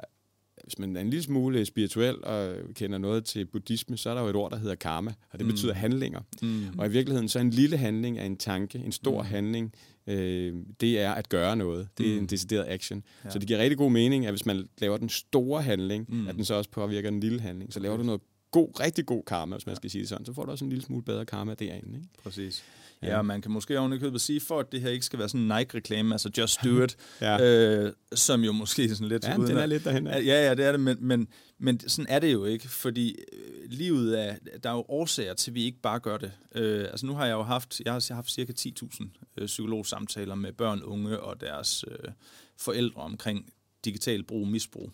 hvis 0.63 0.79
man 0.79 0.97
er 0.97 1.01
en 1.01 1.09
lille 1.09 1.23
smule 1.23 1.65
spirituel 1.65 2.23
og 2.23 2.55
kender 2.75 2.97
noget 2.97 3.25
til 3.25 3.45
buddhisme, 3.45 3.97
så 3.97 4.09
er 4.09 4.13
der 4.13 4.21
jo 4.21 4.27
et 4.27 4.35
ord, 4.35 4.51
der 4.51 4.57
hedder 4.57 4.75
karma, 4.75 5.13
og 5.31 5.39
det 5.39 5.45
mm. 5.45 5.51
betyder 5.51 5.73
handlinger. 5.73 6.21
Mm. 6.41 6.65
Og 6.77 6.87
i 6.87 6.89
virkeligheden 6.89 7.29
så 7.29 7.39
er 7.39 7.43
en 7.43 7.49
lille 7.49 7.77
handling 7.77 8.19
af 8.19 8.25
en 8.25 8.37
tanke, 8.37 8.77
en 8.79 8.91
stor 8.91 9.21
mm. 9.21 9.27
handling, 9.27 9.73
øh, 10.07 10.53
det 10.81 10.99
er 10.99 11.11
at 11.11 11.29
gøre 11.29 11.55
noget. 11.55 11.87
Det 11.97 12.09
er 12.09 12.13
mm. 12.13 12.19
en 12.19 12.25
decideret 12.25 12.65
action. 12.67 13.03
Ja. 13.25 13.29
Så 13.29 13.39
det 13.39 13.47
giver 13.47 13.59
rigtig 13.59 13.77
god 13.77 13.91
mening, 13.91 14.25
at 14.25 14.31
hvis 14.31 14.45
man 14.45 14.67
laver 14.77 14.97
den 14.97 15.09
store 15.09 15.61
handling, 15.61 16.05
mm. 16.09 16.27
at 16.27 16.35
den 16.35 16.45
så 16.45 16.53
også 16.53 16.69
påvirker 16.69 17.09
den 17.09 17.19
lille 17.19 17.39
handling. 17.41 17.73
Så 17.73 17.79
laver 17.79 17.97
du 17.97 18.03
noget 18.03 18.21
god, 18.51 18.79
rigtig 18.79 19.05
god 19.05 19.23
karma, 19.27 19.55
hvis 19.55 19.65
man 19.65 19.75
skal 19.75 19.89
sige 19.89 19.99
det 20.01 20.09
sådan, 20.09 20.25
så 20.25 20.33
får 20.33 20.45
du 20.45 20.51
også 20.51 20.65
en 20.65 20.69
lille 20.69 20.85
smule 20.85 21.03
bedre 21.03 21.25
karma 21.25 21.53
derinde. 21.53 21.97
Ikke? 21.97 22.09
Præcis. 22.23 22.63
Ja, 23.03 23.21
man 23.21 23.41
kan 23.41 23.51
måske 23.51 23.79
ovenikøbet 23.79 24.21
sige, 24.21 24.39
for 24.39 24.59
at 24.59 24.71
det 24.71 24.81
her 24.81 24.89
ikke 24.89 25.05
skal 25.05 25.19
være 25.19 25.29
sådan 25.29 25.41
en 25.41 25.47
Nike-reklame, 25.47 26.13
altså 26.13 26.29
just 26.37 26.63
do 26.63 26.81
it, 26.83 26.97
ja. 27.21 27.41
øh, 27.41 27.93
som 28.13 28.43
jo 28.43 28.51
måske 28.51 28.95
sådan 28.95 29.07
lidt... 29.07 29.27
Ja, 29.27 29.33
den 29.33 29.57
er 29.57 29.65
lidt 29.65 29.83
derhen. 29.83 30.07
Ja, 30.07 30.19
ja, 30.19 30.55
det 30.55 30.65
er 30.65 30.71
det, 30.71 30.79
men, 30.79 30.97
men, 30.99 31.27
men 31.59 31.79
sådan 31.89 32.05
er 32.09 32.19
det 32.19 32.33
jo 32.33 32.45
ikke, 32.45 32.69
fordi 32.69 33.15
øh, 33.33 33.69
livet 33.69 34.27
er... 34.27 34.35
Der 34.63 34.69
er 34.69 34.73
jo 34.73 34.85
årsager 34.87 35.33
til, 35.33 35.51
at 35.51 35.55
vi 35.55 35.63
ikke 35.63 35.81
bare 35.81 35.99
gør 35.99 36.17
det. 36.17 36.31
Øh, 36.55 36.79
altså 36.83 37.05
nu 37.05 37.13
har 37.13 37.25
jeg 37.25 37.33
jo 37.33 37.43
haft, 37.43 37.81
jeg 37.85 37.93
har 37.93 38.13
haft 38.13 38.31
cirka 38.31 38.53
10.000 38.59 39.07
øh, 39.37 39.45
psykologsamtaler 39.45 40.35
med 40.35 40.53
børn, 40.53 40.81
unge 40.81 41.19
og 41.19 41.41
deres 41.41 41.85
øh, 41.87 42.11
forældre 42.57 43.01
omkring 43.01 43.53
digital 43.85 44.23
brug 44.23 44.41
og 44.41 44.47
misbrug. 44.47 44.91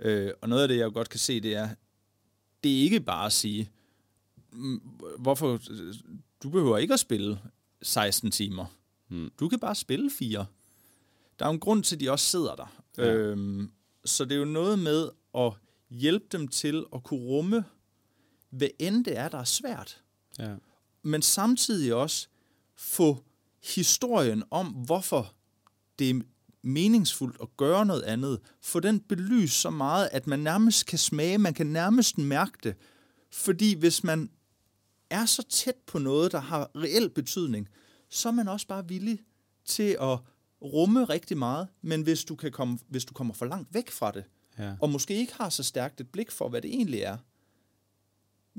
Øh, 0.00 0.30
og 0.42 0.48
noget 0.48 0.62
af 0.62 0.68
det, 0.68 0.76
jeg 0.76 0.92
godt 0.92 1.08
kan 1.08 1.20
se, 1.20 1.40
det 1.40 1.56
er, 1.56 1.68
det 2.64 2.78
er 2.78 2.82
ikke 2.82 3.00
bare 3.00 3.26
at 3.26 3.32
sige, 3.32 3.70
hvorfor 5.18 5.60
du 6.42 6.50
behøver 6.50 6.78
ikke 6.78 6.94
at 6.94 7.00
spille 7.00 7.38
16 7.82 8.30
timer. 8.30 8.66
Hmm. 9.08 9.30
Du 9.40 9.48
kan 9.48 9.58
bare 9.58 9.74
spille 9.74 10.10
fire. 10.10 10.46
Der 11.38 11.44
er 11.44 11.48
jo 11.48 11.52
en 11.52 11.60
grund 11.60 11.82
til, 11.82 11.96
at 11.96 12.00
de 12.00 12.10
også 12.10 12.26
sidder 12.26 12.56
der. 12.56 12.82
Ja. 12.98 13.12
Øhm, 13.12 13.70
så 14.04 14.24
det 14.24 14.32
er 14.32 14.38
jo 14.38 14.44
noget 14.44 14.78
med 14.78 15.08
at 15.34 15.52
hjælpe 15.90 16.26
dem 16.32 16.48
til 16.48 16.84
at 16.94 17.02
kunne 17.02 17.20
rumme, 17.20 17.64
hvad 18.50 18.68
end 18.78 19.04
det 19.04 19.18
er, 19.18 19.28
der 19.28 19.38
er 19.38 19.44
svært. 19.44 20.02
Ja. 20.38 20.54
Men 21.02 21.22
samtidig 21.22 21.94
også 21.94 22.28
få 22.76 23.24
historien 23.74 24.42
om, 24.50 24.66
hvorfor 24.66 25.34
det 25.98 26.10
er 26.10 26.20
meningsfuldt 26.62 27.36
at 27.42 27.56
gøre 27.56 27.86
noget 27.86 28.02
andet, 28.02 28.40
få 28.60 28.80
den 28.80 29.00
belyst 29.00 29.60
så 29.60 29.70
meget, 29.70 30.08
at 30.12 30.26
man 30.26 30.38
nærmest 30.38 30.86
kan 30.86 30.98
smage, 30.98 31.38
man 31.38 31.54
kan 31.54 31.66
nærmest 31.66 32.18
mærke 32.18 32.58
det. 32.62 32.74
Fordi 33.30 33.74
hvis 33.74 34.04
man 34.04 34.30
er 35.10 35.26
så 35.26 35.42
tæt 35.42 35.76
på 35.86 35.98
noget, 35.98 36.32
der 36.32 36.40
har 36.40 36.70
reel 36.76 37.10
betydning, 37.10 37.68
så 38.10 38.28
er 38.28 38.32
man 38.32 38.48
også 38.48 38.66
bare 38.66 38.88
villig 38.88 39.20
til 39.64 39.96
at 40.00 40.18
rumme 40.62 41.04
rigtig 41.04 41.38
meget, 41.38 41.68
men 41.82 42.02
hvis 42.02 42.24
du, 42.24 42.36
kan 42.36 42.52
komme, 42.52 42.78
hvis 42.88 43.04
du 43.04 43.14
kommer 43.14 43.34
for 43.34 43.46
langt 43.46 43.74
væk 43.74 43.90
fra 43.90 44.12
det, 44.12 44.24
ja. 44.58 44.72
og 44.80 44.90
måske 44.90 45.14
ikke 45.14 45.34
har 45.34 45.48
så 45.48 45.62
stærkt 45.62 46.00
et 46.00 46.08
blik 46.08 46.30
for, 46.30 46.48
hvad 46.48 46.62
det 46.62 46.70
egentlig 46.70 47.00
er, 47.00 47.16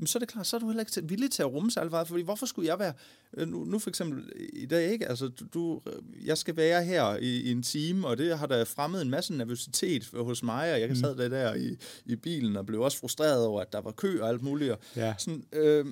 så 0.06 0.18
er 0.18 0.20
det 0.20 0.28
klart, 0.28 0.46
så 0.46 0.56
er 0.56 0.60
du 0.60 0.66
heller 0.66 0.80
ikke 0.80 1.08
villig 1.08 1.30
til 1.30 1.42
at 1.42 1.52
rumme 1.52 1.70
sig 1.70 1.90
meget, 1.90 2.08
fordi 2.08 2.22
hvorfor 2.22 2.46
skulle 2.46 2.68
jeg 2.68 2.78
være, 2.78 2.92
øh, 3.36 3.48
nu, 3.48 3.64
nu 3.64 3.78
for 3.78 3.90
eksempel 3.90 4.32
i 4.52 4.66
dag, 4.66 4.92
ikke? 4.92 5.08
Altså, 5.08 5.28
du, 5.28 5.80
jeg 6.24 6.38
skal 6.38 6.56
være 6.56 6.84
her 6.84 7.16
i, 7.16 7.40
i 7.40 7.50
en 7.50 7.62
time, 7.62 8.06
og 8.06 8.18
det 8.18 8.38
har 8.38 8.46
da 8.46 8.62
fremmet 8.62 9.02
en 9.02 9.10
masse 9.10 9.34
nervøsitet 9.34 10.10
hos 10.14 10.42
mig, 10.42 10.72
og 10.72 10.80
jeg 10.80 10.88
kan 10.88 10.96
mm. 10.96 11.00
sad 11.00 11.16
der, 11.16 11.28
der 11.28 11.54
i, 11.54 11.76
i 12.04 12.16
bilen 12.16 12.56
og 12.56 12.66
blev 12.66 12.80
også 12.80 12.98
frustreret 12.98 13.46
over, 13.46 13.60
at 13.60 13.72
der 13.72 13.80
var 13.80 13.90
kø 13.90 14.22
og 14.22 14.28
alt 14.28 14.42
muligt. 14.42 14.72
Og 14.72 14.78
ja. 14.96 15.14
sådan, 15.18 15.44
øh, 15.52 15.86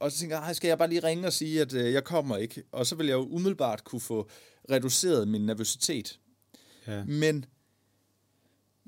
og 0.00 0.12
så 0.12 0.18
tænker 0.18 0.44
jeg, 0.44 0.56
skal 0.56 0.68
jeg 0.68 0.78
bare 0.78 0.88
lige 0.88 1.02
ringe 1.02 1.26
og 1.26 1.32
sige, 1.32 1.60
at 1.60 1.72
øh, 1.72 1.92
jeg 1.92 2.04
kommer 2.04 2.36
ikke. 2.36 2.62
Og 2.72 2.86
så 2.86 2.94
vil 2.94 3.06
jeg 3.06 3.14
jo 3.14 3.26
umiddelbart 3.28 3.84
kunne 3.84 4.00
få 4.00 4.28
reduceret 4.70 5.28
min 5.28 5.46
nervøsitet. 5.46 6.20
Ja. 6.86 7.04
Men 7.04 7.44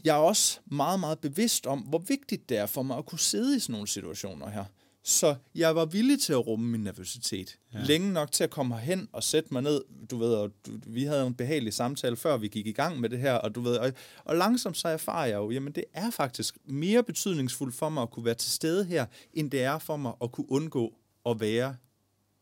jeg 0.05 0.17
er 0.17 0.21
også 0.21 0.61
meget, 0.67 1.01
meget 1.01 1.19
bevidst 1.19 1.67
om, 1.67 1.79
hvor 1.79 1.99
vigtigt 1.99 2.49
det 2.49 2.57
er 2.57 2.67
for 2.67 2.83
mig 2.83 2.99
at 2.99 3.07
kunne 3.07 3.19
sidde 3.19 3.57
i 3.57 3.61
sådan 3.61 3.73
nogle 3.73 3.89
situationer 3.89 4.51
her. 4.51 4.65
Så 5.03 5.35
jeg 5.55 5.77
var 5.77 5.85
villig 5.85 6.21
til 6.21 6.33
at 6.33 6.47
rumme 6.47 6.71
min 6.71 6.81
nervøsitet. 6.81 7.59
Ja. 7.75 7.83
Længe 7.83 8.13
nok 8.13 8.33
til 8.33 8.45
at 8.45 8.51
komme 8.51 8.75
herhen 8.75 9.09
og 9.13 9.23
sætte 9.23 9.49
mig 9.53 9.63
ned. 9.63 9.85
Du 10.11 10.17
ved, 10.17 10.35
og 10.35 10.51
du, 10.67 10.73
vi 10.87 11.05
havde 11.05 11.27
en 11.27 11.35
behagelig 11.35 11.73
samtale, 11.73 12.17
før 12.17 12.37
vi 12.37 12.49
gik 12.49 12.67
i 12.67 12.73
gang 12.73 13.01
med 13.01 13.09
det 13.09 13.19
her. 13.19 13.35
Og, 13.35 13.55
du 13.55 13.61
ved, 13.61 13.77
og, 13.77 13.93
og 14.25 14.37
langsomt 14.37 14.77
så 14.77 14.89
erfarer 14.89 15.27
jeg 15.27 15.37
jo, 15.37 15.51
jamen 15.51 15.73
det 15.73 15.85
er 15.93 16.11
faktisk 16.11 16.59
mere 16.65 17.03
betydningsfuldt 17.03 17.75
for 17.75 17.89
mig 17.89 18.03
at 18.03 18.11
kunne 18.11 18.25
være 18.25 18.35
til 18.35 18.53
stede 18.53 18.85
her, 18.85 19.07
end 19.33 19.51
det 19.51 19.63
er 19.63 19.79
for 19.79 19.97
mig 19.97 20.13
at 20.23 20.33
kunne 20.33 20.51
undgå 20.51 20.95
at 21.27 21.41
være 21.41 21.77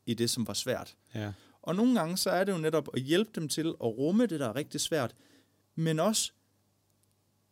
i 0.07 0.15
det, 0.15 0.31
som 0.31 0.47
var 0.47 0.55
svært. 0.55 0.97
Ja. 1.15 1.33
Og 1.63 1.77
nogle 1.77 1.95
gange 1.95 2.17
så 2.17 2.31
er 2.31 2.45
det 2.45 2.53
jo 2.53 2.59
netop 2.59 2.89
at 2.95 3.03
hjælpe 3.03 3.31
dem 3.35 3.49
til 3.49 3.67
at 3.69 3.75
rumme 3.81 4.27
det, 4.27 4.41
der 4.41 4.49
er 4.49 4.57
rigtig 4.57 4.81
svært, 4.81 5.15
men 5.75 6.01
også 6.01 6.33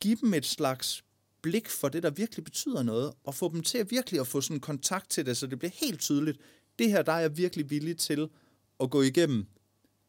give 0.01 0.17
dem 0.21 0.35
et 0.35 0.47
slags 0.47 1.05
blik 1.45 1.68
for 1.68 1.88
det, 1.88 2.03
der 2.03 2.11
virkelig 2.11 2.45
betyder 2.45 2.82
noget, 2.82 3.12
og 3.24 3.34
få 3.34 3.53
dem 3.53 3.62
til 3.62 3.78
at 3.78 3.90
virkelig 3.90 4.20
at 4.20 4.26
få 4.26 4.40
sådan 4.40 4.61
kontakt 4.61 5.11
til 5.11 5.26
det, 5.26 5.36
så 5.36 5.47
det 5.47 5.59
bliver 5.59 5.72
helt 5.80 6.01
tydeligt. 6.01 6.38
Det 6.78 6.90
her, 6.90 7.03
der 7.03 7.12
er 7.12 7.20
jeg 7.20 7.36
virkelig 7.36 7.70
villig 7.70 7.97
til 7.97 8.28
at 8.80 8.90
gå 8.90 9.03
igennem, 9.03 9.47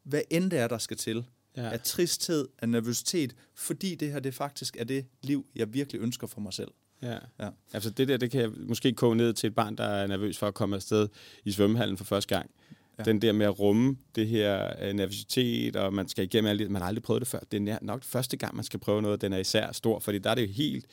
hvad 0.03 0.21
end 0.29 0.51
det 0.51 0.59
er, 0.59 0.67
der 0.67 0.77
skal 0.77 0.97
til. 0.97 1.25
Ja. 1.57 1.69
Af 1.69 1.81
tristhed, 1.81 2.47
af 2.59 2.69
nervøsitet, 2.69 3.36
fordi 3.55 3.95
det 3.95 4.11
her, 4.11 4.19
det 4.19 4.33
faktisk 4.33 4.77
er 4.79 4.83
det 4.83 5.05
liv, 5.21 5.45
jeg 5.55 5.73
virkelig 5.73 6.01
ønsker 6.01 6.27
for 6.27 6.41
mig 6.41 6.53
selv. 6.53 6.71
Ja. 7.01 7.17
Ja. 7.39 7.49
Altså 7.73 7.89
det 7.89 8.07
der, 8.07 8.17
det 8.17 8.31
kan 8.31 8.41
jeg 8.41 8.51
måske 8.57 8.93
koge 8.93 9.15
ned 9.15 9.33
til 9.33 9.47
et 9.47 9.55
barn, 9.55 9.75
der 9.75 9.83
er 9.83 10.07
nervøs 10.07 10.38
for 10.38 10.47
at 10.47 10.53
komme 10.53 10.75
afsted 10.75 11.07
i 11.43 11.51
svømmehallen 11.51 11.97
for 11.97 12.05
første 12.05 12.36
gang. 12.36 12.51
Ja. 12.99 13.03
Den 13.03 13.21
der 13.21 13.31
med 13.31 13.45
at 13.45 13.59
rumme 13.59 13.97
det 14.15 14.27
her 14.27 14.73
uh, 14.89 14.95
nervøsitet, 14.95 15.75
og 15.75 15.93
man 15.93 16.07
skal 16.07 16.23
igennem 16.23 16.49
alt 16.49 16.59
det. 16.59 16.71
Man 16.71 16.81
har 16.81 16.88
aldrig 16.88 17.03
prøvet 17.03 17.21
det 17.21 17.27
før. 17.27 17.39
Det 17.51 17.57
er 17.57 17.61
nær- 17.61 17.86
nok 17.86 18.03
første 18.03 18.38
gang, 18.38 18.55
man 18.55 18.63
skal 18.65 18.79
prøve 18.79 19.01
noget. 19.01 19.21
Den 19.21 19.33
er 19.33 19.38
især 19.38 19.71
stor, 19.71 19.99
fordi 19.99 20.17
der 20.19 20.29
er 20.29 20.36
det 20.36 20.41
jo 20.41 20.51
helt 20.51 20.86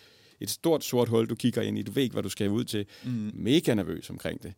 et 0.43 0.51
stort 0.51 0.85
sort 0.85 1.09
hul, 1.09 1.27
du 1.27 1.35
kigger 1.35 1.63
ind 1.63 1.79
i. 1.79 1.83
Du 1.83 1.93
ved 1.93 2.03
ikke, 2.03 2.13
hvad 2.13 2.23
du 2.23 2.29
skal 2.29 2.51
ud 2.51 2.65
til. 2.65 2.87
Mm. 3.05 3.31
Mega 3.35 3.75
nervøs 3.75 4.11
omkring 4.11 4.43
det. 4.43 4.55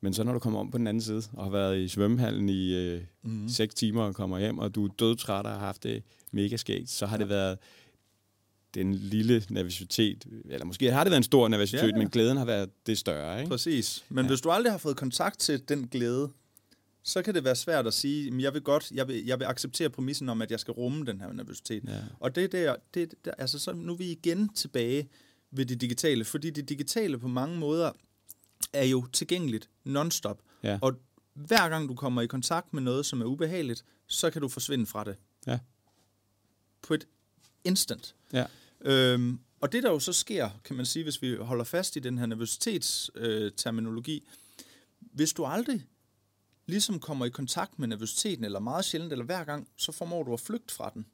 Men 0.00 0.14
så 0.14 0.24
når 0.24 0.32
du 0.32 0.38
kommer 0.38 0.60
om 0.60 0.70
på 0.70 0.78
den 0.78 0.86
anden 0.86 1.00
side, 1.00 1.22
og 1.32 1.44
har 1.44 1.50
været 1.50 1.78
i 1.78 1.88
svømmehallen 1.88 2.48
i 2.48 2.74
øh, 2.74 3.00
mm. 3.22 3.48
6 3.48 3.74
timer 3.74 4.02
og 4.02 4.14
kommer 4.14 4.38
hjem, 4.38 4.58
og 4.58 4.74
du 4.74 4.84
er 4.84 4.88
dødtræt 4.98 5.46
og 5.46 5.52
har 5.52 5.58
haft 5.58 5.82
det 5.82 6.02
mega 6.32 6.56
skægt, 6.56 6.90
så 6.90 7.06
har 7.06 7.16
ja. 7.16 7.20
det 7.20 7.28
været 7.28 7.58
den 8.74 8.94
lille 8.94 9.44
nervøsitet, 9.50 10.26
eller 10.50 10.66
måske 10.66 10.92
har 10.92 11.04
det 11.04 11.10
været 11.10 11.20
en 11.20 11.22
stor 11.24 11.48
nervøsitet, 11.48 11.82
Ja, 11.82 11.86
ja, 11.86 11.98
men 11.98 12.08
glæden 12.08 12.36
har 12.36 12.44
været 12.44 12.70
det 12.86 12.98
større, 12.98 13.38
ikke? 13.40 13.50
Præcis. 13.50 14.04
Men 14.08 14.24
ja. 14.24 14.28
hvis 14.28 14.40
du 14.40 14.50
aldrig 14.50 14.72
har 14.72 14.78
fået 14.78 14.96
kontakt 14.96 15.38
til 15.38 15.68
den 15.68 15.88
glæde, 15.88 16.30
så 17.02 17.22
kan 17.22 17.34
det 17.34 17.44
være 17.44 17.56
svært 17.56 17.86
at 17.86 17.94
sige, 17.94 18.34
at 18.34 18.42
jeg 18.42 18.54
vil 18.54 18.62
godt, 18.62 18.90
jeg 18.90 19.08
vil, 19.08 19.26
jeg 19.26 19.38
vil 19.38 19.44
acceptere 19.44 19.90
præmissen 19.90 20.28
om, 20.28 20.42
at 20.42 20.50
jeg 20.50 20.60
skal 20.60 20.72
rumme 20.72 21.04
den 21.04 21.20
her 21.20 21.32
nervøsitet. 21.32 21.84
Ja. 21.88 22.00
Og 22.20 22.34
det 22.34 22.52
der, 22.52 22.76
det 22.94 23.14
der, 23.24 23.30
altså 23.38 23.58
så 23.58 23.72
nu 23.72 23.92
er 23.92 23.96
vi 23.96 24.10
igen 24.10 24.48
tilbage 24.48 25.08
ved 25.50 25.66
det 25.66 25.80
digitale, 25.80 26.24
fordi 26.24 26.50
det 26.50 26.68
digitale 26.68 27.18
på 27.18 27.28
mange 27.28 27.58
måder 27.58 27.92
er 28.72 28.84
jo 28.84 29.06
tilgængeligt 29.12 29.70
non-stop. 29.84 30.42
Ja. 30.62 30.78
Og 30.82 30.94
hver 31.34 31.68
gang 31.68 31.88
du 31.88 31.94
kommer 31.94 32.22
i 32.22 32.26
kontakt 32.26 32.72
med 32.72 32.82
noget, 32.82 33.06
som 33.06 33.20
er 33.20 33.24
ubehageligt, 33.24 33.84
så 34.06 34.30
kan 34.30 34.42
du 34.42 34.48
forsvinde 34.48 34.86
fra 34.86 35.04
det. 35.04 35.16
Ja. 35.46 35.58
På 36.82 36.94
et 36.94 37.06
instant. 37.64 38.14
Ja. 38.32 38.46
Øhm, 38.80 39.40
og 39.60 39.72
det 39.72 39.82
der 39.82 39.90
jo 39.90 39.98
så 39.98 40.12
sker, 40.12 40.50
kan 40.64 40.76
man 40.76 40.86
sige, 40.86 41.02
hvis 41.02 41.22
vi 41.22 41.36
holder 41.36 41.64
fast 41.64 41.96
i 41.96 41.98
den 41.98 42.18
her 42.18 42.26
nervøsitetsterminologi, 42.26 44.16
øh, 44.16 44.22
hvis 45.00 45.32
du 45.32 45.44
aldrig 45.44 45.84
ligesom 46.66 47.00
kommer 47.00 47.24
i 47.26 47.30
kontakt 47.30 47.78
med 47.78 47.88
nervøsiteten, 47.88 48.44
eller 48.44 48.58
meget 48.58 48.84
sjældent, 48.84 49.12
eller 49.12 49.24
hver 49.24 49.44
gang, 49.44 49.68
så 49.76 49.92
formår 49.92 50.22
du 50.22 50.32
at 50.32 50.40
flygte 50.40 50.74
fra 50.74 50.90
den. 50.94 51.06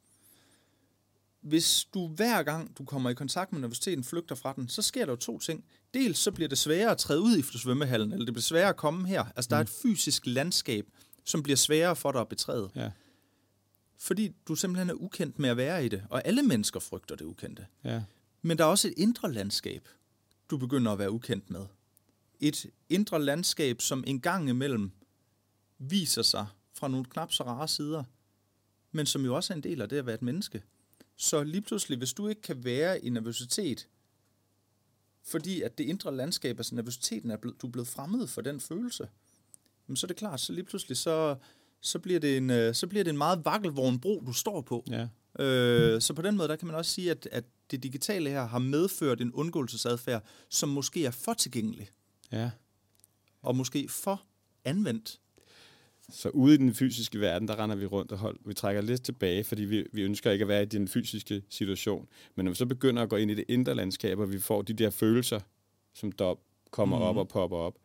Hvis 1.45 1.87
du 1.93 2.07
hver 2.07 2.43
gang, 2.43 2.77
du 2.77 2.85
kommer 2.85 3.09
i 3.09 3.13
kontakt 3.13 3.51
med 3.53 3.61
nervøsiteten, 3.61 4.03
flygter 4.03 4.35
fra 4.35 4.53
den, 4.55 4.69
så 4.69 4.81
sker 4.81 5.05
der 5.05 5.11
jo 5.11 5.15
to 5.15 5.39
ting. 5.39 5.65
Dels 5.93 6.17
så 6.17 6.31
bliver 6.31 6.47
det 6.47 6.57
sværere 6.57 6.91
at 6.91 6.97
træde 6.97 7.21
ud 7.21 7.37
i 7.37 7.41
svømmehallen, 7.41 8.11
eller 8.11 8.25
det 8.25 8.33
bliver 8.33 8.41
sværere 8.41 8.69
at 8.69 8.75
komme 8.75 9.07
her. 9.07 9.25
Altså 9.35 9.49
der 9.49 9.55
er 9.55 9.61
et 9.61 9.69
fysisk 9.69 10.23
landskab, 10.25 10.85
som 11.23 11.43
bliver 11.43 11.57
sværere 11.57 11.95
for 11.95 12.11
dig 12.11 12.21
at 12.21 12.27
betræde. 12.27 12.69
Ja. 12.75 12.91
Fordi 13.99 14.31
du 14.47 14.55
simpelthen 14.55 14.89
er 14.89 14.93
ukendt 14.93 15.39
med 15.39 15.49
at 15.49 15.57
være 15.57 15.85
i 15.85 15.89
det. 15.89 16.03
Og 16.09 16.27
alle 16.27 16.43
mennesker 16.43 16.79
frygter 16.79 17.15
det 17.15 17.25
ukendte. 17.25 17.65
Ja. 17.83 18.03
Men 18.41 18.57
der 18.57 18.63
er 18.63 18.69
også 18.69 18.87
et 18.87 18.93
indre 18.97 19.31
landskab, 19.31 19.87
du 20.49 20.57
begynder 20.57 20.91
at 20.91 20.99
være 20.99 21.11
ukendt 21.11 21.49
med. 21.49 21.65
Et 22.39 22.65
indre 22.89 23.21
landskab, 23.21 23.81
som 23.81 24.03
en 24.07 24.21
gang 24.21 24.49
imellem 24.49 24.91
viser 25.77 26.21
sig 26.21 26.47
fra 26.73 26.87
nogle 26.87 27.05
knap 27.05 27.33
så 27.33 27.43
rare 27.43 27.67
sider, 27.67 28.03
men 28.91 29.05
som 29.05 29.25
jo 29.25 29.35
også 29.35 29.53
er 29.53 29.55
en 29.55 29.63
del 29.63 29.81
af 29.81 29.89
det 29.89 29.97
at 29.97 30.05
være 30.05 30.15
et 30.15 30.21
menneske. 30.21 30.63
Så 31.15 31.43
lige 31.43 31.61
pludselig, 31.61 31.97
hvis 31.97 32.13
du 32.13 32.27
ikke 32.27 32.41
kan 32.41 32.63
være 32.63 33.05
i 33.05 33.09
nervøsitet, 33.09 33.87
fordi 35.23 35.61
at 35.61 35.77
det 35.77 35.83
indre 35.83 36.15
landskab, 36.15 36.59
altså 36.59 36.75
nervøsiteten, 36.75 37.31
er 37.31 37.37
blevet, 37.37 37.61
du 37.61 37.67
er 37.67 37.71
blevet 37.71 37.87
fremmed 37.87 38.27
for 38.27 38.41
den 38.41 38.59
følelse, 38.59 39.07
men 39.87 39.95
så 39.95 40.05
er 40.05 40.07
det 40.07 40.17
klart, 40.17 40.41
så 40.41 40.53
lige 40.53 40.63
pludselig, 40.63 40.97
så, 40.97 41.35
så, 41.81 41.99
bliver, 41.99 42.19
det 42.19 42.37
en, 42.37 42.49
øh, 42.49 42.75
så 42.75 42.87
bliver 42.87 43.03
det 43.03 43.11
en 43.11 43.17
meget 43.17 43.45
vakkelvogn 43.45 43.99
bro, 43.99 44.23
du 44.25 44.33
står 44.33 44.61
på. 44.61 44.85
Ja. 44.89 45.07
Øh, 45.43 46.01
så 46.01 46.13
på 46.13 46.21
den 46.21 46.37
måde, 46.37 46.47
der 46.47 46.55
kan 46.55 46.67
man 46.67 46.75
også 46.75 46.91
sige, 46.91 47.11
at, 47.11 47.27
at 47.31 47.43
det 47.71 47.83
digitale 47.83 48.29
her 48.29 48.45
har 48.45 48.59
medført 48.59 49.21
en 49.21 49.33
undgåelsesadfærd, 49.33 50.23
som 50.49 50.69
måske 50.69 51.05
er 51.05 51.11
for 51.11 51.33
tilgængelig, 51.33 51.89
ja. 52.31 52.51
og 53.41 53.55
måske 53.55 53.89
for 53.89 54.23
anvendt. 54.65 55.19
Så 56.09 56.29
ude 56.29 56.53
i 56.53 56.57
den 56.57 56.73
fysiske 56.73 57.19
verden, 57.19 57.47
der 57.47 57.63
render 57.63 57.75
vi 57.75 57.85
rundt 57.85 58.11
og 58.11 58.17
hold, 58.17 58.39
vi 58.45 58.53
trækker 58.53 58.81
lidt 58.81 59.03
tilbage, 59.03 59.43
fordi 59.43 59.61
vi, 59.61 59.85
vi 59.93 60.01
ønsker 60.01 60.31
ikke 60.31 60.43
at 60.43 60.47
være 60.47 60.63
i 60.63 60.65
den 60.65 60.87
fysiske 60.87 61.43
situation. 61.49 62.07
Men 62.35 62.45
når 62.45 62.51
vi 62.51 62.55
så 62.55 62.65
begynder 62.65 63.03
at 63.03 63.09
gå 63.09 63.15
ind 63.15 63.31
i 63.31 63.35
det 63.35 63.45
indre 63.47 63.75
landskab, 63.75 64.19
og 64.19 64.31
vi 64.31 64.39
får 64.39 64.61
de 64.61 64.73
der 64.73 64.89
følelser, 64.89 65.39
som 65.93 66.11
der 66.11 66.35
kommer 66.71 66.97
mm. 66.97 67.03
op 67.03 67.17
og 67.17 67.27
popper 67.27 67.57
op, 67.57 67.75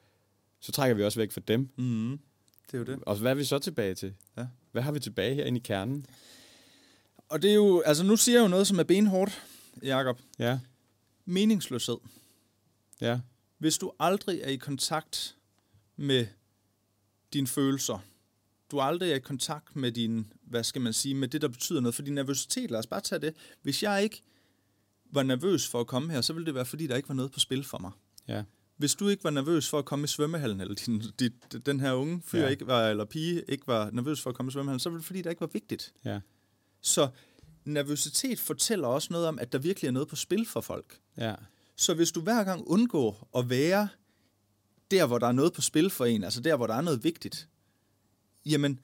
så 0.60 0.72
trækker 0.72 0.94
vi 0.94 1.04
også 1.04 1.20
væk 1.20 1.32
fra 1.32 1.40
dem. 1.48 1.68
Mm. 1.76 2.20
Det 2.66 2.74
er 2.74 2.78
jo 2.78 2.84
det. 2.84 2.98
Og 3.02 3.16
hvad 3.16 3.30
er 3.30 3.34
vi 3.34 3.44
så 3.44 3.58
tilbage 3.58 3.94
til? 3.94 4.14
Ja. 4.36 4.46
Hvad 4.72 4.82
har 4.82 4.92
vi 4.92 5.00
tilbage 5.00 5.34
herinde 5.34 5.58
i 5.58 5.62
kernen? 5.62 6.06
Og 7.28 7.42
det 7.42 7.50
er 7.50 7.54
jo, 7.54 7.80
altså 7.80 8.04
nu 8.04 8.16
siger 8.16 8.38
jeg 8.38 8.42
jo 8.42 8.48
noget, 8.48 8.66
som 8.66 8.78
er 8.78 8.82
benhårdt, 8.82 9.42
Jakob. 9.82 10.20
Ja, 10.38 10.58
Meningsløshed. 11.24 11.96
ja, 13.00 13.20
Hvis 13.58 13.78
du 13.78 13.92
aldrig 14.00 14.40
er 14.42 14.48
i 14.48 14.56
kontakt 14.56 15.36
med 15.96 16.26
dine 17.32 17.46
følelser, 17.46 17.98
du 18.70 18.80
aldrig 18.80 19.10
er 19.10 19.14
i 19.16 19.18
kontakt 19.18 19.76
med 19.76 19.92
din, 19.92 20.32
hvad 20.42 20.64
skal 20.64 20.82
man 20.82 20.92
sige, 20.92 21.14
med 21.14 21.28
det, 21.28 21.42
der 21.42 21.48
betyder 21.48 21.80
noget. 21.80 21.94
For 21.94 22.02
din 22.02 22.14
nervøsitet, 22.14 22.70
lad 22.70 22.78
os 22.78 22.86
bare 22.86 23.00
tage 23.00 23.18
det. 23.20 23.34
Hvis 23.62 23.82
jeg 23.82 24.02
ikke 24.02 24.22
var 25.12 25.22
nervøs 25.22 25.68
for 25.68 25.80
at 25.80 25.86
komme 25.86 26.12
her, 26.12 26.20
så 26.20 26.32
ville 26.32 26.46
det 26.46 26.54
være, 26.54 26.64
fordi 26.64 26.86
der 26.86 26.96
ikke 26.96 27.08
var 27.08 27.14
noget 27.14 27.32
på 27.32 27.40
spil 27.40 27.64
for 27.64 27.78
mig. 27.78 27.90
ja, 28.28 28.42
Hvis 28.76 28.94
du 28.94 29.08
ikke 29.08 29.24
var 29.24 29.30
nervøs 29.30 29.68
for 29.68 29.78
at 29.78 29.84
komme 29.84 30.04
i 30.04 30.06
svømmehallen, 30.06 30.60
eller 30.60 30.74
din, 30.74 31.02
dit, 31.18 31.32
den 31.66 31.80
her 31.80 31.92
unge 31.92 32.22
fyr 32.24 32.40
Ja. 32.40 32.48
ikke 32.48 32.66
var, 32.66 32.88
eller 32.88 33.04
pige 33.04 33.42
ikke 33.48 33.66
var 33.66 33.90
nervøs 33.90 34.20
for 34.20 34.30
at 34.30 34.36
komme 34.36 34.50
i 34.50 34.52
svømmehallen, 34.52 34.80
så 34.80 34.90
var 34.90 34.96
det 34.96 35.06
fordi, 35.06 35.22
der 35.22 35.30
ikke 35.30 35.40
var 35.40 35.50
vigtigt. 35.52 35.92
ja, 36.04 36.20
Så 36.80 37.08
nervøsitet 37.64 38.38
fortæller 38.38 38.88
også 38.88 39.08
noget 39.10 39.26
om, 39.28 39.38
at 39.38 39.52
der 39.52 39.58
virkelig 39.58 39.88
er 39.88 39.92
noget 39.92 40.08
på 40.08 40.16
spil 40.16 40.46
for 40.46 40.60
folk. 40.60 40.98
ja, 41.16 41.34
Så 41.76 41.94
hvis 41.94 42.12
du 42.12 42.20
hver 42.20 42.44
gang 42.44 42.62
undgår 42.66 43.28
at 43.36 43.50
være 43.50 43.88
der, 44.90 45.06
hvor 45.06 45.18
der 45.18 45.26
er 45.26 45.32
noget 45.32 45.52
på 45.52 45.60
spil 45.60 45.90
for 45.90 46.04
en, 46.04 46.24
altså 46.24 46.40
der, 46.40 46.56
hvor 46.56 46.66
der 46.66 46.74
er 46.74 46.80
noget 46.80 47.04
vigtigt, 47.04 47.48
jamen, 48.46 48.80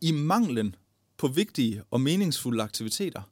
i 0.00 0.12
manglen 0.12 0.74
på 1.16 1.28
vigtige 1.28 1.82
og 1.90 2.00
meningsfulde 2.00 2.62
aktiviteter, 2.62 3.22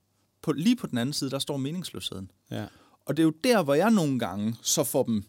på, 0.43 0.53
lige 0.53 0.77
på 0.77 0.87
den 0.87 0.99
anden 0.99 1.13
side, 1.13 1.31
der 1.31 1.39
står 1.39 1.57
meningsløsheden. 1.57 2.31
ja, 2.51 2.67
Og 3.07 3.17
det 3.17 3.23
er 3.23 3.25
jo 3.25 3.33
der, 3.45 3.63
hvor 3.63 3.75
jeg 3.75 3.91
nogle 3.91 4.19
gange 4.19 4.57
så 4.63 4.85
får 4.85 5.03
dem... 5.03 5.25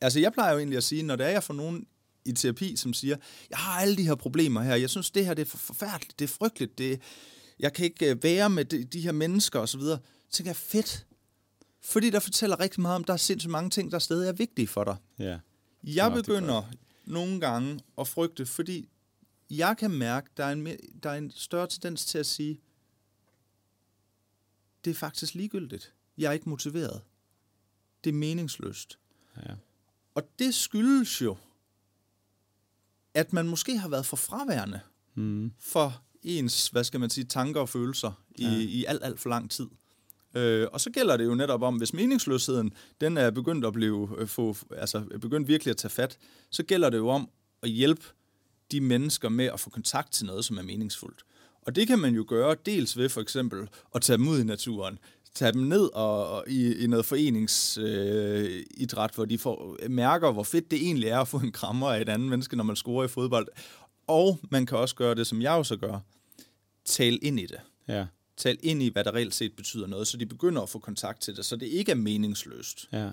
Altså, 0.00 0.20
jeg 0.20 0.32
plejer 0.32 0.52
jo 0.52 0.58
egentlig 0.58 0.76
at 0.76 0.84
sige, 0.84 1.02
når 1.02 1.16
det 1.16 1.26
er, 1.26 1.30
jeg 1.30 1.42
får 1.42 1.54
nogen 1.54 1.86
i 2.24 2.32
terapi, 2.32 2.76
som 2.76 2.92
siger, 2.94 3.16
jeg 3.50 3.58
har 3.58 3.80
alle 3.80 3.96
de 3.96 4.02
her 4.06 4.14
problemer 4.14 4.62
her, 4.62 4.74
jeg 4.74 4.90
synes, 4.90 5.10
det 5.10 5.26
her 5.26 5.34
det 5.34 5.42
er 5.42 5.46
for- 5.46 5.58
forfærdeligt, 5.58 6.18
det 6.18 6.24
er 6.24 6.28
frygteligt, 6.28 6.78
det, 6.78 7.00
jeg 7.58 7.72
kan 7.72 7.84
ikke 7.84 8.10
øh, 8.10 8.22
være 8.22 8.50
med 8.50 8.64
de, 8.64 8.84
de 8.84 9.00
her 9.00 9.12
mennesker 9.12 9.60
osv., 9.60 9.80
så 9.80 9.98
tænker 10.30 10.48
jeg, 10.50 10.56
fedt. 10.56 11.06
Fordi 11.82 12.10
der 12.10 12.20
fortæller 12.20 12.60
rigtig 12.60 12.80
meget 12.80 12.96
om, 12.96 13.04
der 13.04 13.12
er 13.12 13.16
sindssygt 13.16 13.50
mange 13.50 13.70
ting, 13.70 13.92
der 13.92 13.98
stadig 13.98 14.28
er 14.28 14.32
vigtige 14.32 14.68
for 14.68 14.84
dig. 14.84 14.96
ja, 15.18 15.38
Jeg 15.84 16.06
er 16.08 16.14
begynder 16.14 16.62
nogle 17.06 17.40
gange 17.40 17.80
at 17.98 18.08
frygte, 18.08 18.46
fordi 18.46 18.88
jeg 19.50 19.76
kan 19.78 19.90
mærke, 19.90 20.30
der 20.36 20.44
er 20.44 20.52
en, 20.52 20.66
der 21.02 21.10
er 21.10 21.14
en 21.18 21.30
større 21.30 21.66
tendens 21.66 22.04
til 22.04 22.18
at 22.18 22.26
sige, 22.26 22.60
det 24.84 24.90
er 24.90 24.94
faktisk 24.94 25.34
ligegyldigt. 25.34 25.94
Jeg 26.18 26.28
er 26.28 26.32
ikke 26.32 26.48
motiveret. 26.48 27.02
Det 28.04 28.10
er 28.10 28.14
meningsløst. 28.14 28.98
ja, 29.36 29.54
Og 30.14 30.22
det 30.38 30.54
skyldes 30.54 31.22
jo, 31.22 31.36
at 33.14 33.32
man 33.32 33.48
måske 33.48 33.78
har 33.78 33.88
været 33.88 34.06
for 34.06 34.16
fraværende 34.16 34.80
mm. 35.14 35.52
for 35.58 36.02
ens, 36.22 36.68
hvad 36.68 36.84
skal 36.84 37.00
man 37.00 37.10
sige, 37.10 37.24
tanker 37.24 37.60
og 37.60 37.68
følelser 37.68 38.22
i, 38.34 38.44
Ja. 38.44 38.56
i 38.58 38.84
alt, 38.84 39.04
alt 39.04 39.20
for 39.20 39.28
lang 39.28 39.50
tid. 39.50 39.66
Øh, 40.34 40.68
og 40.72 40.80
så 40.80 40.90
gælder 40.90 41.16
det 41.16 41.24
jo 41.24 41.34
netop 41.34 41.62
om, 41.62 41.76
hvis 41.76 41.92
meningsløsheden, 41.92 42.72
den 43.00 43.16
er 43.16 43.30
begyndt 43.30 43.66
at 43.66 43.72
blive, 43.72 44.08
øh, 44.18 44.28
få, 44.28 44.56
altså 44.70 45.00
begyndt 45.20 45.48
virkelig 45.48 45.70
at 45.70 45.76
tage 45.76 45.90
fat, 45.90 46.18
så 46.50 46.62
gælder 46.62 46.90
det 46.90 46.98
jo 46.98 47.08
om 47.08 47.30
at 47.62 47.70
hjælpe 47.70 48.02
de 48.72 48.80
mennesker 48.80 49.28
med 49.28 49.44
at 49.44 49.60
få 49.60 49.70
kontakt 49.70 50.12
til 50.12 50.26
noget, 50.26 50.44
som 50.44 50.58
er 50.58 50.62
meningsfuldt. 50.62 51.22
Og 51.62 51.76
det 51.76 51.86
kan 51.86 51.98
man 51.98 52.14
jo 52.14 52.24
gøre 52.28 52.56
dels 52.66 52.96
ved 52.96 53.08
for 53.08 53.20
eksempel 53.20 53.68
at 53.94 54.02
tage 54.02 54.16
dem 54.16 54.28
ud 54.28 54.40
i 54.40 54.44
naturen, 54.44 54.98
tage 55.34 55.52
dem 55.52 55.62
ned 55.62 55.94
og, 55.94 56.28
og 56.28 56.44
i, 56.48 56.74
i 56.74 56.86
noget 56.86 57.04
foreningsidræt, 57.04 59.10
øh, 59.10 59.14
hvor 59.14 59.24
de 59.24 59.38
får, 59.38 59.76
mærker, 59.88 60.32
hvor 60.32 60.42
fedt 60.42 60.70
det 60.70 60.82
egentlig 60.82 61.08
er 61.08 61.18
at 61.18 61.28
få 61.28 61.38
en 61.38 61.52
krammer 61.52 61.90
af 61.90 62.00
et 62.00 62.08
andet 62.08 62.28
menneske, 62.28 62.56
når 62.56 62.64
man 62.64 62.76
scorer 62.76 63.04
i 63.04 63.08
fodbold. 63.08 63.48
Og 64.06 64.38
man 64.50 64.66
kan 64.66 64.78
også 64.78 64.94
gøre 64.94 65.14
det, 65.14 65.26
som 65.26 65.42
jeg 65.42 65.52
også 65.52 65.76
gør, 65.76 65.98
tale 66.84 67.16
ind 67.16 67.40
i 67.40 67.46
det. 67.46 67.60
ja, 67.88 68.06
Tal 68.36 68.58
ind 68.62 68.82
i, 68.82 68.88
hvad 68.88 69.04
der 69.04 69.14
reelt 69.14 69.34
set 69.34 69.52
betyder 69.56 69.86
noget, 69.86 70.06
så 70.06 70.16
de 70.16 70.26
begynder 70.26 70.62
at 70.62 70.68
få 70.68 70.78
kontakt 70.78 71.20
til 71.20 71.36
det, 71.36 71.44
så 71.44 71.56
det 71.56 71.66
ikke 71.66 71.92
er 71.92 71.96
meningsløst. 71.96 72.88
ja. 72.92 73.10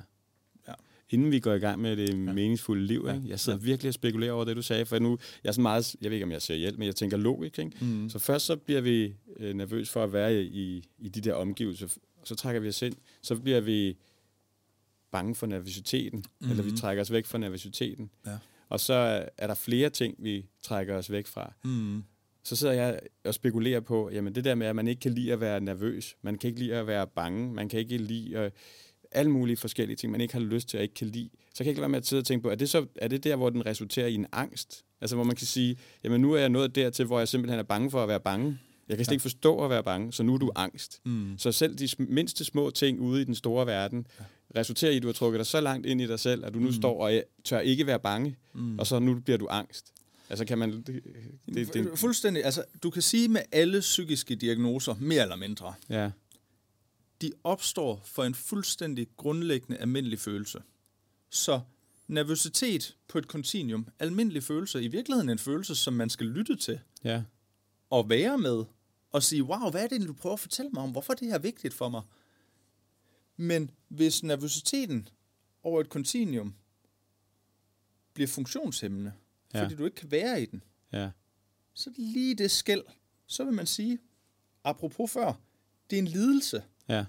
Ja. 1.11 1.15
Inden 1.15 1.31
vi 1.31 1.39
går 1.39 1.53
i 1.53 1.59
gang 1.59 1.81
med 1.81 1.97
det 1.97 2.17
meningsfulde 2.19 2.85
liv, 2.85 3.03
Ja. 3.07 3.13
ikke? 3.15 3.29
jeg 3.29 3.39
sidder 3.39 3.57
virkelig 3.59 3.87
og 3.87 3.93
spekulerer 3.93 4.31
over 4.31 4.45
det, 4.45 4.55
du 4.55 4.61
sagde, 4.61 4.85
for 4.85 4.99
nu, 4.99 5.17
jeg 5.43 5.49
er 5.49 5.53
sådan 5.53 5.61
meget, 5.61 5.95
jeg 6.01 6.09
ved 6.11 6.15
ikke, 6.15 6.25
om 6.25 6.31
jeg 6.31 6.41
siger 6.41 6.57
hjælp, 6.57 6.77
men 6.77 6.85
jeg 6.85 6.95
tænker 6.95 7.17
logik, 7.17 7.59
ikke? 7.59 7.71
Mm. 7.85 8.09
Så 8.09 8.19
først 8.19 8.45
så 8.45 8.55
bliver 8.55 8.81
vi 8.81 9.13
øh, 9.39 9.53
nervøs 9.53 9.89
for 9.89 10.03
at 10.03 10.13
være 10.13 10.43
i, 10.43 10.83
i 10.99 11.09
de 11.09 11.21
der 11.21 11.33
omgivelser, 11.33 11.87
så 12.23 12.35
trækker 12.35 12.61
vi 12.61 12.67
os 12.67 12.81
ind, 12.81 12.95
så 13.21 13.35
bliver 13.35 13.59
vi 13.61 13.97
bange 15.11 15.35
for 15.35 15.47
nervøsiteten, 15.47 16.19
mm-hmm. 16.19 16.51
eller 16.51 16.63
vi 16.63 16.71
trækker 16.77 17.01
os 17.01 17.11
væk 17.11 17.25
fra 17.25 17.37
nervøsiteten. 17.37 18.09
Ja. 18.25 18.37
Og 18.69 18.79
så 18.79 18.93
er 19.37 19.47
der 19.47 19.53
flere 19.53 19.89
ting, 19.89 20.15
vi 20.19 20.45
trækker 20.61 20.95
os 20.95 21.11
væk 21.11 21.27
fra. 21.27 21.53
Mm. 21.63 22.03
Så 22.43 22.55
sidder 22.55 22.73
jeg 22.73 22.99
og 23.23 23.33
spekulerer 23.33 23.79
på, 23.79 24.09
jamen 24.13 24.35
det 24.35 24.43
der 24.43 24.55
med, 24.55 24.67
at 24.67 24.75
man 24.75 24.87
ikke 24.87 24.99
kan 24.99 25.13
lide 25.13 25.33
at 25.33 25.39
være 25.39 25.61
nervøs, 25.61 26.17
man 26.21 26.37
kan 26.37 26.47
ikke 26.47 26.59
lide 26.59 26.75
at 26.75 26.87
være 26.87 27.07
bange, 27.07 27.53
man 27.53 27.69
kan 27.69 27.79
ikke 27.79 27.97
lide 27.97 28.37
at, 28.37 28.53
alle 29.11 29.31
mulige 29.31 29.57
forskellige 29.57 29.95
ting, 29.97 30.11
man 30.11 30.21
ikke 30.21 30.33
har 30.33 30.41
lyst 30.41 30.69
til 30.69 30.77
og 30.77 30.83
ikke 30.83 30.95
kan 30.95 31.07
lide. 31.07 31.29
Så 31.53 31.57
kan 31.57 31.65
jeg 31.65 31.69
ikke 31.69 31.79
lade 31.79 31.81
være 31.81 31.89
med 31.89 31.97
at 31.97 32.07
sidde 32.07 32.19
og 32.19 32.25
tænke 32.25 32.43
på, 32.43 32.49
er 32.49 32.55
det, 32.55 32.69
så, 32.69 32.85
er 32.95 33.07
det 33.07 33.23
der, 33.23 33.35
hvor 33.35 33.49
den 33.49 33.65
resulterer 33.65 34.07
i 34.07 34.15
en 34.15 34.25
angst? 34.31 34.83
Altså 35.01 35.15
hvor 35.15 35.25
man 35.25 35.35
kan 35.35 35.47
sige, 35.47 35.77
jamen 36.03 36.21
nu 36.21 36.33
er 36.33 36.39
jeg 36.39 36.49
nået 36.49 36.75
dertil, 36.75 37.05
hvor 37.05 37.19
jeg 37.19 37.27
simpelthen 37.27 37.59
er 37.59 37.63
bange 37.63 37.91
for 37.91 38.03
at 38.03 38.09
være 38.09 38.19
bange. 38.19 38.59
Jeg 38.89 38.97
kan 38.97 39.05
slet 39.05 39.13
ikke 39.13 39.21
forstå 39.21 39.63
at 39.63 39.69
være 39.69 39.83
bange, 39.83 40.13
så 40.13 40.23
nu 40.23 40.33
er 40.33 40.37
du 40.37 40.51
angst. 40.55 41.01
Mm. 41.05 41.37
Så 41.37 41.51
selv 41.51 41.75
de 41.75 41.89
mindste 41.99 42.43
små 42.43 42.69
ting 42.69 42.99
ude 42.99 43.21
i 43.21 43.25
den 43.25 43.35
store 43.35 43.67
verden, 43.67 44.07
resulterer 44.57 44.91
i, 44.91 44.95
at 44.95 45.01
du 45.01 45.07
har 45.07 45.13
trukket 45.13 45.39
dig 45.39 45.45
så 45.45 45.61
langt 45.61 45.85
ind 45.85 46.01
i 46.01 46.07
dig 46.07 46.19
selv, 46.19 46.45
at 46.45 46.53
du 46.53 46.59
nu 46.59 46.67
mm. 46.67 46.73
står 46.73 47.03
og 47.03 47.21
tør 47.43 47.59
ikke 47.59 47.87
være 47.87 47.99
bange, 47.99 48.35
mm. 48.53 48.79
og 48.79 48.87
så 48.87 48.99
nu 48.99 49.19
bliver 49.19 49.37
du 49.37 49.47
angst. 49.49 49.93
Altså 50.29 50.45
kan 50.45 50.57
man... 50.57 50.71
Det, 50.71 51.03
det, 51.45 51.73
det, 51.73 51.85
Fu- 51.85 51.95
Fuldstændig. 51.95 52.45
Altså, 52.45 52.63
du 52.83 52.89
kan 52.89 53.01
sige 53.01 53.27
med 53.27 53.41
alle 53.51 53.79
psykiske 53.79 54.35
diagnoser, 54.35 54.95
mere 54.99 55.21
eller 55.21 55.35
mindre, 55.35 55.73
ja, 55.89 56.09
de 57.21 57.31
opstår 57.43 58.01
for 58.05 58.23
en 58.23 58.35
fuldstændig 58.35 59.07
grundlæggende 59.17 59.77
almindelig 59.77 60.19
følelse. 60.19 60.63
Så 61.29 61.61
nervøsitet 62.07 62.97
på 63.07 63.17
et 63.17 63.27
kontinuum, 63.27 63.87
almindelig 63.99 64.43
følelse, 64.43 64.83
i 64.83 64.87
virkeligheden 64.87 65.29
en 65.29 65.39
følelse, 65.39 65.75
som 65.75 65.93
man 65.93 66.09
skal 66.09 66.25
lytte 66.27 66.55
til 66.55 66.79
ja, 67.03 67.23
og 67.89 68.09
være 68.09 68.37
med, 68.37 68.65
og 69.11 69.23
sige, 69.23 69.43
wow, 69.43 69.71
hvad 69.71 69.83
er 69.83 69.87
det, 69.87 70.07
du 70.07 70.13
prøver 70.13 70.33
at 70.33 70.39
fortælle 70.39 70.71
mig 70.71 70.83
om? 70.83 70.91
Hvorfor 70.91 71.13
er 71.13 71.17
det 71.17 71.27
her 71.27 71.39
vigtigt 71.39 71.73
for 71.73 71.89
mig? 71.89 72.01
Men 73.37 73.71
hvis 73.87 74.23
nervøsiteten 74.23 75.07
over 75.63 75.81
et 75.81 75.89
kontinuum 75.89 76.55
bliver 78.13 78.27
funktionshemmende, 78.27 79.13
Ja. 79.53 79.63
fordi 79.63 79.75
du 79.75 79.85
ikke 79.85 79.95
kan 79.95 80.11
være 80.11 80.41
i 80.41 80.45
den, 80.45 80.63
ja, 80.93 81.09
så 81.73 81.93
lige 81.97 82.35
det 82.35 82.51
skæld. 82.51 82.83
Så 83.25 83.43
vil 83.43 83.53
man 83.53 83.65
sige, 83.67 83.99
apropos 84.63 85.11
før, 85.11 85.33
det 85.89 85.95
er 85.95 86.01
en 86.01 86.07
lidelse. 86.07 86.63
Ja, 86.89 87.05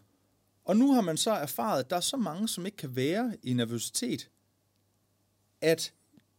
Og 0.64 0.76
nu 0.76 0.92
har 0.92 1.00
man 1.00 1.16
så 1.16 1.30
erfaret, 1.30 1.80
at 1.80 1.90
der 1.90 1.96
er 1.96 2.00
så 2.00 2.16
mange, 2.16 2.48
som 2.48 2.66
ikke 2.66 2.76
kan 2.76 2.96
være 2.96 3.36
i 3.42 3.52
nervøsitet, 3.52 4.30
at 5.60 5.92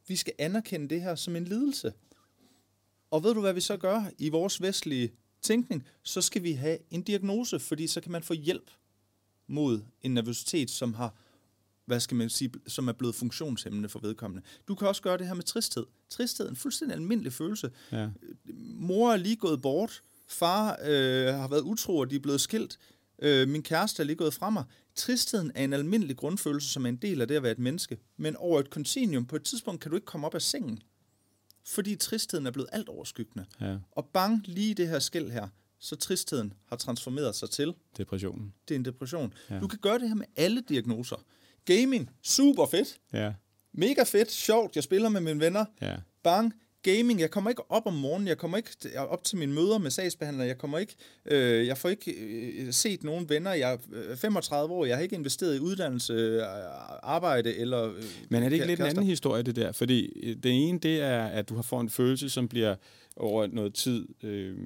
vi 0.07 0.15
skal 0.15 0.33
anerkende 0.39 0.89
det 0.89 1.01
her 1.01 1.15
som 1.15 1.35
en 1.35 1.45
lidelse. 1.45 1.93
Og 3.11 3.23
ved 3.23 3.33
du, 3.33 3.41
hvad 3.41 3.53
vi 3.53 3.61
så 3.61 3.77
gør 3.77 4.03
i 4.17 4.29
vores 4.29 4.61
vestlige 4.61 5.11
tænkning? 5.41 5.87
Så 6.03 6.21
skal 6.21 6.43
vi 6.43 6.51
have 6.51 6.77
en 6.91 7.01
diagnose, 7.01 7.59
fordi 7.59 7.87
så 7.87 8.01
kan 8.01 8.11
man 8.11 8.23
få 8.23 8.33
hjælp 8.33 8.71
mod 9.47 9.81
en 10.01 10.13
nervøsitet, 10.13 10.69
som 10.69 10.93
har 10.93 11.15
hvad 11.89 11.99
skal 11.99 12.17
man 12.17 12.29
sige, 12.29 12.51
som 12.67 12.87
er 12.87 12.91
blevet 12.91 13.15
funktionshemmende 13.15 13.89
for 13.89 13.99
vedkommende. 13.99 14.45
Du 14.67 14.75
kan 14.75 14.87
også 14.87 15.01
gøre 15.01 15.17
det 15.17 15.27
her 15.27 15.33
med 15.33 15.43
tristhed. 15.43 15.85
Tristhed 16.09 16.45
er 16.45 16.49
en 16.49 16.55
fuldstændig 16.55 16.95
almindelig 16.95 17.33
følelse. 17.33 17.71
ja, 17.91 18.09
Mor 18.75 19.11
er 19.13 19.17
lige 19.17 19.35
gået 19.35 19.61
bort. 19.61 20.01
Far 20.27 20.79
øh, 20.83 21.33
har 21.33 21.47
været 21.47 21.61
utro, 21.61 21.97
og 21.97 22.09
de 22.09 22.15
er 22.15 22.19
blevet 22.19 22.41
skilt. 22.41 22.79
Øh, 23.21 23.47
min 23.47 23.63
kæreste 23.63 24.03
er 24.03 24.05
lige 24.05 24.15
gået 24.15 24.33
fra 24.33 24.49
mig. 24.49 24.63
Tristheden 24.95 25.51
er 25.55 25.63
en 25.63 25.73
almindelig 25.73 26.17
grundfølelse, 26.17 26.69
som 26.69 26.85
er 26.85 26.89
en 26.89 26.95
del 26.95 27.21
af 27.21 27.27
det 27.27 27.35
at 27.35 27.43
være 27.43 27.51
et 27.51 27.59
menneske. 27.59 27.97
Men 28.17 28.35
over 28.35 28.59
et 28.59 28.69
kontinuum, 28.69 29.25
på 29.25 29.35
et 29.35 29.43
tidspunkt 29.43 29.81
kan 29.81 29.91
du 29.91 29.95
ikke 29.97 30.05
komme 30.05 30.27
op 30.27 30.35
af 30.35 30.41
sengen. 30.41 30.79
Fordi 31.65 31.95
tristheden 31.95 32.47
er 32.47 32.51
blevet 32.51 32.69
alt 32.71 32.89
overskyggende. 32.89 33.45
ja, 33.61 33.77
Og 33.91 34.05
bang, 34.13 34.41
lige 34.47 34.73
det 34.73 34.87
her 34.87 34.99
skæld 34.99 35.31
her, 35.31 35.47
så 35.79 35.95
tristheden 35.95 36.53
har 36.65 36.75
transformeret 36.75 37.35
sig 37.35 37.49
til, 37.49 37.73
depressionen. 37.97 38.53
det 38.67 38.75
er 38.75 38.79
en 38.79 38.85
depression. 38.85 39.33
Ja. 39.49 39.59
Du 39.59 39.67
kan 39.67 39.79
gøre 39.79 39.99
det 39.99 40.07
her 40.07 40.15
med 40.15 40.25
alle 40.35 40.61
diagnoser. 40.69 41.15
Gaming, 41.65 42.09
super 42.23 42.65
fedt. 42.65 42.99
Ja, 43.13 43.33
Mega 43.73 44.03
fedt, 44.03 44.31
sjovt, 44.31 44.75
jeg 44.75 44.83
spiller 44.83 45.09
med 45.09 45.21
mine 45.21 45.39
venner. 45.39 45.65
ja, 45.81 45.97
Bang, 46.23 46.53
gaming, 46.83 47.19
jeg 47.19 47.31
kommer 47.31 47.49
ikke 47.49 47.71
op 47.71 47.85
om 47.85 47.93
morgenen, 47.93 48.27
jeg 48.27 48.37
kommer 48.37 48.57
ikke 48.57 48.69
op 48.97 49.23
til 49.23 49.37
mine 49.37 49.53
møder 49.53 49.77
med 49.77 49.91
sagsbehandlere, 49.91 50.47
jeg 50.47 50.57
kommer 50.57 50.77
ikke, 50.77 50.95
øh, 51.25 51.67
jeg 51.67 51.77
får 51.77 51.89
ikke 51.89 52.11
øh, 52.11 52.73
set 52.73 53.03
nogen 53.03 53.29
venner, 53.29 53.53
jeg 53.53 53.73
er 53.73 53.77
øh, 54.11 54.17
35 54.17 54.73
år, 54.73 54.85
jeg 54.85 54.95
har 54.95 55.03
ikke 55.03 55.15
investeret 55.15 55.55
i 55.55 55.59
uddannelse, 55.59 56.13
øh, 56.13 56.41
arbejde 57.03 57.55
eller... 57.55 57.83
Øh, 57.83 58.03
Men 58.29 58.43
er 58.43 58.49
det 58.49 58.55
ikke 58.55 58.67
lidt 58.67 58.79
en 58.79 58.85
anden 58.85 59.05
historie, 59.05 59.43
det 59.43 59.55
der? 59.55 59.71
Fordi 59.71 60.05
øh, 60.23 60.35
den 60.43 60.51
ene, 60.51 60.79
det 60.79 61.01
er, 61.01 61.25
at 61.25 61.49
du 61.49 61.55
har 61.55 61.61
fået 61.61 61.81
en 61.81 61.89
følelse, 61.89 62.29
som 62.29 62.47
bliver 62.47 62.75
over 63.15 63.47
noget 63.47 63.73
tid 63.73 64.07
øh, 64.23 64.57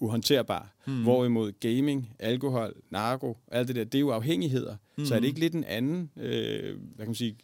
uhåndterbar. 0.00 0.74
Mm. 0.86 1.02
Hvorimod 1.02 1.52
gaming, 1.60 2.10
alkohol, 2.18 2.74
narko, 2.90 3.36
alt 3.52 3.68
det 3.68 3.76
der, 3.76 3.84
det 3.84 3.94
er 3.94 4.00
jo 4.00 4.10
afhængigheder. 4.10 4.76
Mm. 4.98 5.04
Så 5.04 5.14
er 5.14 5.20
det 5.20 5.26
ikke 5.26 5.40
lidt 5.40 5.54
en 5.54 5.64
anden 5.64 6.10
øh, 6.16 6.62
hvad 6.62 6.98
kan 6.98 7.06
man 7.06 7.14
sige, 7.14 7.36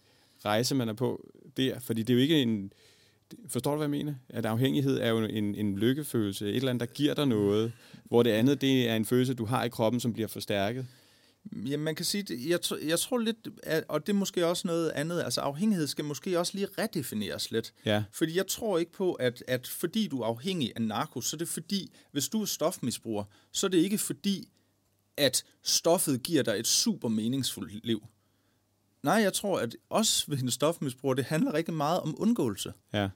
rejse, 0.44 0.74
man 0.74 0.88
er 0.88 0.92
på 0.92 1.30
der? 1.56 1.78
Fordi 1.78 2.02
det 2.02 2.10
er 2.10 2.14
jo 2.14 2.20
ikke 2.22 2.42
en... 2.42 2.72
Forstår 3.48 3.70
du, 3.70 3.76
hvad 3.76 3.84
jeg 3.84 3.90
mener? 3.90 4.14
At 4.28 4.46
afhængighed 4.46 4.98
er 4.98 5.08
jo 5.08 5.18
en, 5.18 5.54
en 5.54 5.78
lykkefølelse, 5.78 6.48
et 6.48 6.56
eller 6.56 6.70
andet, 6.70 6.88
der 6.88 6.94
giver 6.94 7.14
dig 7.14 7.26
noget, 7.26 7.72
hvor 8.04 8.22
det 8.22 8.30
andet, 8.30 8.60
det 8.60 8.88
er 8.88 8.96
en 8.96 9.04
følelse, 9.04 9.34
du 9.34 9.44
har 9.44 9.64
i 9.64 9.68
kroppen, 9.68 10.00
som 10.00 10.12
bliver 10.12 10.28
forstærket. 10.28 10.86
Jamen, 11.52 11.84
man 11.84 11.94
kan 11.94 12.04
sige, 12.04 12.24
jeg, 12.48 12.58
jeg 12.88 12.98
tror 12.98 13.18
lidt, 13.18 13.48
at, 13.62 13.84
og 13.88 14.06
det 14.06 14.12
er 14.12 14.16
måske 14.16 14.46
også 14.46 14.66
noget 14.66 14.90
andet, 14.90 15.22
altså 15.22 15.40
afhængighed 15.40 15.86
skal 15.86 16.04
måske 16.04 16.38
også 16.38 16.52
lige 16.54 16.68
redefineres 16.78 17.50
lidt. 17.50 17.72
Ja, 17.84 18.04
Fordi 18.12 18.36
jeg 18.36 18.46
tror 18.46 18.78
ikke 18.78 18.92
på, 18.92 19.12
at, 19.12 19.44
at 19.48 19.66
fordi 19.66 20.08
du 20.08 20.20
er 20.20 20.26
afhængig 20.26 20.72
af 20.76 20.82
narko, 20.82 21.20
så 21.20 21.36
er 21.36 21.38
det 21.38 21.48
fordi, 21.48 21.92
hvis 22.12 22.28
du 22.28 22.42
er 22.42 22.46
stofmisbruger, 22.46 23.24
så 23.52 23.66
er 23.66 23.70
det 23.70 23.78
ikke 23.78 23.98
fordi, 23.98 24.48
at 25.16 25.44
stoffet 25.62 26.22
giver 26.22 26.42
dig 26.42 26.58
et 26.58 26.66
super 26.66 27.08
meningsfuldt 27.08 27.86
liv. 27.86 28.02
Nej, 29.02 29.14
jeg 29.14 29.32
tror, 29.32 29.58
at 29.58 29.76
også 29.90 30.24
ved 30.28 30.38
en 30.38 30.50
stofmisbruger, 30.50 31.14
det 31.14 31.24
handler 31.24 31.54
rigtig 31.54 31.74
meget 31.74 32.00
om 32.00 32.14
undgåelse. 32.18 32.72
ja, 32.92 33.08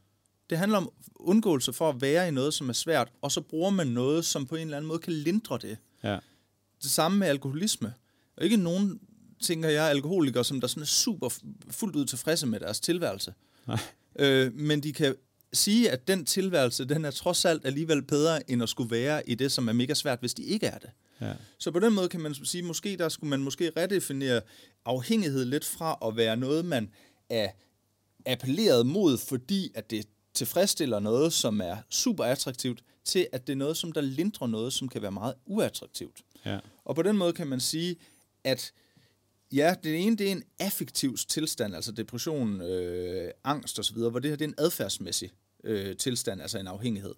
Det 0.50 0.58
handler 0.58 0.78
om 0.78 0.90
undgåelse 1.14 1.72
for 1.72 1.88
at 1.88 2.00
være 2.00 2.28
i 2.28 2.30
noget, 2.30 2.54
som 2.54 2.68
er 2.68 2.72
svært, 2.72 3.12
og 3.22 3.32
så 3.32 3.40
bruger 3.40 3.70
man 3.70 3.86
noget, 3.86 4.24
som 4.24 4.46
på 4.46 4.56
en 4.56 4.62
eller 4.62 4.76
anden 4.76 4.88
måde 4.88 4.98
kan 4.98 5.12
lindre 5.12 5.58
det. 5.58 5.78
ja, 6.04 6.18
Det 6.82 6.90
samme 6.90 7.18
med 7.18 7.28
alkoholisme. 7.28 7.94
Og 8.36 8.44
ikke 8.44 8.56
nogen, 8.56 9.00
tænker 9.42 9.68
jeg, 9.68 9.84
alkoholikere, 9.90 10.44
som 10.44 10.60
der 10.60 10.68
sådan 10.68 10.82
er 10.82 10.86
super 10.86 11.28
fuldt 11.70 11.96
ud 11.96 12.04
tilfredse 12.04 12.46
med 12.46 12.60
deres 12.60 12.80
tilværelse. 12.80 13.34
Nej. 13.66 13.78
Øh, 14.18 14.54
men 14.54 14.82
de 14.82 14.92
kan 14.92 15.14
sige, 15.52 15.90
at 15.90 16.08
den 16.08 16.24
tilværelse, 16.24 16.84
den 16.84 17.04
er 17.04 17.10
trods 17.10 17.44
alt 17.44 17.66
alligevel 17.66 18.02
bedre, 18.02 18.50
end 18.50 18.62
at 18.62 18.68
skulle 18.68 18.90
være 18.90 19.28
i 19.30 19.34
det, 19.34 19.52
som 19.52 19.68
er 19.68 19.72
mega 19.72 19.94
svært, 19.94 20.20
hvis 20.20 20.34
de 20.34 20.42
ikke 20.42 20.66
er 20.66 20.78
det. 20.78 20.90
Ja, 21.20 21.32
Så 21.58 21.70
på 21.70 21.78
den 21.78 21.92
måde 21.92 22.08
kan 22.08 22.20
man 22.20 22.34
sige, 22.34 22.62
måske 22.62 22.96
der 22.96 23.08
skulle 23.08 23.30
man 23.30 23.42
måske 23.42 23.72
redefinere 23.76 24.40
afhængighed 24.84 25.44
lidt 25.44 25.64
fra 25.64 25.98
at 26.06 26.16
være 26.16 26.36
noget, 26.36 26.64
man 26.64 26.90
er 27.28 27.50
appelleret 28.26 28.86
mod, 28.86 29.18
fordi 29.18 29.72
at 29.74 29.90
det 29.90 30.06
tilfredsstiller 30.34 31.00
noget, 31.00 31.32
som 31.32 31.60
er 31.60 31.76
super 31.90 32.24
attraktivt, 32.24 32.84
til 33.04 33.28
at 33.32 33.46
det 33.46 33.52
er 33.52 33.56
noget, 33.56 33.76
som 33.76 33.92
der 33.92 34.00
lindrer 34.00 34.46
noget, 34.46 34.72
som 34.72 34.88
kan 34.88 35.02
være 35.02 35.12
meget 35.12 35.34
uattraktivt. 35.46 36.20
ja, 36.44 36.58
Og 36.84 36.94
på 36.94 37.02
den 37.02 37.16
måde 37.16 37.32
kan 37.32 37.46
man 37.46 37.60
sige, 37.60 37.96
at 38.44 38.72
ja, 39.52 39.74
det 39.84 40.06
ene 40.06 40.16
det 40.16 40.28
er 40.28 40.32
en 40.32 40.42
affektiv 40.58 41.16
tilstand, 41.28 41.74
altså 41.74 41.92
depression, 41.92 42.60
øh, 42.60 43.30
angst 43.44 43.78
osv., 43.78 43.96
hvor 43.96 44.18
det 44.18 44.30
her 44.30 44.36
det 44.36 44.44
er 44.44 44.48
en 44.48 44.54
adfærdsmæssig 44.58 45.30
øh, 45.64 45.96
tilstand, 45.96 46.42
altså 46.42 46.58
en 46.58 46.66
afhængighed. 46.66 47.14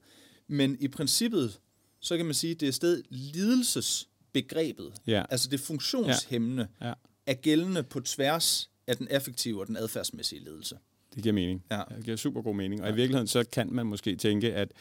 Men 0.46 0.76
i 0.80 0.88
princippet, 0.88 1.60
så 2.04 2.16
kan 2.16 2.26
man 2.26 2.34
sige, 2.34 2.50
at 2.50 2.60
det 2.60 2.68
er 2.68 2.72
sted 2.72 3.02
lidelsesbegrebet, 3.10 4.92
Ja. 5.06 5.22
altså 5.30 5.48
det 5.48 5.60
funktionshemmende, 5.60 6.68
ja. 6.82 6.92
er 7.26 7.34
gældende 7.34 7.82
på 7.82 8.00
tværs 8.00 8.70
af 8.86 8.96
den 8.96 9.08
affektive 9.08 9.60
og 9.60 9.66
den 9.66 9.76
adfærdsmæssige 9.76 10.44
ledelse. 10.44 10.76
Det 11.14 11.22
giver 11.22 11.32
mening. 11.32 11.64
Ja. 11.70 11.82
Det 11.96 12.04
giver 12.04 12.16
super 12.16 12.42
god 12.42 12.54
mening. 12.54 12.82
Og 12.82 12.88
i 12.90 12.94
virkeligheden, 12.94 13.26
så 13.28 13.44
kan 13.52 13.72
man 13.72 13.86
måske 13.86 14.16
tænke, 14.16 14.54
at 14.54 14.72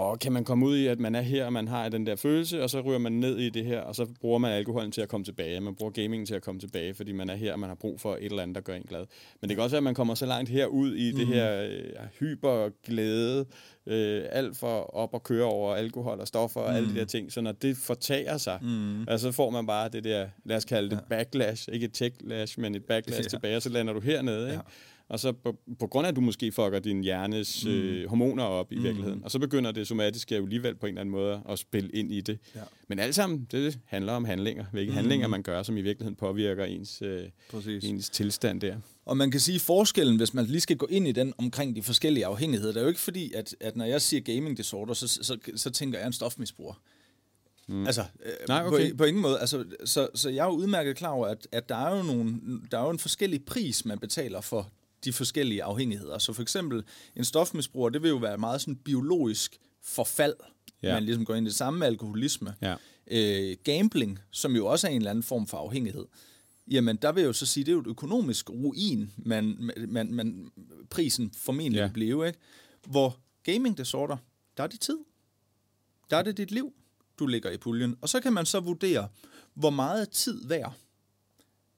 åh, 0.00 0.18
kan 0.18 0.32
man 0.32 0.44
komme 0.44 0.66
ud 0.66 0.76
i, 0.76 0.86
at 0.86 1.00
man 1.00 1.14
er 1.14 1.20
her, 1.20 1.46
og 1.46 1.52
man 1.52 1.68
har 1.68 1.88
den 1.88 2.06
der 2.06 2.16
følelse, 2.16 2.62
og 2.62 2.70
så 2.70 2.80
ryger 2.80 2.98
man 2.98 3.12
ned 3.12 3.38
i 3.38 3.50
det 3.50 3.64
her, 3.64 3.80
og 3.80 3.94
så 3.94 4.06
bruger 4.20 4.38
man 4.38 4.52
alkoholen 4.52 4.92
til 4.92 5.00
at 5.00 5.08
komme 5.08 5.24
tilbage. 5.24 5.60
Man 5.60 5.74
bruger 5.74 5.92
gamingen 5.92 6.26
til 6.26 6.34
at 6.34 6.42
komme 6.42 6.60
tilbage, 6.60 6.94
fordi 6.94 7.12
man 7.12 7.30
er 7.30 7.34
her, 7.34 7.52
og 7.52 7.60
man 7.60 7.68
har 7.68 7.74
brug 7.74 8.00
for 8.00 8.14
et 8.14 8.24
eller 8.24 8.42
andet, 8.42 8.54
der 8.54 8.60
gør 8.60 8.74
en 8.74 8.82
glad. 8.88 9.06
Men 9.40 9.48
det 9.48 9.56
kan 9.56 9.64
også 9.64 9.74
være, 9.74 9.78
at 9.78 9.84
man 9.84 9.94
kommer 9.94 10.14
så 10.14 10.26
langt 10.26 10.50
herud 10.50 10.96
i 10.96 11.12
mm. 11.12 11.18
det 11.18 11.26
her 11.26 11.62
øh, 11.62 12.06
hyperglæde, 12.20 13.46
øh, 13.86 14.24
alt 14.30 14.56
for 14.56 14.96
op 14.96 15.14
og 15.14 15.22
køre 15.22 15.44
over 15.44 15.74
alkohol 15.74 16.20
og 16.20 16.28
stoffer 16.28 16.60
og 16.60 16.76
alle 16.76 16.88
de 16.88 16.98
der 16.98 17.04
ting. 17.04 17.32
Så 17.32 17.40
når 17.40 17.52
det 17.52 17.76
fortager 17.76 18.36
sig, 18.36 18.58
mm. 18.62 19.08
altså, 19.08 19.26
så 19.26 19.32
får 19.32 19.50
man 19.50 19.66
bare 19.66 19.88
det 19.88 20.04
der, 20.04 20.28
lad 20.44 20.56
os 20.56 20.64
kalde 20.64 20.90
det 20.90 20.96
ja. 20.96 21.16
backlash, 21.16 21.68
ikke 21.72 21.84
et 21.84 21.92
techlash, 21.92 22.60
men 22.60 22.74
et 22.74 22.84
backlash 22.84 23.22
ja. 23.24 23.28
tilbage, 23.28 23.56
og 23.56 23.62
så 23.62 23.68
lander 23.68 23.92
du 23.92 24.00
hernede, 24.00 24.46
ikke? 24.46 24.52
Ja. 24.54 24.60
Og 25.10 25.20
så 25.20 25.32
på, 25.32 25.56
på 25.78 25.86
grund 25.86 26.06
af, 26.06 26.10
at 26.10 26.16
du 26.16 26.20
måske 26.20 26.52
fucker 26.52 26.78
din 26.78 27.02
hjernes 27.02 27.64
mm. 27.64 27.70
øh, 27.70 28.08
hormoner 28.08 28.44
op 28.44 28.72
i 28.72 28.76
mm. 28.76 28.82
virkeligheden. 28.82 29.24
Og 29.24 29.30
så 29.30 29.38
begynder 29.38 29.72
det 29.72 29.86
somatiske 29.86 30.36
jo 30.36 30.42
alligevel 30.42 30.74
på 30.74 30.86
en 30.86 30.90
eller 30.90 31.00
anden 31.00 31.12
måde 31.12 31.40
at 31.48 31.58
spille 31.58 31.90
ind 31.90 32.12
i 32.12 32.20
det. 32.20 32.38
Ja. 32.54 32.60
Men 32.88 32.98
alt 32.98 33.14
sammen, 33.14 33.48
det 33.50 33.78
handler 33.84 34.12
om 34.12 34.24
handlinger. 34.24 34.64
Hvilke 34.72 34.90
mm. 34.90 34.96
handlinger 34.96 35.28
man 35.28 35.42
gør, 35.42 35.62
som 35.62 35.76
i 35.76 35.80
virkeligheden 35.80 36.16
påvirker 36.16 36.64
ens, 36.64 37.02
øh, 37.02 37.22
Præcis. 37.50 37.84
ens 37.84 38.10
tilstand 38.10 38.60
der. 38.60 38.76
Og 39.04 39.16
man 39.16 39.30
kan 39.30 39.40
sige 39.40 39.60
forskellen, 39.60 40.16
hvis 40.16 40.34
man 40.34 40.44
lige 40.44 40.60
skal 40.60 40.76
gå 40.76 40.86
ind 40.90 41.08
i 41.08 41.12
den 41.12 41.32
omkring 41.38 41.76
de 41.76 41.82
forskellige 41.82 42.26
afhængigheder, 42.26 42.72
det 42.72 42.80
er 42.80 42.84
jo 42.84 42.88
ikke 42.88 43.00
fordi, 43.00 43.32
at, 43.32 43.56
at 43.60 43.76
når 43.76 43.84
jeg 43.84 44.02
siger 44.02 44.20
gaming 44.20 44.56
disorder, 44.56 44.94
så, 44.94 45.08
så, 45.08 45.38
så 45.56 45.70
tænker 45.70 45.98
jeg 45.98 46.06
en 46.06 46.12
stofmisbruger. 46.12 46.74
Mm. 47.66 47.86
Altså, 47.86 48.04
øh, 48.24 48.32
Nej, 48.48 48.66
okay. 48.66 48.90
på, 48.90 48.96
på 48.96 49.04
ingen 49.04 49.22
måde. 49.22 49.40
Altså, 49.40 49.64
så, 49.84 50.08
så 50.14 50.28
jeg 50.28 50.42
er 50.42 50.46
jo 50.46 50.52
udmærket 50.52 50.96
klar 50.96 51.10
over, 51.10 51.26
at, 51.26 51.48
at 51.52 51.68
der, 51.68 51.76
er 51.76 51.96
jo 51.96 52.02
nogle, 52.02 52.34
der 52.70 52.78
er 52.78 52.84
jo 52.84 52.90
en 52.90 52.98
forskellig 52.98 53.44
pris, 53.44 53.84
man 53.84 53.98
betaler 53.98 54.40
for 54.40 54.70
de 55.04 55.12
forskellige 55.12 55.62
afhængigheder. 55.62 56.18
Så 56.18 56.32
for 56.32 56.42
eksempel 56.42 56.84
en 57.16 57.24
stofmisbruger, 57.24 57.88
det 57.88 58.02
vil 58.02 58.08
jo 58.08 58.16
være 58.16 58.38
meget 58.38 58.60
sådan 58.60 58.76
biologisk 58.76 59.58
forfald, 59.82 60.34
ja. 60.82 60.94
man 60.94 61.04
ligesom 61.04 61.24
går 61.24 61.34
ind 61.34 61.46
i 61.46 61.48
det 61.50 61.56
samme 61.56 61.78
med 61.78 61.86
alkoholisme. 61.86 62.54
Ja. 62.62 62.74
Øh, 63.10 63.56
gambling, 63.64 64.18
som 64.30 64.56
jo 64.56 64.66
også 64.66 64.86
er 64.86 64.90
en 64.90 64.96
eller 64.96 65.10
anden 65.10 65.22
form 65.22 65.46
for 65.46 65.58
afhængighed, 65.58 66.04
jamen 66.70 66.96
der 66.96 67.12
vil 67.12 67.20
jeg 67.20 67.28
jo 67.28 67.32
så 67.32 67.46
sige, 67.46 67.64
det 67.64 67.70
er 67.70 67.74
jo 67.74 67.80
et 67.80 67.86
økonomisk 67.86 68.50
ruin, 68.50 69.12
man, 69.16 69.70
man, 69.88 70.12
man 70.14 70.50
prisen 70.90 71.32
formentlig 71.36 71.78
Ja. 71.80 71.90
blive, 71.94 72.26
ikke? 72.26 72.38
Hvor 72.86 73.18
gaming 73.44 73.78
disorder, 73.78 74.16
der 74.56 74.62
er 74.62 74.66
det 74.66 74.80
tid. 74.80 74.98
Der 76.10 76.16
er 76.16 76.22
det 76.22 76.36
dit 76.36 76.50
liv, 76.50 76.72
du 77.18 77.26
ligger 77.26 77.50
i 77.50 77.56
puljen. 77.56 77.96
Og 78.00 78.08
så 78.08 78.20
kan 78.20 78.32
man 78.32 78.46
så 78.46 78.60
vurdere, 78.60 79.08
hvor 79.54 79.70
meget 79.70 80.10
tid 80.10 80.46
værd. 80.48 80.74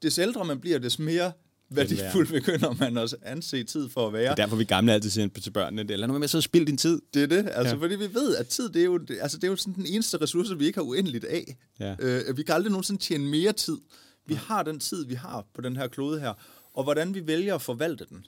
Des 0.02 0.18
ældre 0.18 0.44
man 0.44 0.60
bliver, 0.60 0.78
des 0.78 0.98
mere 0.98 1.32
værdifuld 1.76 2.28
begynder 2.28 2.74
man 2.78 2.96
også 2.96 3.16
at 3.22 3.32
anse 3.32 3.64
tid 3.64 3.88
for 3.88 4.06
at 4.06 4.12
være. 4.12 4.22
Det 4.22 4.30
er 4.30 4.34
derfor, 4.34 4.56
vi 4.56 4.64
gamle 4.64 4.92
altid 4.92 5.10
siger 5.10 5.28
til 5.42 5.50
børnene, 5.50 5.82
det, 5.82 5.98
lad 5.98 6.08
nu 6.08 6.12
være 6.12 6.18
med 6.18 6.24
at 6.24 6.30
sidde 6.30 6.40
og 6.40 6.44
spille 6.44 6.66
din 6.66 6.76
tid. 6.78 7.02
Det 7.14 7.22
er 7.22 7.26
det, 7.26 7.36
altså, 7.38 7.60
Ja. 7.60 7.68
ja. 7.68 7.74
fordi 7.74 7.94
vi 7.96 8.14
ved, 8.14 8.36
at 8.36 8.46
tid, 8.48 8.68
det 8.68 8.80
er 8.80 8.84
jo, 8.84 9.00
altså, 9.20 9.36
det 9.38 9.44
er 9.44 9.48
jo 9.48 9.56
sådan 9.56 9.74
den 9.74 9.86
eneste 9.86 10.16
ressource, 10.16 10.58
vi 10.58 10.66
ikke 10.66 10.78
har 10.78 10.84
uendeligt 10.84 11.24
af. 11.24 11.56
Ja. 11.80 11.94
Øh, 11.98 12.36
vi 12.36 12.42
kan 12.42 12.54
aldrig 12.54 12.70
nogensinde 12.70 13.00
tjene 13.02 13.24
mere 13.24 13.52
tid. 13.52 13.78
Vi 14.26 14.34
har 14.34 14.62
den 14.62 14.80
tid, 14.80 15.06
vi 15.06 15.14
har 15.14 15.46
på 15.54 15.60
den 15.60 15.76
her 15.76 15.88
klode 15.88 16.20
her, 16.20 16.32
og 16.74 16.82
hvordan 16.84 17.14
vi 17.14 17.26
vælger 17.26 17.54
at 17.54 17.62
forvalte 17.62 18.06
den, 18.08 18.26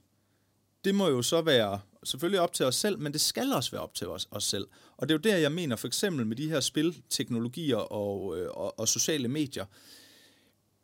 det 0.84 0.94
må 0.94 1.08
jo 1.08 1.22
så 1.22 1.40
være 1.42 1.80
selvfølgelig 2.04 2.40
op 2.40 2.52
til 2.52 2.66
os 2.66 2.74
selv, 2.76 2.98
men 2.98 3.12
det 3.12 3.20
skal 3.20 3.52
også 3.52 3.70
være 3.70 3.80
op 3.80 3.94
til 3.94 4.08
os, 4.08 4.28
os 4.30 4.44
selv. 4.44 4.66
Og 4.96 5.08
det 5.08 5.14
er 5.14 5.18
jo 5.18 5.32
der, 5.34 5.36
jeg 5.40 5.52
mener, 5.52 5.76
for 5.76 5.86
eksempel 5.86 6.26
med 6.26 6.36
de 6.36 6.48
her 6.48 6.60
spilteknologier 6.60 7.76
og, 7.76 8.38
øh, 8.38 8.48
og, 8.50 8.78
og 8.78 8.88
sociale 8.88 9.28
medier, 9.28 9.64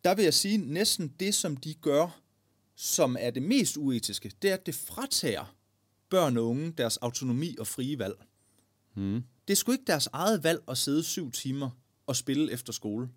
der 0.05 0.15
vil 0.15 0.23
jeg 0.23 0.35
sige, 0.35 0.57
næsten 0.59 1.13
det, 1.21 1.35
som 1.35 1.57
de 1.57 1.75
gør, 1.75 2.21
som 2.83 3.17
er 3.21 3.31
det 3.31 3.43
mest 3.43 3.77
uetiske, 3.77 4.33
det 4.43 4.51
er, 4.51 4.55
at 4.55 4.67
det 4.67 4.75
fratager 4.75 5.55
børn 6.09 6.37
og 6.37 6.47
unge 6.47 6.73
deres 6.73 6.97
autonomi 6.97 7.57
og 7.59 7.67
frie 7.67 7.99
valg. 7.99 8.15
Mm. 8.95 9.23
Det 9.49 9.55
er 9.55 9.57
sgu 9.57 9.73
ikke 9.73 9.85
deres 9.87 10.09
eget 10.13 10.45
valg 10.45 10.63
at 10.69 10.79
sidde 10.79 11.03
syv 11.03 11.31
timer 11.31 11.71
og 12.07 12.17
spille 12.17 12.53
efter 12.53 12.73
skole. 12.73 13.09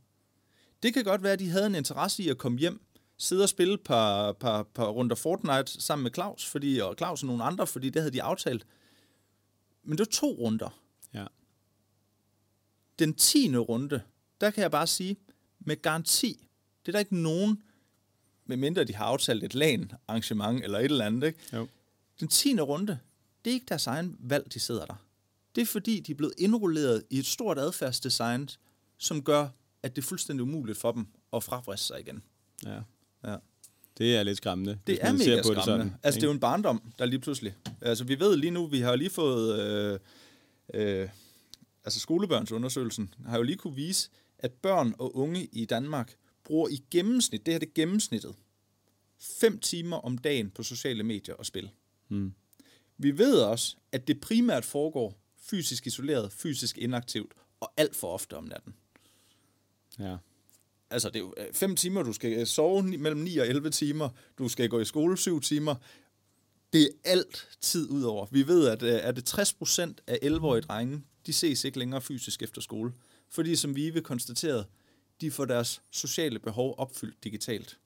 Det 0.84 0.94
kan 0.94 1.04
godt 1.04 1.24
være, 1.24 1.34
at 1.34 1.40
de 1.40 1.50
havde 1.50 1.66
en 1.66 1.76
interesse 1.76 2.24
i 2.24 2.30
at 2.30 2.38
komme 2.38 2.60
hjem, 2.60 2.82
sidde 3.18 3.44
og 3.44 3.50
spille 3.50 3.74
et 3.74 3.82
par, 3.82 4.32
par, 4.32 4.64
par 4.64 4.88
runder 4.88 5.16
Fortnite 5.16 5.82
sammen 5.82 6.04
med 6.04 6.12
Claus, 6.14 6.46
fordi, 6.46 6.80
og 6.80 6.96
Claus 6.98 7.24
og 7.24 7.28
nogle 7.28 7.44
andre, 7.44 7.68
fordi 7.68 7.90
det 7.90 8.02
havde 8.02 8.14
de 8.14 8.24
aftalt. 8.24 8.68
Men 9.84 9.92
det 9.92 10.00
var 10.00 10.12
to 10.12 10.28
runder. 10.28 10.80
Ja. 11.14 11.26
Den 13.00 13.14
tiende 13.14 13.60
runde, 13.60 14.02
der 14.42 14.52
kan 14.52 14.62
jeg 14.62 14.72
bare 14.72 14.88
sige, 14.88 15.18
med 15.60 15.82
garanti, 15.82 16.48
det 16.86 16.88
er 16.88 16.92
der 16.92 17.00
ikke 17.00 17.22
nogen, 17.22 17.64
medmindre 18.46 18.84
de 18.84 18.96
har 18.96 19.06
aftalt 19.06 19.44
et 19.44 19.56
LAN 19.56 19.92
arrangement 20.08 20.64
eller 20.64 20.80
et 20.80 20.86
eller 20.86 21.06
andet, 21.06 21.28
ikke? 21.28 21.40
Jo. 21.54 21.68
Den 22.20 22.28
tiende 22.28 22.64
runde, 22.64 23.00
det 23.46 23.52
er 23.52 23.54
ikke 23.54 23.66
deres 23.70 23.88
egen 23.88 24.18
valg, 24.20 24.54
de 24.54 24.60
sidder 24.60 24.86
der. 24.86 24.96
Det 25.56 25.62
er 25.62 25.66
fordi, 25.66 26.00
de 26.00 26.12
er 26.12 26.16
blevet 26.16 26.34
indrulleret 26.38 27.04
i 27.10 27.20
et 27.20 27.26
stort 27.26 27.58
adfærdsdesign, 27.60 28.50
som 28.98 29.24
gør, 29.24 29.48
at 29.84 29.96
det 29.96 30.02
er 30.02 30.06
fuldstændig 30.06 30.44
umuligt 30.44 30.78
for 30.78 30.92
dem 30.92 31.08
at 31.34 31.44
fravriste 31.44 31.88
sig 31.88 32.00
igen. 32.00 32.24
Ja. 32.66 32.80
Ja. 33.26 33.36
Det 33.98 34.16
er 34.16 34.24
lidt 34.24 34.38
skræmmende. 34.38 34.80
Det 34.88 34.98
er 35.02 35.12
mega 35.12 35.24
ser 35.24 35.38
på 35.38 35.44
skræmmende. 35.44 35.64
sådan, 35.64 35.88
Det 35.88 35.96
altså, 36.04 36.20
det 36.20 36.24
er 36.24 36.28
jo 36.28 36.34
en 36.34 36.40
barndom, 36.40 36.94
der 37.00 37.06
lige 37.06 37.20
pludselig... 37.20 37.56
Altså, 37.82 38.04
vi 38.04 38.20
ved 38.20 38.38
lige 38.38 38.52
nu, 38.52 38.68
vi 38.68 38.80
har 38.80 38.96
lige 38.96 39.10
fået... 39.10 39.60
Øh, 39.60 40.00
øh, 40.74 41.10
altså, 41.84 42.00
skolebørnsundersøgelsen 42.00 43.14
har 43.28 43.38
jo 43.38 43.44
lige 43.44 43.56
kunne 43.56 43.76
vise, 43.76 44.10
at 44.40 44.52
børn 44.52 44.96
og 45.00 45.16
unge 45.18 45.46
i 45.52 45.66
Danmark 45.66 46.16
bruger 46.44 46.70
i 46.70 46.84
gennemsnit, 46.92 47.46
det 47.46 47.54
her 47.54 47.60
det 47.60 47.68
er 47.70 47.74
gennemsnittet, 47.76 48.36
5 49.20 49.60
timer 49.60 49.98
om 49.98 50.18
dagen 50.18 50.50
på 50.50 50.64
sociale 50.64 51.04
medier 51.04 51.36
og 51.36 51.46
spil. 51.46 51.70
Mm. 52.10 52.34
Vi 52.98 53.18
ved 53.18 53.40
også, 53.40 53.76
at 53.92 54.08
det 54.08 54.22
primært 54.22 54.66
foregår 54.66 55.20
fysisk 55.38 55.88
isoleret, 55.88 56.32
fysisk 56.32 56.78
inaktivt, 56.78 57.34
og 57.60 57.74
alt 57.78 57.96
for 57.96 58.08
ofte 58.08 58.38
om 58.38 58.44
natten. 58.44 58.74
Ja. 60.00 60.18
Altså, 60.90 61.10
det 61.10 61.16
er 61.16 61.20
jo 61.20 61.34
5 61.54 61.76
timer, 61.76 62.04
du 62.04 62.14
skal 62.14 62.48
sove 62.48 62.84
ni- 62.84 62.98
mellem 62.98 63.22
9 63.22 63.38
og 63.38 63.48
11 63.48 63.70
timer, 63.70 64.10
du 64.38 64.48
skal 64.50 64.70
gå 64.70 64.80
i 64.80 64.86
skole 64.86 65.18
7 65.18 65.42
timer. 65.42 65.76
Det 66.74 66.82
er 66.84 66.90
alt 67.04 67.48
tid 67.62 67.90
ud 67.90 68.04
over. 68.04 68.28
Vi 68.32 68.48
ved, 68.48 68.68
at 68.68 68.84
øh, 68.84 68.90
er 68.94 69.12
det 69.12 69.26
60 69.26 69.54
procent 69.54 70.02
af 70.08 70.20
11-årige 70.24 70.62
drenge, 70.62 71.04
de 71.26 71.34
ses 71.34 71.64
ikke 71.64 71.80
længere 71.80 72.02
fysisk 72.02 72.42
efter 72.44 72.62
skole. 72.62 72.94
Fordi, 73.30 73.56
som 73.56 73.76
vi 73.76 73.90
vil 73.90 74.02
konstateret, 74.02 74.66
de 75.22 75.32
får 75.32 75.46
deres 75.46 75.82
sociale 75.92 76.40
behov 76.40 76.76
opfyldt 76.78 77.24
digitalt. 77.24 77.78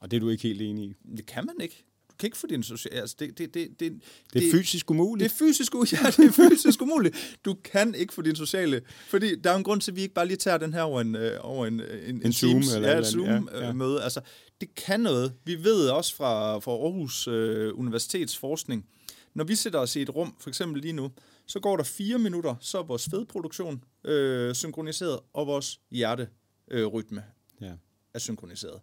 Og 0.00 0.10
det 0.10 0.16
er 0.16 0.20
du 0.20 0.28
ikke 0.28 0.42
helt 0.42 0.62
enig 0.62 0.84
i. 0.84 0.94
Det 1.16 1.26
kan 1.26 1.46
man 1.46 1.54
ikke. 1.60 1.84
Du 2.10 2.14
kan 2.18 2.26
ikke 2.26 2.36
få 2.36 2.46
din 2.46 2.62
sociale... 2.62 3.00
Altså, 3.00 3.16
det, 3.18 3.38
det, 3.38 3.54
det, 3.54 3.80
det, 3.80 4.00
Det 4.32 4.46
er 4.46 4.50
fysisk 4.50 4.90
umuligt. 4.90 5.30
Det 5.30 5.34
er 5.34 5.46
fysisk, 5.46 5.74
ja, 5.92 6.10
det 6.16 6.18
er 6.18 6.48
fysisk 6.50 6.82
umuligt. 6.82 7.38
Du 7.44 7.56
kan 7.64 7.94
ikke 7.94 8.14
få 8.14 8.22
din 8.22 8.36
sociale... 8.36 8.82
Fordi 9.08 9.34
der 9.36 9.50
er 9.50 9.56
en 9.56 9.64
grund 9.64 9.80
til, 9.80 9.90
at 9.90 9.96
vi 9.96 10.02
ikke 10.02 10.14
bare 10.14 10.26
lige 10.26 10.36
tager 10.36 10.58
den 10.58 10.74
her 10.74 10.82
over 10.82 11.00
en, 11.00 11.16
øh, 11.16 11.36
over 11.40 11.66
en, 11.66 11.80
øh, 11.80 12.08
en, 12.08 12.22
En 12.26 12.32
Zoom 12.32 12.52
Teams, 12.52 12.74
eller 12.74 12.88
ja, 12.88 12.96
eller 12.96 13.08
andet. 13.08 13.48
Ja, 13.52 13.58
ja. 13.58 13.64
Zoom-møde. 13.64 14.02
Altså, 14.02 14.20
det 14.60 14.74
kan 14.74 15.00
noget. 15.00 15.32
Vi 15.44 15.64
ved 15.64 15.88
også 15.88 16.16
fra, 16.16 16.58
fra 16.58 16.72
Aarhus 16.72 17.28
øh, 17.28 17.78
Universitets 17.78 18.38
forskning, 18.38 18.86
når 19.34 19.44
vi 19.44 19.54
sætter 19.54 19.78
os 19.78 19.96
i 19.96 20.02
et 20.02 20.14
rum, 20.14 20.34
for 20.40 20.48
eksempel 20.48 20.82
lige 20.82 20.92
nu, 20.92 21.10
så 21.46 21.60
går 21.60 21.76
der 21.76 21.84
fire 21.84 22.18
minutter, 22.18 22.54
så 22.60 22.78
er 22.78 22.82
vores 22.82 23.08
fedproduktion 23.08 23.84
øh, 24.04 24.54
synkroniseret, 24.54 25.20
og 25.32 25.46
vores 25.46 25.80
hjerterytme 25.90 27.24
øh, 27.60 27.66
Ja. 27.68 27.72
er 28.14 28.18
synkroniseret. 28.18 28.80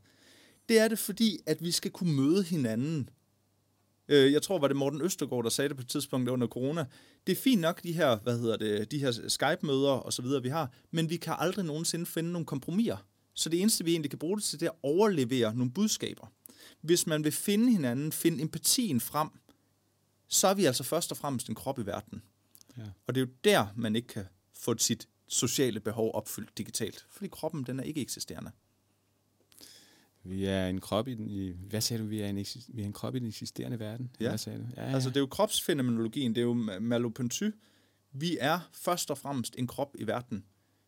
Det 0.70 0.80
er 0.80 0.88
det, 0.88 1.00
fordi 1.00 1.38
at 1.46 1.64
vi 1.64 1.72
skal 1.72 1.92
kunne 1.92 2.14
møde 2.14 2.44
hinanden. 2.44 3.10
Øh, 4.08 4.32
Jeg 4.34 4.42
tror, 4.42 4.60
var 4.60 4.68
det 4.68 4.78
Morten 4.78 5.02
Østergaard, 5.02 5.44
der 5.44 5.50
sagde 5.50 5.70
det 5.70 5.78
på 5.78 5.82
et 5.82 5.88
tidspunkt 5.90 6.30
under 6.30 6.48
corona. 6.48 6.86
Det 7.28 7.32
er 7.32 7.36
fint 7.42 7.62
nok, 7.62 7.84
de 7.84 7.92
her, 7.94 8.18
hvad 8.20 8.40
hedder 8.40 8.58
det, 8.58 8.92
de 8.92 9.00
her 9.00 9.12
Skype-møder 9.28 9.90
og 9.92 10.14
så 10.14 10.22
videre, 10.22 10.42
vi 10.42 10.50
har, 10.50 10.72
men 10.92 11.10
vi 11.10 11.18
kan 11.18 11.34
aldrig 11.38 11.66
nogensinde 11.66 12.06
finde 12.06 12.32
nogle 12.32 12.46
kompromiser. 12.46 13.06
Så 13.34 13.50
det 13.50 13.62
eneste, 13.62 13.86
vi 13.86 13.92
egentlig 13.92 14.10
kan 14.10 14.20
bruge 14.20 14.38
det 14.38 14.44
til, 14.44 14.60
det 14.60 14.66
er 14.66 14.70
at 14.72 14.78
overlevere 14.84 15.56
nogle 15.56 15.72
budskaber. 15.72 16.28
Hvis 16.82 17.08
man 17.08 17.24
vil 17.24 17.32
finde 17.32 17.72
hinanden, 17.72 18.12
finde 18.12 18.42
empatien 18.42 19.00
frem, 19.02 19.30
så 20.28 20.48
er 20.48 20.54
vi 20.54 20.66
altså 20.66 20.84
først 20.84 21.12
og 21.12 21.18
fremmest 21.18 21.50
en 21.50 21.56
krop 21.56 21.80
i 21.80 21.86
verden. 21.86 22.22
Ja. 22.82 22.92
Og 23.08 23.16
det 23.16 23.22
er 23.22 23.26
jo 23.26 23.32
der, 23.44 23.68
man 23.76 23.96
ikke 23.96 24.08
kan 24.08 24.26
få 24.54 24.78
sit 24.78 25.08
sociale 25.28 25.80
behov 25.80 26.12
opfyldt 26.14 26.58
digitalt. 26.58 27.06
Fordi 27.10 27.28
kroppen, 27.28 27.64
den 27.64 27.80
er 27.80 27.84
ikke 27.84 28.02
eksisterende. 28.02 28.52
Vi 30.24 30.46
er 30.46 30.68
en 30.68 30.82
krop 30.82 31.08
i 31.08 31.16
den... 31.16 31.30
I, 31.30 31.52
hvad 31.52 31.82
sagde 31.82 32.04
du? 32.04 32.08
Vi 32.08 32.22
er 32.22 32.28
en, 32.28 32.46
vi 32.68 32.82
er 32.82 32.86
en 32.86 32.94
krop 32.94 33.16
i 33.16 33.20
den 33.20 33.28
eksisterende 33.28 33.80
verden? 33.80 34.12
Ja. 34.20 34.30
Hvad 34.30 34.38
sagde 34.38 34.60
du? 34.60 34.66
Ja, 34.78 34.88
ja. 34.88 34.94
Altså, 34.94 35.10
det 35.10 35.16
er 35.16 35.22
jo 35.22 35.28
kropsfænomenologien, 35.28 36.36
det 36.36 36.42
er 36.42 36.46
jo 36.46 36.54
Merleau-Ponty. 36.80 37.52
Vi 38.12 38.38
er 38.40 38.60
først 38.72 39.12
og 39.12 39.18
fremmest 39.18 39.56
en 39.58 39.68
krop 39.68 39.96
i 40.00 40.08
verden. 40.08 40.46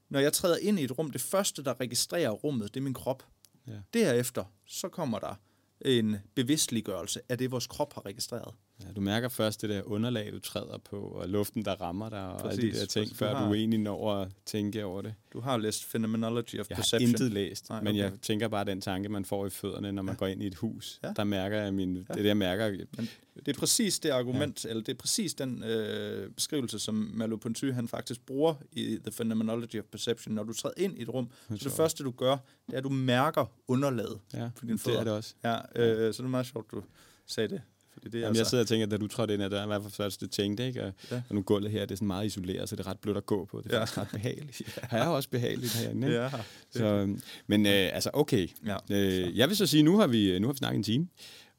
Når 0.09 0.19
jeg 0.19 0.33
træder 0.33 0.57
ind 0.57 0.79
i 0.79 0.83
et 0.83 0.97
rum, 0.97 1.11
det 1.11 1.21
første, 1.21 1.63
der 1.63 1.79
registrerer 1.79 2.29
rummet, 2.29 2.73
det 2.73 2.79
er 2.79 2.83
min 2.83 2.93
krop. 2.93 3.27
Ja. 3.67 3.79
Derefter, 3.93 4.43
så 4.65 4.89
kommer 4.89 5.19
der 5.19 5.35
en 5.81 6.15
bevidstliggørelse 6.35 7.21
af 7.29 7.37
det, 7.37 7.51
vores 7.51 7.67
krop 7.67 7.93
har 7.93 8.05
registreret. 8.05 8.53
Ja, 8.87 8.91
du 8.95 9.01
mærker 9.01 9.29
først 9.29 9.61
det 9.61 9.69
der 9.69 9.81
underlag, 9.83 10.31
du 10.33 10.39
træder 10.39 10.77
på, 10.77 10.97
og 10.99 11.29
luften, 11.29 11.65
der 11.65 11.81
rammer 11.81 12.09
dig, 12.09 12.27
og 12.27 12.49
alle 12.51 12.61
de 12.61 12.67
Præcis. 12.67 12.79
der 12.79 12.85
ting, 12.85 13.03
Præcis. 13.03 13.09
Du 13.09 13.25
før 13.25 13.35
har- 13.35 13.47
du 13.47 13.53
egentlig 13.53 13.79
når 13.79 14.13
at 14.15 14.27
tænke 14.45 14.85
over 14.85 15.01
det. 15.01 15.13
Du 15.33 15.39
har 15.39 15.57
læst 15.57 15.89
Phenomenology 15.89 16.59
of 16.59 16.69
Jeg 16.69 16.75
har 16.77 16.81
Perception. 16.81 17.09
intet 17.09 17.31
læst, 17.31 17.69
Nej, 17.69 17.77
Nej, 17.83 17.83
men 17.93 17.99
okay. 18.01 18.11
jeg 18.11 18.19
tænker 18.21 18.47
bare 18.47 18.65
den 18.65 18.81
tanke, 18.81 19.09
man 19.09 19.25
får 19.25 19.45
i 19.45 19.49
fødderne, 19.49 19.91
når 19.91 20.01
man 20.03 20.15
går 20.15 20.27
ind 20.27 20.43
i 20.43 20.47
et 20.47 20.55
hus. 20.55 20.99
Ja. 21.03 21.13
Der 21.15 21.23
mærker 21.23 21.61
jeg 21.61 21.73
min, 21.73 21.95
det 21.95 22.07
der 22.15 22.23
jeg 22.23 22.37
mærker, 22.37 22.85
Men 22.97 23.09
det 23.45 23.55
er 23.55 23.59
præcis 23.59 23.99
det 23.99 24.09
argument, 24.09 24.65
ja. 24.65 24.69
eller 24.69 24.83
det 24.83 24.93
er 24.93 24.97
præcis 24.97 25.33
den 25.33 25.63
øh, 25.63 26.29
beskrivelse, 26.31 26.79
som 26.79 27.21
Merleau-Ponty 27.21 27.71
han 27.73 27.87
faktisk 27.87 28.25
bruger 28.25 28.53
i 28.71 28.97
The 29.03 29.11
Phenomenology 29.11 29.79
of 29.79 29.85
Perception. 29.91 30.35
Når 30.35 30.43
du 30.43 30.53
træder 30.53 30.73
ind 30.77 30.97
i 30.97 31.01
et 31.01 31.09
rum, 31.09 31.29
så 31.49 31.63
det 31.63 31.71
første, 31.71 32.03
du 32.03 32.11
gør, 32.11 32.37
det 32.67 32.73
er, 32.73 32.77
at 32.77 32.83
du 32.83 32.89
mærker 32.89 33.45
underlaget 33.67 34.19
ja, 34.33 34.49
på 34.55 34.65
dine 34.65 34.73
det 34.73 34.81
fødder. 34.81 34.99
er 34.99 35.03
det 35.03 35.13
også. 35.13 35.33
Ja, 35.43 35.55
øh, 35.75 36.13
så 36.13 36.21
det 36.23 36.27
er 36.27 36.31
meget 36.31 36.45
sjovt, 36.45 36.71
du 36.71 36.83
sagde 37.27 37.47
det. 37.49 37.61
Fordi 37.93 38.09
det 38.09 38.15
er 38.15 38.19
Jamen, 38.19 38.27
altså, 38.29 38.39
jeg 38.41 38.47
sidder 38.47 38.63
og 38.63 38.67
tænker, 38.67 38.85
da 38.85 38.97
du 38.97 39.07
trådte 39.07 39.33
ind, 39.33 39.43
at 39.43 39.51
der 39.51 39.59
er 39.59 39.63
i 39.63 39.67
hvert 39.67 39.81
fald 39.91 40.19
det 40.19 40.31
tænkte, 40.31 40.67
ikke? 40.67 40.83
Og, 40.83 40.93
Ja. 41.11 41.21
og 41.29 41.35
nu 41.35 41.41
gulvet 41.41 41.71
her, 41.71 41.81
det 41.81 41.91
er 41.91 41.95
sådan 41.95 42.07
meget 42.07 42.25
isoleret, 42.25 42.69
så 42.69 42.75
det 42.75 42.85
er 42.85 42.89
ret 42.89 42.99
blødt 42.99 43.17
at 43.17 43.25
gå 43.25 43.45
på. 43.45 43.61
Det 43.61 43.71
er 43.71 43.75
Ja. 43.75 43.79
faktisk 43.81 43.97
ret 43.97 44.07
behageligt. 44.11 44.61
ja. 44.81 44.87
Her 44.91 44.97
er 45.03 45.07
også 45.07 45.29
behageligt 45.29 45.75
herinde, 45.75 46.07
ikke? 46.07 46.19
ja, 46.21 46.29
Så, 46.71 46.85
øhm, 46.85 47.21
men 47.47 47.65
øh, 47.65 47.71
altså, 47.95 48.09
okay. 48.13 48.47
ja. 48.65 48.77
Øh, 48.91 49.37
jeg 49.37 49.49
vil 49.49 49.57
så 49.57 49.65
sige, 49.65 49.83
nu 49.83 49.97
har 49.97 50.07
vi, 50.07 50.39
nu 50.39 50.47
har 50.47 50.53
vi 50.53 50.57
snakket 50.57 50.77
en 50.77 50.83
time. 50.83 51.07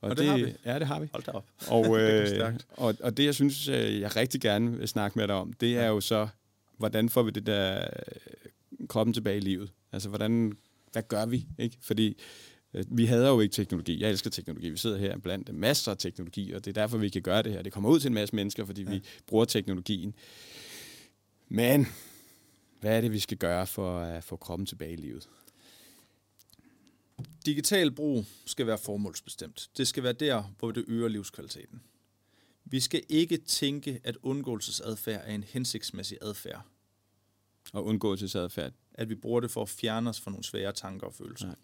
Og 0.00 0.16
det 0.18 0.26
har 0.26 0.36
vi. 0.36 0.54
Ja, 0.64 0.78
det 0.78 0.86
har 0.86 1.00
vi. 1.00 1.08
hold 1.12 1.22
da 1.24 1.30
op. 1.30 1.46
Og, 1.68 1.84
Det 1.98 2.42
øh, 2.42 2.54
og, 2.70 2.94
og 3.02 3.16
det, 3.16 3.24
jeg 3.24 3.34
synes, 3.34 3.68
øh, 3.68 4.00
jeg 4.00 4.16
rigtig 4.16 4.40
gerne 4.40 4.78
vil 4.78 4.88
snakke 4.88 5.18
med 5.18 5.28
dig 5.28 5.36
om, 5.36 5.52
det 5.52 5.76
er 5.78 5.86
jo 5.86 6.00
så, 6.00 6.28
hvordan 6.78 7.08
får 7.08 7.22
vi 7.22 7.30
det 7.30 7.46
der 7.46 7.80
øh, 7.80 8.86
kroppen 8.88 9.12
tilbage 9.14 9.36
i 9.36 9.40
livet? 9.40 9.70
Altså, 9.92 10.08
hvordan, 10.08 10.52
hvad 10.92 11.02
gør 11.08 11.26
vi? 11.26 11.46
Ikke? 11.58 11.76
Fordi 11.82 12.08
øh, 12.08 12.14
vi 12.88 13.06
hader 13.06 13.28
jo 13.30 13.40
ikke 13.40 13.52
teknologi. 13.52 14.00
Jeg 14.02 14.10
elsker 14.10 14.30
teknologi. 14.30 14.70
Vi 14.70 14.76
sidder 14.76 14.98
her 14.98 15.18
blandt 15.18 15.54
masser 15.54 15.90
af 15.92 15.98
teknologi, 15.98 16.52
og 16.52 16.64
det 16.64 16.76
er 16.76 16.80
derfor, 16.80 16.98
vi 16.98 17.08
kan 17.08 17.22
gøre 17.22 17.42
det 17.42 17.52
her. 17.52 17.62
Det 17.62 17.72
kommer 17.72 17.90
ud 17.90 18.00
til 18.00 18.08
en 18.08 18.14
masse 18.14 18.36
mennesker, 18.36 18.64
fordi 18.64 18.82
ja. 18.82 18.90
vi 18.90 19.02
bruger 19.26 19.44
teknologien. 19.44 20.14
Men 21.48 21.86
Hvad 22.84 22.96
er 22.96 23.00
det, 23.00 23.12
vi 23.12 23.18
skal 23.18 23.36
gøre 23.36 23.66
for 23.66 24.00
at 24.00 24.24
få 24.24 24.36
kroppen 24.36 24.66
tilbage 24.66 24.92
i 24.92 24.96
livet? 24.96 25.28
Digital 27.46 27.90
brug 27.90 28.24
skal 28.46 28.66
være 28.66 28.78
formålsbestemt. 28.78 29.70
Det 29.76 29.88
skal 29.88 30.02
være 30.02 30.12
der, 30.12 30.42
hvor 30.58 30.70
det 30.70 30.84
øger 30.88 31.08
livskvaliteten. 31.08 31.82
Vi 32.64 32.80
skal 32.80 33.02
ikke 33.08 33.36
tænke, 33.36 34.00
at 34.04 34.16
undgåelsesadfærd 34.22 35.22
er 35.24 35.34
en 35.34 35.44
hensigtsmæssig 35.44 36.18
adfærd. 36.22 36.62
Og 37.72 37.84
undgåelsesadfærd. 37.84 38.72
At 38.94 39.08
vi 39.08 39.14
bruger 39.14 39.40
det 39.40 39.50
for 39.50 39.62
at 39.62 39.68
fjerne 39.68 40.10
os 40.10 40.20
fra 40.20 40.30
nogle 40.30 40.44
svære 40.44 40.72
tanker 40.72 41.06
og 41.06 41.14
følelser. 41.14 41.46
Nej. 41.46 41.56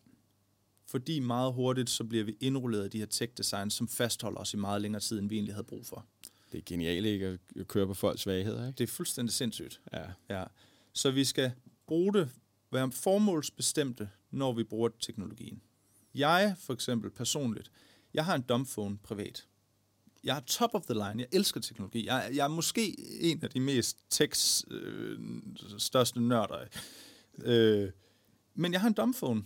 Fordi 0.91 1.21
meget 1.21 1.53
hurtigt, 1.53 1.91
så 1.91 2.05
bliver 2.05 2.25
vi 2.25 2.37
indrulleret 2.41 2.85
af 2.85 2.91
de 2.91 2.99
her 2.99 3.07
tech 3.07 3.33
design, 3.39 3.71
som 3.71 3.89
fastholder 3.89 4.41
os 4.41 4.55
i 4.55 4.57
meget 4.57 4.83
længere 4.83 5.01
tid, 5.01 5.19
end 5.19 5.29
vi 5.29 5.35
egentlig 5.35 5.55
havde 5.55 5.65
brug 5.65 5.87
for. 5.87 6.07
Det 6.53 6.59
er 6.59 6.63
genialt 6.67 7.07
ikke 7.07 7.39
at 7.57 7.69
køre 7.69 7.87
på 7.87 7.95
folks 7.95 8.21
svagheder, 8.21 8.67
ikke? 8.67 8.79
Det 8.79 8.85
er 8.85 8.93
fuldstændig 8.93 9.35
sindssygt. 9.35 9.81
Ja. 9.93 10.05
ja. 10.31 10.45
Så 10.93 11.11
vi 11.11 11.25
skal 11.25 11.53
bruge 11.87 12.13
det, 12.13 12.31
være 12.73 12.93
formålsbestemte, 12.93 14.09
når 14.31 14.53
vi 14.53 14.65
bruger 14.65 14.89
teknologien. 15.01 15.63
Jeg, 16.15 16.55
for 16.59 16.73
eksempel 16.73 17.11
personligt, 17.11 17.71
jeg 18.15 18.25
har 18.25 18.35
en 18.35 18.43
dumbphone 18.43 18.99
privat. 18.99 19.47
Jeg 20.25 20.37
er 20.37 20.41
top 20.41 20.71
of 20.75 20.83
the 20.83 20.95
line. 20.95 21.15
Jeg 21.17 21.27
elsker 21.33 21.61
teknologi. 21.61 22.07
Jeg, 22.07 22.31
jeg 22.35 22.45
er 22.45 22.49
måske 22.49 23.01
en 23.21 23.41
af 23.43 23.51
de 23.51 23.61
mest 23.61 23.97
tech 24.11 24.65
øh, 24.71 25.19
største 25.79 26.21
nørder. 26.21 26.65
Øh, 27.43 27.91
men 28.55 28.73
jeg 28.73 28.81
har 28.81 28.89
en 28.89 28.95
dumbphone. 28.95 29.45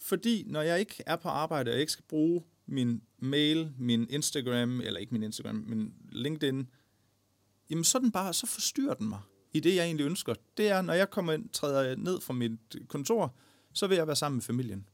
Fordi 0.00 0.44
når 0.46 0.62
jeg 0.62 0.80
ikke 0.80 1.02
er 1.06 1.16
på 1.16 1.28
arbejde, 1.28 1.68
og 1.68 1.72
jeg 1.72 1.80
ikke 1.80 1.92
skal 1.92 2.04
bruge 2.08 2.42
min 2.66 3.02
mail, 3.18 3.72
min 3.78 4.06
Instagram, 4.10 4.80
eller 4.80 5.00
ikke 5.00 5.12
min 5.12 5.22
Instagram, 5.22 5.64
min 5.68 5.94
LinkedIn, 6.12 6.70
jamen 7.70 7.84
så, 7.84 7.98
den 7.98 8.12
bare, 8.12 8.34
så 8.34 8.46
forstyrrer 8.46 8.94
den 8.94 9.08
mig 9.08 9.20
i 9.52 9.60
det, 9.60 9.74
jeg 9.76 9.84
egentlig 9.84 10.04
ønsker. 10.04 10.34
Det 10.56 10.68
er, 10.68 10.82
når 10.82 10.92
jeg 10.92 11.10
kommer 11.10 11.32
ind, 11.32 11.48
træder 11.48 11.96
ned 11.96 12.20
fra 12.20 12.34
mit 12.34 12.60
kontor, 12.88 13.34
så 13.72 13.86
vil 13.86 13.96
jeg 13.96 14.06
være 14.06 14.16
sammen 14.16 14.36
med 14.36 14.42
familien. 14.42 14.88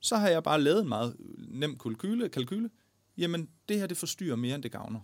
Så 0.00 0.16
har 0.16 0.28
jeg 0.28 0.42
bare 0.42 0.60
lavet 0.60 0.82
en 0.82 0.88
meget 0.88 1.16
nem 1.38 1.78
kalkyle, 1.78 2.28
kalkyle. 2.28 2.70
Jamen, 3.18 3.48
det 3.68 3.78
her, 3.78 3.86
det 3.86 3.96
forstyrrer 3.96 4.36
mere, 4.36 4.54
end 4.54 4.62
det 4.62 4.72
gavner. 4.72 5.00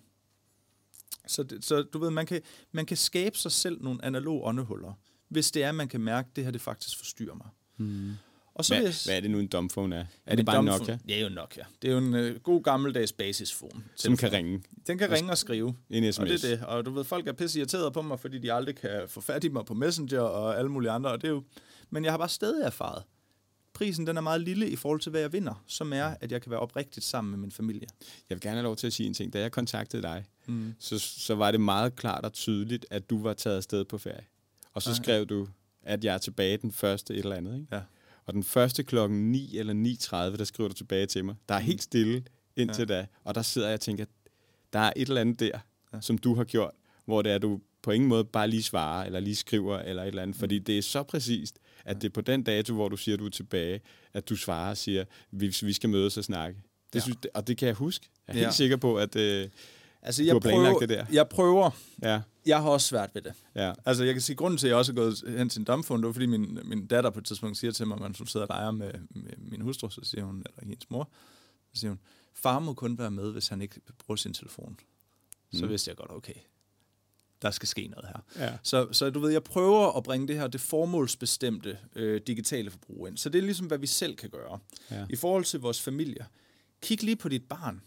Så, 1.27 1.43
det, 1.43 1.65
så 1.65 1.83
du 1.83 1.99
ved, 1.99 2.11
man 2.11 2.27
kan, 2.27 2.43
man 2.73 2.87
kan 2.87 2.97
skabe 2.97 3.39
sig 3.39 3.53
selv 3.53 3.83
nogle 3.83 4.05
analog 4.05 4.45
åndehuller, 4.45 4.93
hvis 5.29 5.51
det 5.51 5.63
er, 5.63 5.73
man 5.73 5.89
kan 5.89 6.01
mærke, 6.01 6.29
at 6.31 6.37
det 6.37 6.45
her, 6.45 6.51
det 6.51 6.61
faktisk 6.61 6.99
forstyrrer 6.99 7.35
mig. 7.35 7.49
Mm. 7.77 8.13
Og 8.55 8.65
så 8.65 8.75
hvad, 8.75 8.85
jeg, 8.85 8.95
hvad 9.05 9.17
er 9.17 9.21
det 9.21 9.31
nu, 9.31 9.39
en 9.39 9.47
dumbphone 9.47 9.97
er? 9.97 10.05
Er 10.27 10.37
det 10.37 10.47
bare 10.47 10.59
en 10.59 10.65
Nokia? 10.65 10.99
Det 11.09 11.17
er 11.17 11.21
jo 11.21 11.29
Nokia. 11.29 11.65
Det 11.83 11.89
er 11.89 11.93
jo 11.93 11.99
en 11.99 12.15
uh, 12.15 12.41
god 12.43 12.63
gammeldags 12.63 13.13
basisfon. 13.13 13.85
Som 13.95 14.17
kan 14.17 14.33
ringe? 14.33 14.63
Den 14.87 14.99
kan 14.99 15.11
ringe 15.11 15.31
og 15.31 15.39
skrive. 15.39 15.75
En 15.91 16.13
sms. 16.13 16.19
Og 16.19 16.27
det 16.27 16.45
er 16.45 16.49
det. 16.49 16.67
Og 16.67 16.87
du 16.87 16.91
ved, 16.91 17.05
folk 17.05 17.27
er 17.27 17.33
pisse 17.33 17.59
irriteret 17.59 17.93
på 17.93 18.03
mig, 18.03 18.21
fordi 18.21 18.39
de 18.39 18.53
aldrig 18.53 18.77
kan 18.77 19.03
få 19.09 19.21
fat 19.21 19.45
i 19.45 19.49
mig 19.49 19.65
på 19.65 19.75
Messenger 19.75 20.21
og 20.21 20.59
alle 20.59 20.71
mulige 20.71 20.91
andre. 20.91 21.11
Og 21.11 21.23
det 21.23 21.29
er 21.29 21.33
jo, 21.33 21.43
men 21.91 22.05
jeg 22.05 22.13
har 22.13 22.19
bare 22.19 22.29
stadig 22.29 22.63
erfaret. 22.65 23.03
Prisen 23.73 24.07
den 24.07 24.17
er 24.17 24.21
meget 24.21 24.41
lille 24.41 24.69
i 24.69 24.77
forhold 24.77 25.01
til, 25.01 25.11
hvad 25.11 25.21
jeg 25.21 25.33
vinder, 25.33 25.65
som 25.67 25.93
er, 25.93 26.15
at 26.21 26.33
jeg 26.33 26.43
kan 26.43 26.51
være 26.51 26.61
oprigtigt 26.61 27.07
sammen 27.07 27.31
med 27.31 27.39
min 27.39 27.53
familie. 27.53 27.87
Jeg 28.01 28.37
vil 28.37 28.41
gerne 28.41 28.57
have 28.57 28.63
lov 28.63 28.77
til 28.77 28.87
at 28.87 28.93
sige 28.93 29.07
en 29.07 29.15
ting. 29.15 29.33
Da 29.33 29.41
jeg 29.41 29.53
kontaktede 29.53 30.03
dig, 30.03 30.25
mm. 30.47 30.75
så, 30.79 30.99
så 30.99 31.35
var 31.35 31.51
det 31.51 31.61
meget 31.61 31.97
klart 31.97 32.25
og 32.25 32.33
tydeligt, 32.33 32.87
at 32.91 33.11
du 33.11 33.23
var 33.23 33.33
taget 33.33 33.57
afsted 33.57 33.85
på 33.85 33.99
ferie. 33.99 34.25
Og 34.73 34.83
så 34.83 34.91
okay. 34.91 35.03
skrev 35.03 35.27
du, 35.27 35.49
at 35.83 36.05
jeg 36.05 36.15
er 36.15 36.19
tilbage 36.19 36.57
den 36.57 36.73
første 36.73 37.15
et 37.15 37.19
eller 37.19 37.37
andet. 37.37 37.55
Ikke? 37.61 37.77
Ja. 37.77 37.81
Og 38.27 38.35
den 38.35 38.43
første 38.43 38.83
klokken 38.83 39.33
9 39.33 39.59
eller 39.59 39.75
9.30, 40.33 40.37
der 40.37 40.45
skriver 40.45 40.69
du 40.69 40.75
tilbage 40.75 41.07
til 41.07 41.25
mig. 41.25 41.35
Der 41.49 41.55
er 41.55 41.59
helt 41.59 41.83
stille 41.83 42.25
indtil 42.57 42.87
ja. 42.89 42.95
da. 42.95 43.07
Og 43.25 43.35
der 43.35 43.43
sidder 43.43 43.69
jeg 43.69 43.75
og 43.75 43.81
tænker, 43.81 44.05
der 44.73 44.79
er 44.79 44.93
et 44.97 45.09
eller 45.09 45.21
andet 45.21 45.41
der, 45.41 45.59
ja. 45.93 46.01
som 46.01 46.19
du 46.19 46.35
har 46.35 46.45
gjort, 46.45 46.75
hvor 47.05 47.23
det 47.23 47.33
er, 47.33 47.39
du 47.39 47.61
på 47.83 47.91
ingen 47.91 48.09
måde 48.09 48.25
bare 48.25 48.49
lige 48.49 48.63
svarer, 48.63 49.07
eller 49.07 49.21
lige 49.21 49.37
skriver, 49.37 49.79
eller 49.79 50.03
et 50.03 50.09
eller 50.09 50.23
andet. 50.23 50.37
Mm. 50.37 50.41
Fordi 50.41 50.59
det 50.59 50.79
er 50.79 50.83
så 50.83 51.03
præcist, 51.03 51.59
at 51.85 52.03
det 52.03 52.09
er 52.09 52.13
på 52.13 52.21
den 52.21 52.43
dato, 52.43 52.75
hvor 52.75 52.89
du 52.89 52.97
siger, 52.97 53.17
du 53.17 53.27
er 53.27 53.31
tilbage, 53.31 53.81
at 54.13 54.29
du 54.29 54.37
svarer 54.37 54.71
og 54.71 54.77
siger, 54.77 55.05
vi, 55.31 55.55
vi 55.63 55.73
skal 55.73 55.91
mødes 55.91 56.17
og 56.17 56.25
snakke. 56.25 56.61
Det 56.93 56.99
ja. 56.99 57.01
synes, 57.01 57.19
og 57.35 57.47
det 57.47 57.57
kan 57.57 57.67
jeg 57.67 57.75
huske. 57.75 58.09
Jeg 58.29 58.35
er 58.35 58.39
ja. 58.39 58.45
helt 58.45 58.55
sikker 58.55 58.77
på, 58.77 58.99
at 58.99 59.17
øh, 59.17 59.49
altså, 60.05 60.23
jeg 60.23 60.31
du 60.31 60.35
har 60.35 60.41
planlagt 60.41 60.73
prøver, 60.73 60.79
det 60.79 60.89
der. 60.89 61.07
Jeg 61.13 61.29
prøver. 61.29 61.71
Ja. 62.03 62.21
Jeg 62.47 62.63
har 62.63 62.71
også 62.71 62.89
svært 62.89 63.11
ved 63.15 63.23
det. 63.23 63.33
Ja. 63.55 63.73
Altså, 63.85 64.05
jeg 64.05 64.15
kan 64.15 64.23
sige, 64.23 64.37
grunden 64.37 64.59
til, 64.59 64.67
at 64.67 64.71
jeg 64.71 64.77
også 64.79 64.93
er 64.93 64.97
gået 64.97 65.25
hen 65.39 65.49
til 65.49 65.59
en 65.59 65.65
domfund, 65.65 66.03
det 66.03 66.07
var, 66.07 66.13
fordi 66.13 66.27
min, 66.27 66.59
min 66.65 66.87
datter 66.87 67.11
på 67.11 67.19
et 67.19 67.25
tidspunkt 67.25 67.57
siger 67.57 67.73
til 67.73 67.87
mig, 67.87 68.05
at 68.05 68.17
hun 68.19 68.27
sidder 68.27 68.47
og 68.47 68.57
leger 68.57 68.71
med, 68.71 68.93
med 69.11 69.33
min 69.39 69.61
hustru, 69.61 69.89
så 69.89 70.01
siger 70.05 70.25
hun, 70.25 70.37
eller 70.37 70.61
hendes 70.63 70.91
mor, 70.91 71.11
så 71.73 71.81
siger 71.81 71.91
hun, 71.91 72.01
far 72.35 72.59
må 72.59 72.75
kun 72.75 72.99
være 72.99 73.11
med, 73.11 73.33
hvis 73.33 73.49
han 73.49 73.63
ikke 73.63 73.81
bruger 73.99 74.17
sin 74.17 74.35
telefon. 74.35 74.77
Så 75.53 75.65
mm. 75.65 75.71
vidste 75.71 75.89
jeg 75.89 75.97
godt, 75.97 76.11
okay, 76.11 76.35
der 77.43 77.51
skal 77.51 77.69
ske 77.69 77.87
noget 77.87 78.09
her. 78.09 78.45
Ja. 78.45 78.53
Så, 78.63 78.89
så 78.93 79.11
du 79.11 79.21
ved, 79.21 79.31
jeg 79.31 79.45
prøver 79.45 79.97
at 79.97 80.03
bringe 80.03 80.29
det 80.29 80.37
her, 80.37 80.47
det 80.47 80.61
formålsbestemte 80.61 81.79
øh, 81.97 82.21
digitale 82.27 82.71
forbrug 82.71 83.09
ind. 83.09 83.19
Så 83.19 83.29
det 83.29 83.39
er 83.39 83.43
ligesom, 83.43 83.67
hvad 83.67 83.79
vi 83.79 83.87
selv 83.87 84.17
kan 84.17 84.31
gøre. 84.31 84.59
Ja. 84.91 85.07
I 85.11 85.17
forhold 85.17 85.45
til 85.45 85.61
vores 85.61 85.83
familie. 85.83 86.27
Kig 86.83 87.03
lige 87.03 87.17
på 87.17 87.29
dit 87.29 87.49
barn. 87.49 87.81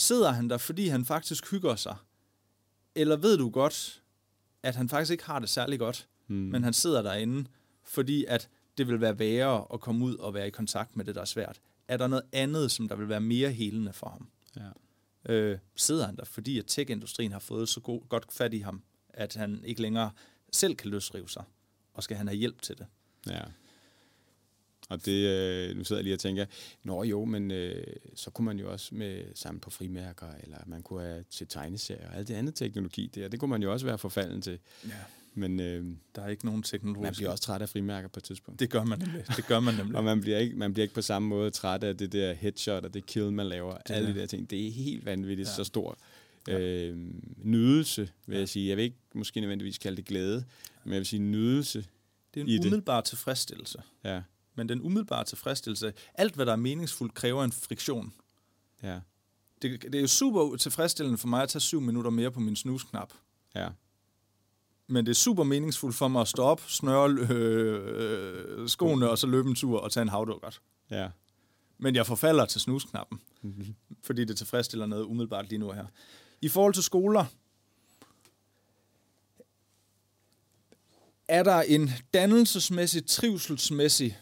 Sidder 0.00 0.30
han 0.30 0.50
der, 0.50 0.58
fordi 0.58 0.88
han 0.88 1.04
faktisk 1.04 1.50
hygger 1.50 1.76
sig? 1.76 1.96
Eller 2.94 3.16
ved 3.16 3.38
du 3.38 3.50
godt, 3.50 4.02
at 4.62 4.76
han 4.76 4.88
faktisk 4.88 5.12
ikke 5.12 5.24
har 5.24 5.38
det 5.38 5.48
særlig 5.48 5.78
godt, 5.78 6.08
hmm. 6.26 6.36
men 6.36 6.64
han 6.64 6.72
sidder 6.72 7.02
derinde, 7.02 7.48
fordi 7.84 8.24
at 8.28 8.48
det 8.78 8.88
vil 8.88 9.00
være 9.00 9.18
værre 9.18 9.66
at 9.74 9.80
komme 9.80 10.04
ud 10.04 10.14
og 10.14 10.34
være 10.34 10.46
i 10.46 10.50
kontakt 10.50 10.96
med 10.96 11.04
det, 11.04 11.14
der 11.14 11.20
er 11.20 11.24
svært. 11.24 11.60
Er 11.88 11.96
der 11.96 12.06
noget 12.06 12.24
andet, 12.32 12.70
som 12.70 12.88
der 12.88 12.96
vil 12.96 13.08
være 13.08 13.20
mere 13.20 13.50
helende 13.50 13.92
for 13.92 14.08
ham? 14.08 14.28
Ja 14.56 14.70
øh, 15.28 15.58
sidder 15.76 16.06
han 16.06 16.16
der, 16.16 16.24
fordi 16.24 16.58
at 16.58 16.64
tech-industrien 16.66 17.32
har 17.32 17.38
fået 17.38 17.68
så 17.68 17.80
god, 17.80 18.08
godt 18.08 18.32
fat 18.32 18.54
i 18.54 18.58
ham, 18.58 18.82
at 19.08 19.34
han 19.34 19.64
ikke 19.64 19.82
længere 19.82 20.10
selv 20.52 20.74
kan 20.74 20.90
løsrive 20.90 21.28
sig, 21.28 21.44
og 21.94 22.02
skal 22.02 22.16
han 22.16 22.28
have 22.28 22.38
hjælp 22.38 22.62
til 22.62 22.78
det. 22.78 22.86
Ja. 23.26 23.42
Og 24.90 25.06
det, 25.06 25.26
øh, 25.26 25.76
nu 25.76 25.84
sidder 25.84 26.00
jeg 26.00 26.04
lige 26.04 26.14
og 26.14 26.20
tænker, 26.20 26.46
nå 26.84 27.02
jo, 27.02 27.24
men 27.24 27.50
øh, 27.50 27.86
så 28.14 28.30
kunne 28.30 28.44
man 28.44 28.58
jo 28.58 28.72
også 28.72 28.94
med 28.94 29.22
sammen 29.34 29.60
på 29.60 29.70
frimærker, 29.70 30.26
eller 30.42 30.58
man 30.66 30.82
kunne 30.82 31.02
have 31.02 31.24
til 31.30 31.46
tegneserier 31.46 32.08
og 32.08 32.16
alt 32.16 32.28
det 32.28 32.34
andet 32.34 32.54
teknologi 32.54 33.10
der, 33.14 33.28
det 33.28 33.40
kunne 33.40 33.50
man 33.50 33.62
jo 33.62 33.72
også 33.72 33.86
være 33.86 33.98
forfalden 33.98 34.42
til. 34.42 34.58
Ja. 34.84 34.90
Men 35.34 35.60
øh, 35.60 35.84
der 36.14 36.22
er 36.22 36.28
ikke 36.28 36.46
nogen 36.46 36.62
teknologi. 36.62 37.02
Man 37.02 37.14
bliver 37.14 37.30
også 37.30 37.42
træt 37.42 37.62
af 37.62 37.68
frimærker 37.68 38.08
på 38.08 38.20
et 38.20 38.24
tidspunkt. 38.24 38.60
Det 38.60 38.70
gør 38.70 38.84
man 38.84 38.98
nemlig. 38.98 39.24
Det 39.36 39.46
gør 39.46 39.60
man 39.60 39.74
nemlig. 39.74 39.96
og 39.98 40.04
man 40.04 40.20
bliver, 40.20 40.38
ikke, 40.38 40.56
man 40.56 40.72
bliver 40.72 40.82
ikke 40.82 40.94
på 40.94 41.02
samme 41.02 41.28
måde 41.28 41.50
træt 41.50 41.84
af 41.84 41.96
det 41.96 42.12
der 42.12 42.32
headshot 42.32 42.84
og 42.84 42.94
det 42.94 43.06
kill, 43.06 43.32
man 43.32 43.46
laver. 43.46 43.76
Det 43.76 43.94
alle 43.94 44.14
de 44.14 44.20
der 44.20 44.26
ting. 44.26 44.50
Det 44.50 44.66
er 44.66 44.70
helt 44.70 45.06
vanvittigt 45.06 45.48
ja. 45.48 45.54
så 45.54 45.64
stor 45.64 45.98
øh, 46.48 46.96
nydelse, 47.36 48.08
vil 48.26 48.34
ja. 48.34 48.40
jeg 48.40 48.48
sige. 48.48 48.68
Jeg 48.68 48.76
vil 48.76 48.82
ikke 48.82 48.96
måske 49.14 49.40
nødvendigvis 49.40 49.78
kalde 49.78 49.96
det 49.96 50.04
glæde, 50.04 50.44
men 50.84 50.92
jeg 50.92 50.98
vil 50.98 51.06
sige 51.06 51.20
nydelse 51.20 51.84
Det 52.34 52.40
er 52.40 52.44
en 52.44 52.60
umiddelbar 52.60 53.00
tilfredsstillelse. 53.00 53.82
Ja. 54.04 54.22
Men 54.60 54.68
den 54.68 54.80
umiddelbare 54.82 55.24
tilfredsstillelse, 55.24 55.92
alt 56.14 56.34
hvad 56.34 56.46
der 56.46 56.52
er 56.52 56.56
meningsfuldt, 56.56 57.14
kræver 57.14 57.44
en 57.44 57.52
friktion. 57.52 58.12
Ja. 58.82 59.00
Det, 59.62 59.82
det 59.82 59.94
er 59.94 60.00
jo 60.00 60.06
super 60.06 60.56
tilfredsstillende 60.56 61.18
for 61.18 61.28
mig 61.28 61.42
at 61.42 61.48
tage 61.48 61.60
syv 61.60 61.80
minutter 61.80 62.10
mere 62.10 62.30
på 62.30 62.40
min 62.40 62.56
snusknap. 62.56 63.12
Ja 63.54 63.68
men 64.90 65.06
det 65.06 65.10
er 65.10 65.14
super 65.14 65.44
meningsfuldt 65.44 65.96
for 65.96 66.08
mig 66.08 66.20
at 66.20 66.28
stå 66.28 66.42
op, 66.42 66.62
snøre 66.66 67.10
øh, 67.10 68.68
skoene, 68.68 69.10
og 69.10 69.18
så 69.18 69.26
løbe 69.26 69.48
en 69.48 69.54
tur 69.54 69.80
og 69.80 69.92
tage 69.92 70.02
en 70.02 70.08
havdukkert. 70.08 70.60
Ja. 70.90 71.08
Men 71.78 71.94
jeg 71.94 72.06
forfalder 72.06 72.44
til 72.44 72.60
snusknappen, 72.60 73.20
mm-hmm. 73.42 73.74
fordi 74.02 74.24
det 74.24 74.36
tilfredsstiller 74.36 74.86
noget 74.86 75.04
umiddelbart 75.04 75.48
lige 75.48 75.58
nu 75.58 75.72
her. 75.72 75.86
I 76.40 76.48
forhold 76.48 76.74
til 76.74 76.82
skoler, 76.82 77.24
er 81.28 81.42
der 81.42 81.62
en 81.62 81.90
dannelsesmæssig, 82.14 83.06
trivselsmæssig 83.06 84.18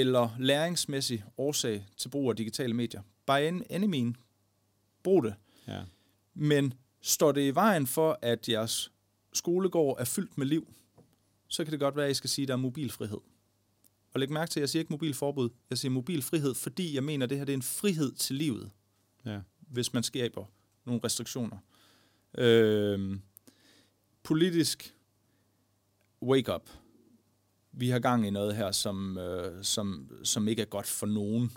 eller 0.00 0.30
læringsmæssig 0.38 1.24
årsag 1.36 1.86
til 1.96 2.08
brug 2.08 2.30
af 2.30 2.36
digitale 2.36 2.74
medier? 2.74 3.02
By 3.26 3.62
any 3.70 3.84
mean, 3.84 4.16
brug 5.02 5.24
det. 5.24 5.34
Ja. 5.68 5.82
Men 6.34 6.74
står 7.00 7.32
det 7.32 7.40
i 7.40 7.54
vejen 7.54 7.86
for, 7.86 8.18
at 8.22 8.48
jeres 8.48 8.92
skolegård 9.32 10.00
er 10.00 10.04
fyldt 10.04 10.38
med 10.38 10.46
liv, 10.46 10.74
så 11.48 11.64
kan 11.64 11.72
det 11.72 11.80
godt 11.80 11.96
være, 11.96 12.04
at 12.04 12.10
I 12.10 12.14
skal 12.14 12.30
sige, 12.30 12.42
at 12.42 12.48
der 12.48 12.54
er 12.54 12.58
mobilfrihed. 12.58 13.18
Og 14.14 14.20
læg 14.20 14.30
mærke 14.30 14.50
til, 14.50 14.60
at 14.60 14.62
jeg 14.62 14.68
siger 14.68 14.80
ikke 14.80 14.92
mobilforbud, 14.92 15.50
jeg 15.70 15.78
siger 15.78 15.92
mobilfrihed, 15.92 16.54
fordi 16.54 16.94
jeg 16.94 17.04
mener, 17.04 17.26
at 17.26 17.30
det 17.30 17.38
her 17.38 17.44
det 17.44 17.52
er 17.52 17.56
en 17.56 17.62
frihed 17.62 18.12
til 18.12 18.36
livet, 18.36 18.70
ja. 19.26 19.40
hvis 19.60 19.92
man 19.92 20.02
skaber 20.02 20.44
nogle 20.84 21.00
restriktioner. 21.04 21.58
Øh, 22.38 23.18
politisk, 24.22 24.94
wake 26.22 26.54
up. 26.54 26.70
Vi 27.72 27.88
har 27.88 27.98
gang 27.98 28.26
i 28.26 28.30
noget 28.30 28.56
her, 28.56 28.72
som, 28.72 29.18
øh, 29.18 29.64
som, 29.64 30.10
som 30.24 30.48
ikke 30.48 30.62
er 30.62 30.66
godt 30.66 30.86
for 30.86 31.06
nogen, 31.06 31.52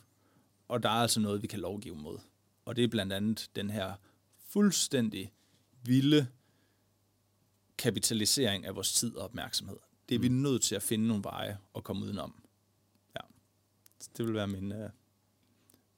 og 0.67 0.83
der 0.83 0.89
er 0.89 0.93
altså 0.93 1.19
noget, 1.19 1.41
vi 1.41 1.47
kan 1.47 1.59
lovgive 1.59 1.95
mod. 1.95 2.19
Og 2.65 2.75
det 2.75 2.83
er 2.83 2.87
blandt 2.87 3.13
andet 3.13 3.49
den 3.55 3.69
her 3.69 3.93
fuldstændig 4.37 5.33
vilde 5.83 6.27
kapitalisering 7.77 8.65
af 8.65 8.75
vores 8.75 8.93
tid 8.93 9.15
og 9.15 9.23
opmærksomhed. 9.23 9.77
Det 10.09 10.15
er 10.15 10.19
mm. 10.19 10.23
vi 10.23 10.29
nødt 10.29 10.61
til 10.61 10.75
at 10.75 10.83
finde 10.83 11.07
nogle 11.07 11.23
veje 11.23 11.57
og 11.73 11.83
komme 11.83 12.05
udenom. 12.05 12.43
Ja. 13.15 13.21
Så 13.99 14.09
det 14.17 14.25
vil 14.25 14.33
være 14.33 14.47
min, 14.47 14.71
uh, 14.71 14.89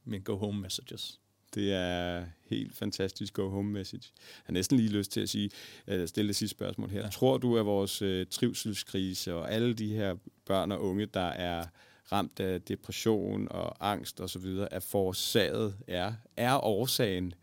min 0.03 0.23
go-home 0.23 0.61
messages. 0.61 1.21
Det 1.55 1.73
er 1.73 2.25
helt 2.45 2.75
fantastisk 2.75 3.33
go 3.33 3.49
home 3.49 3.71
message. 3.71 4.11
Jeg 4.15 4.43
har 4.45 4.53
næsten 4.53 4.77
lige 4.77 4.89
lyst 4.89 5.11
til 5.11 5.21
at 5.21 5.29
sige, 5.29 5.49
at 5.85 6.09
stille 6.09 6.27
det 6.27 6.35
sidste 6.35 6.57
spørgsmål 6.57 6.89
her. 6.89 7.01
Ja. 7.01 7.09
Tror 7.09 7.37
du, 7.37 7.57
at 7.57 7.65
vores 7.65 8.01
øh, 8.01 8.25
trivselskrise 8.31 9.35
og 9.35 9.51
alle 9.51 9.73
de 9.73 9.93
her 9.93 10.15
børn 10.45 10.71
og 10.71 10.81
unge, 10.81 11.05
der 11.05 11.19
er 11.19 11.65
ramt 12.11 12.39
af 12.39 12.61
depression 12.61 13.47
og 13.51 13.91
angst 13.91 14.21
osv., 14.21 14.45
er 14.71 14.79
forårsaget, 14.79 15.77
er, 15.87 16.13
er 16.37 16.65
årsagen 16.65 17.33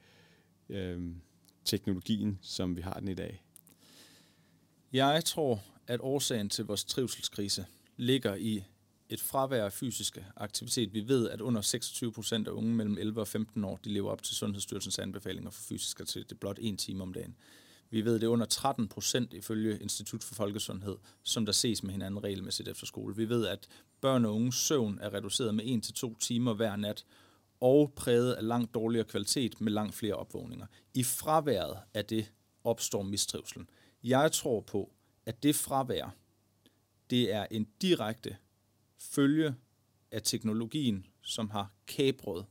øh, 0.68 1.00
teknologien, 1.64 2.38
som 2.42 2.76
vi 2.76 2.80
har 2.80 2.94
den 2.94 3.08
i 3.08 3.14
dag? 3.14 3.44
Jeg 4.92 5.24
tror, 5.24 5.62
at 5.86 6.00
årsagen 6.02 6.48
til 6.48 6.64
vores 6.64 6.84
trivselskrise 6.84 7.66
ligger 7.96 8.34
i 8.34 8.64
et 9.08 9.20
fravær 9.20 9.64
af 9.64 9.72
fysiske 9.72 10.26
aktivitet. 10.36 10.94
Vi 10.94 11.08
ved, 11.08 11.30
at 11.30 11.40
under 11.40 11.60
26 11.60 12.12
procent 12.12 12.48
af 12.48 12.52
unge 12.52 12.74
mellem 12.74 12.98
11 12.98 13.20
og 13.20 13.28
15 13.28 13.64
år, 13.64 13.80
de 13.84 13.88
lever 13.88 14.10
op 14.10 14.22
til 14.22 14.36
Sundhedsstyrelsens 14.36 14.98
anbefalinger 14.98 15.50
for 15.50 15.62
fysisk 15.62 16.00
aktivitet. 16.00 16.30
Det 16.30 16.36
er 16.36 16.40
blot 16.40 16.58
en 16.60 16.76
time 16.76 17.02
om 17.02 17.12
dagen. 17.12 17.36
Vi 17.90 18.04
ved, 18.04 18.14
det 18.14 18.22
er 18.22 18.28
under 18.28 18.46
13 18.46 18.88
procent 18.88 19.34
ifølge 19.34 19.78
Institut 19.78 20.22
for 20.22 20.34
Folkesundhed, 20.34 20.96
som 21.22 21.46
der 21.46 21.52
ses 21.52 21.82
med 21.82 21.92
hinanden 21.92 22.24
regelmæssigt 22.24 22.68
efter 22.68 22.86
skole. 22.86 23.16
Vi 23.16 23.28
ved, 23.28 23.46
at 23.46 23.68
børn 24.00 24.24
og 24.24 24.34
unges 24.34 24.54
søvn 24.54 24.98
er 25.02 25.14
reduceret 25.14 25.54
med 25.54 25.64
1-2 25.64 26.18
timer 26.18 26.54
hver 26.54 26.76
nat, 26.76 27.04
og 27.60 27.92
præget 27.96 28.32
af 28.32 28.46
langt 28.46 28.74
dårligere 28.74 29.04
kvalitet 29.04 29.60
med 29.60 29.72
langt 29.72 29.94
flere 29.94 30.14
opvågninger. 30.14 30.66
I 30.94 31.02
fraværet 31.02 31.78
af 31.94 32.04
det 32.04 32.32
opstår 32.64 33.02
mistrivselen. 33.02 33.68
Jeg 34.04 34.32
tror 34.32 34.60
på, 34.60 34.92
at 35.26 35.42
det 35.42 35.56
fravær, 35.56 36.16
det 37.10 37.32
er 37.32 37.46
en 37.50 37.68
direkte 37.82 38.36
følge 39.10 39.54
af 40.10 40.22
teknologien, 40.22 41.06
som 41.22 41.50
har 41.50 41.72
kabret 41.86 42.46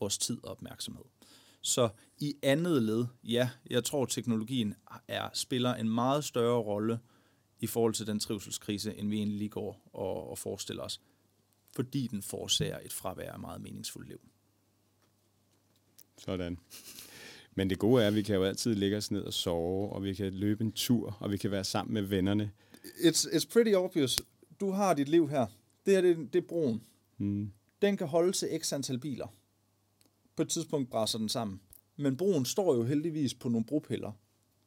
vores 0.00 0.18
tid 0.18 0.44
og 0.44 0.50
opmærksomhed. 0.50 1.04
Så 1.60 1.88
i 2.18 2.34
andet 2.42 2.82
led, 2.82 3.06
ja, 3.24 3.50
jeg 3.70 3.84
tror, 3.84 4.02
at 4.02 4.08
teknologien 4.08 4.74
er, 5.08 5.28
spiller 5.34 5.74
en 5.74 5.88
meget 5.88 6.24
større 6.24 6.62
rolle 6.62 6.98
i 7.60 7.66
forhold 7.66 7.94
til 7.94 8.06
den 8.06 8.20
trivselskrise, 8.20 8.94
end 8.94 9.08
vi 9.08 9.16
egentlig 9.16 9.38
lige 9.38 9.48
går 9.48 9.90
og, 9.92 10.30
og 10.30 10.38
forestiller 10.38 10.82
os, 10.82 11.00
fordi 11.74 12.06
den 12.06 12.22
forårsager 12.22 12.78
et 12.84 12.92
fravær 12.92 13.32
af 13.32 13.38
meget 13.38 13.60
meningsfuldt 13.60 14.08
liv. 14.08 14.20
Sådan. 16.18 16.58
Men 17.54 17.70
det 17.70 17.78
gode 17.78 18.02
er, 18.02 18.08
at 18.08 18.14
vi 18.14 18.22
kan 18.22 18.34
jo 18.34 18.44
altid 18.44 18.74
ligge 18.74 18.96
os 18.96 19.10
ned 19.10 19.22
og 19.22 19.32
sove, 19.32 19.92
og 19.92 20.02
vi 20.02 20.14
kan 20.14 20.34
løbe 20.34 20.64
en 20.64 20.72
tur, 20.72 21.16
og 21.20 21.30
vi 21.30 21.36
kan 21.36 21.50
være 21.50 21.64
sammen 21.64 21.94
med 21.94 22.02
vennerne. 22.02 22.52
It's, 22.84 23.28
it's 23.28 23.52
pretty 23.52 23.74
obvious. 23.74 24.22
Du 24.60 24.70
har 24.70 24.94
dit 24.94 25.08
liv 25.08 25.28
her. 25.28 25.46
Det 25.86 25.94
her, 25.94 26.00
det, 26.00 26.32
det 26.32 26.42
er 26.42 26.46
broen. 26.46 26.82
Mm. 27.18 27.52
Den 27.82 27.96
kan 27.96 28.06
holde 28.06 28.32
til 28.32 28.48
x 28.62 28.72
antal 28.72 28.98
biler. 28.98 29.26
På 30.36 30.42
et 30.42 30.48
tidspunkt 30.48 30.90
brænder 30.90 31.18
den 31.18 31.28
sammen. 31.28 31.60
Men 31.96 32.16
broen 32.16 32.44
står 32.44 32.74
jo 32.74 32.82
heldigvis 32.82 33.34
på 33.34 33.48
nogle 33.48 33.64
bropiller. 33.64 34.12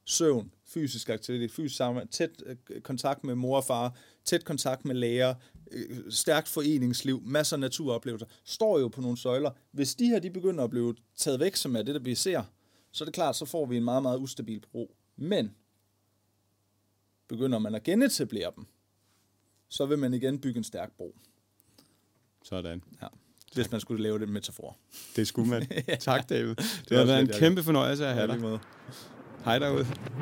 Søvn, 0.05 0.53
fysisk 0.65 1.09
aktivitet, 1.09 1.51
fysisk 1.51 1.77
sammen, 1.77 2.07
tæt 2.07 2.43
øh, 2.45 2.81
kontakt 2.81 3.23
med 3.23 3.35
mor 3.35 3.57
og 3.57 3.63
far, 3.63 3.97
tæt 4.25 4.45
kontakt 4.45 4.85
med 4.85 4.95
læger, 4.95 5.35
øh, 5.71 6.11
stærkt 6.11 6.47
foreningsliv, 6.47 7.21
masser 7.25 7.55
af 7.55 7.59
naturoplevelser, 7.59 8.27
står 8.43 8.79
jo 8.79 8.87
på 8.87 9.01
nogle 9.01 9.17
søjler. 9.17 9.51
Hvis 9.71 9.95
de 9.95 10.07
her 10.07 10.19
de 10.19 10.31
begynder 10.31 10.63
at 10.63 10.69
blive 10.69 10.95
taget 11.15 11.39
væk, 11.39 11.55
som 11.55 11.75
er 11.75 11.81
det, 11.81 11.95
der 11.95 12.01
vi 12.01 12.15
ser, 12.15 12.43
så 12.91 13.03
er 13.03 13.05
det 13.05 13.13
klart, 13.13 13.35
så 13.35 13.45
får 13.45 13.65
vi 13.65 13.77
en 13.77 13.83
meget, 13.83 14.03
meget 14.03 14.19
ustabil 14.19 14.63
bro. 14.71 14.95
Men 15.15 15.55
begynder 17.27 17.59
man 17.59 17.75
at 17.75 17.83
genetablere 17.83 18.51
dem, 18.55 18.65
så 19.69 19.85
vil 19.85 19.99
man 19.99 20.13
igen 20.13 20.39
bygge 20.39 20.57
en 20.57 20.63
stærk 20.63 20.91
bro. 20.97 21.15
Sådan. 22.43 22.83
Ja. 23.01 23.07
Hvis 23.53 23.71
man 23.71 23.81
skulle 23.81 24.03
lave 24.03 24.19
det 24.19 24.29
metafor. 24.29 24.77
Det 25.15 25.27
skulle 25.27 25.49
man. 25.49 25.67
Tak, 25.99 26.29
David. 26.29 26.49
Det, 26.55 26.85
det 26.89 26.97
har 26.97 27.05
været 27.05 27.21
en 27.21 27.27
kæmpe 27.27 27.63
fornøjelse 27.63 28.07
at 28.07 28.13
have 28.13 28.27
dig. 28.27 28.59
Hej 29.45 29.59
derude. 29.59 29.87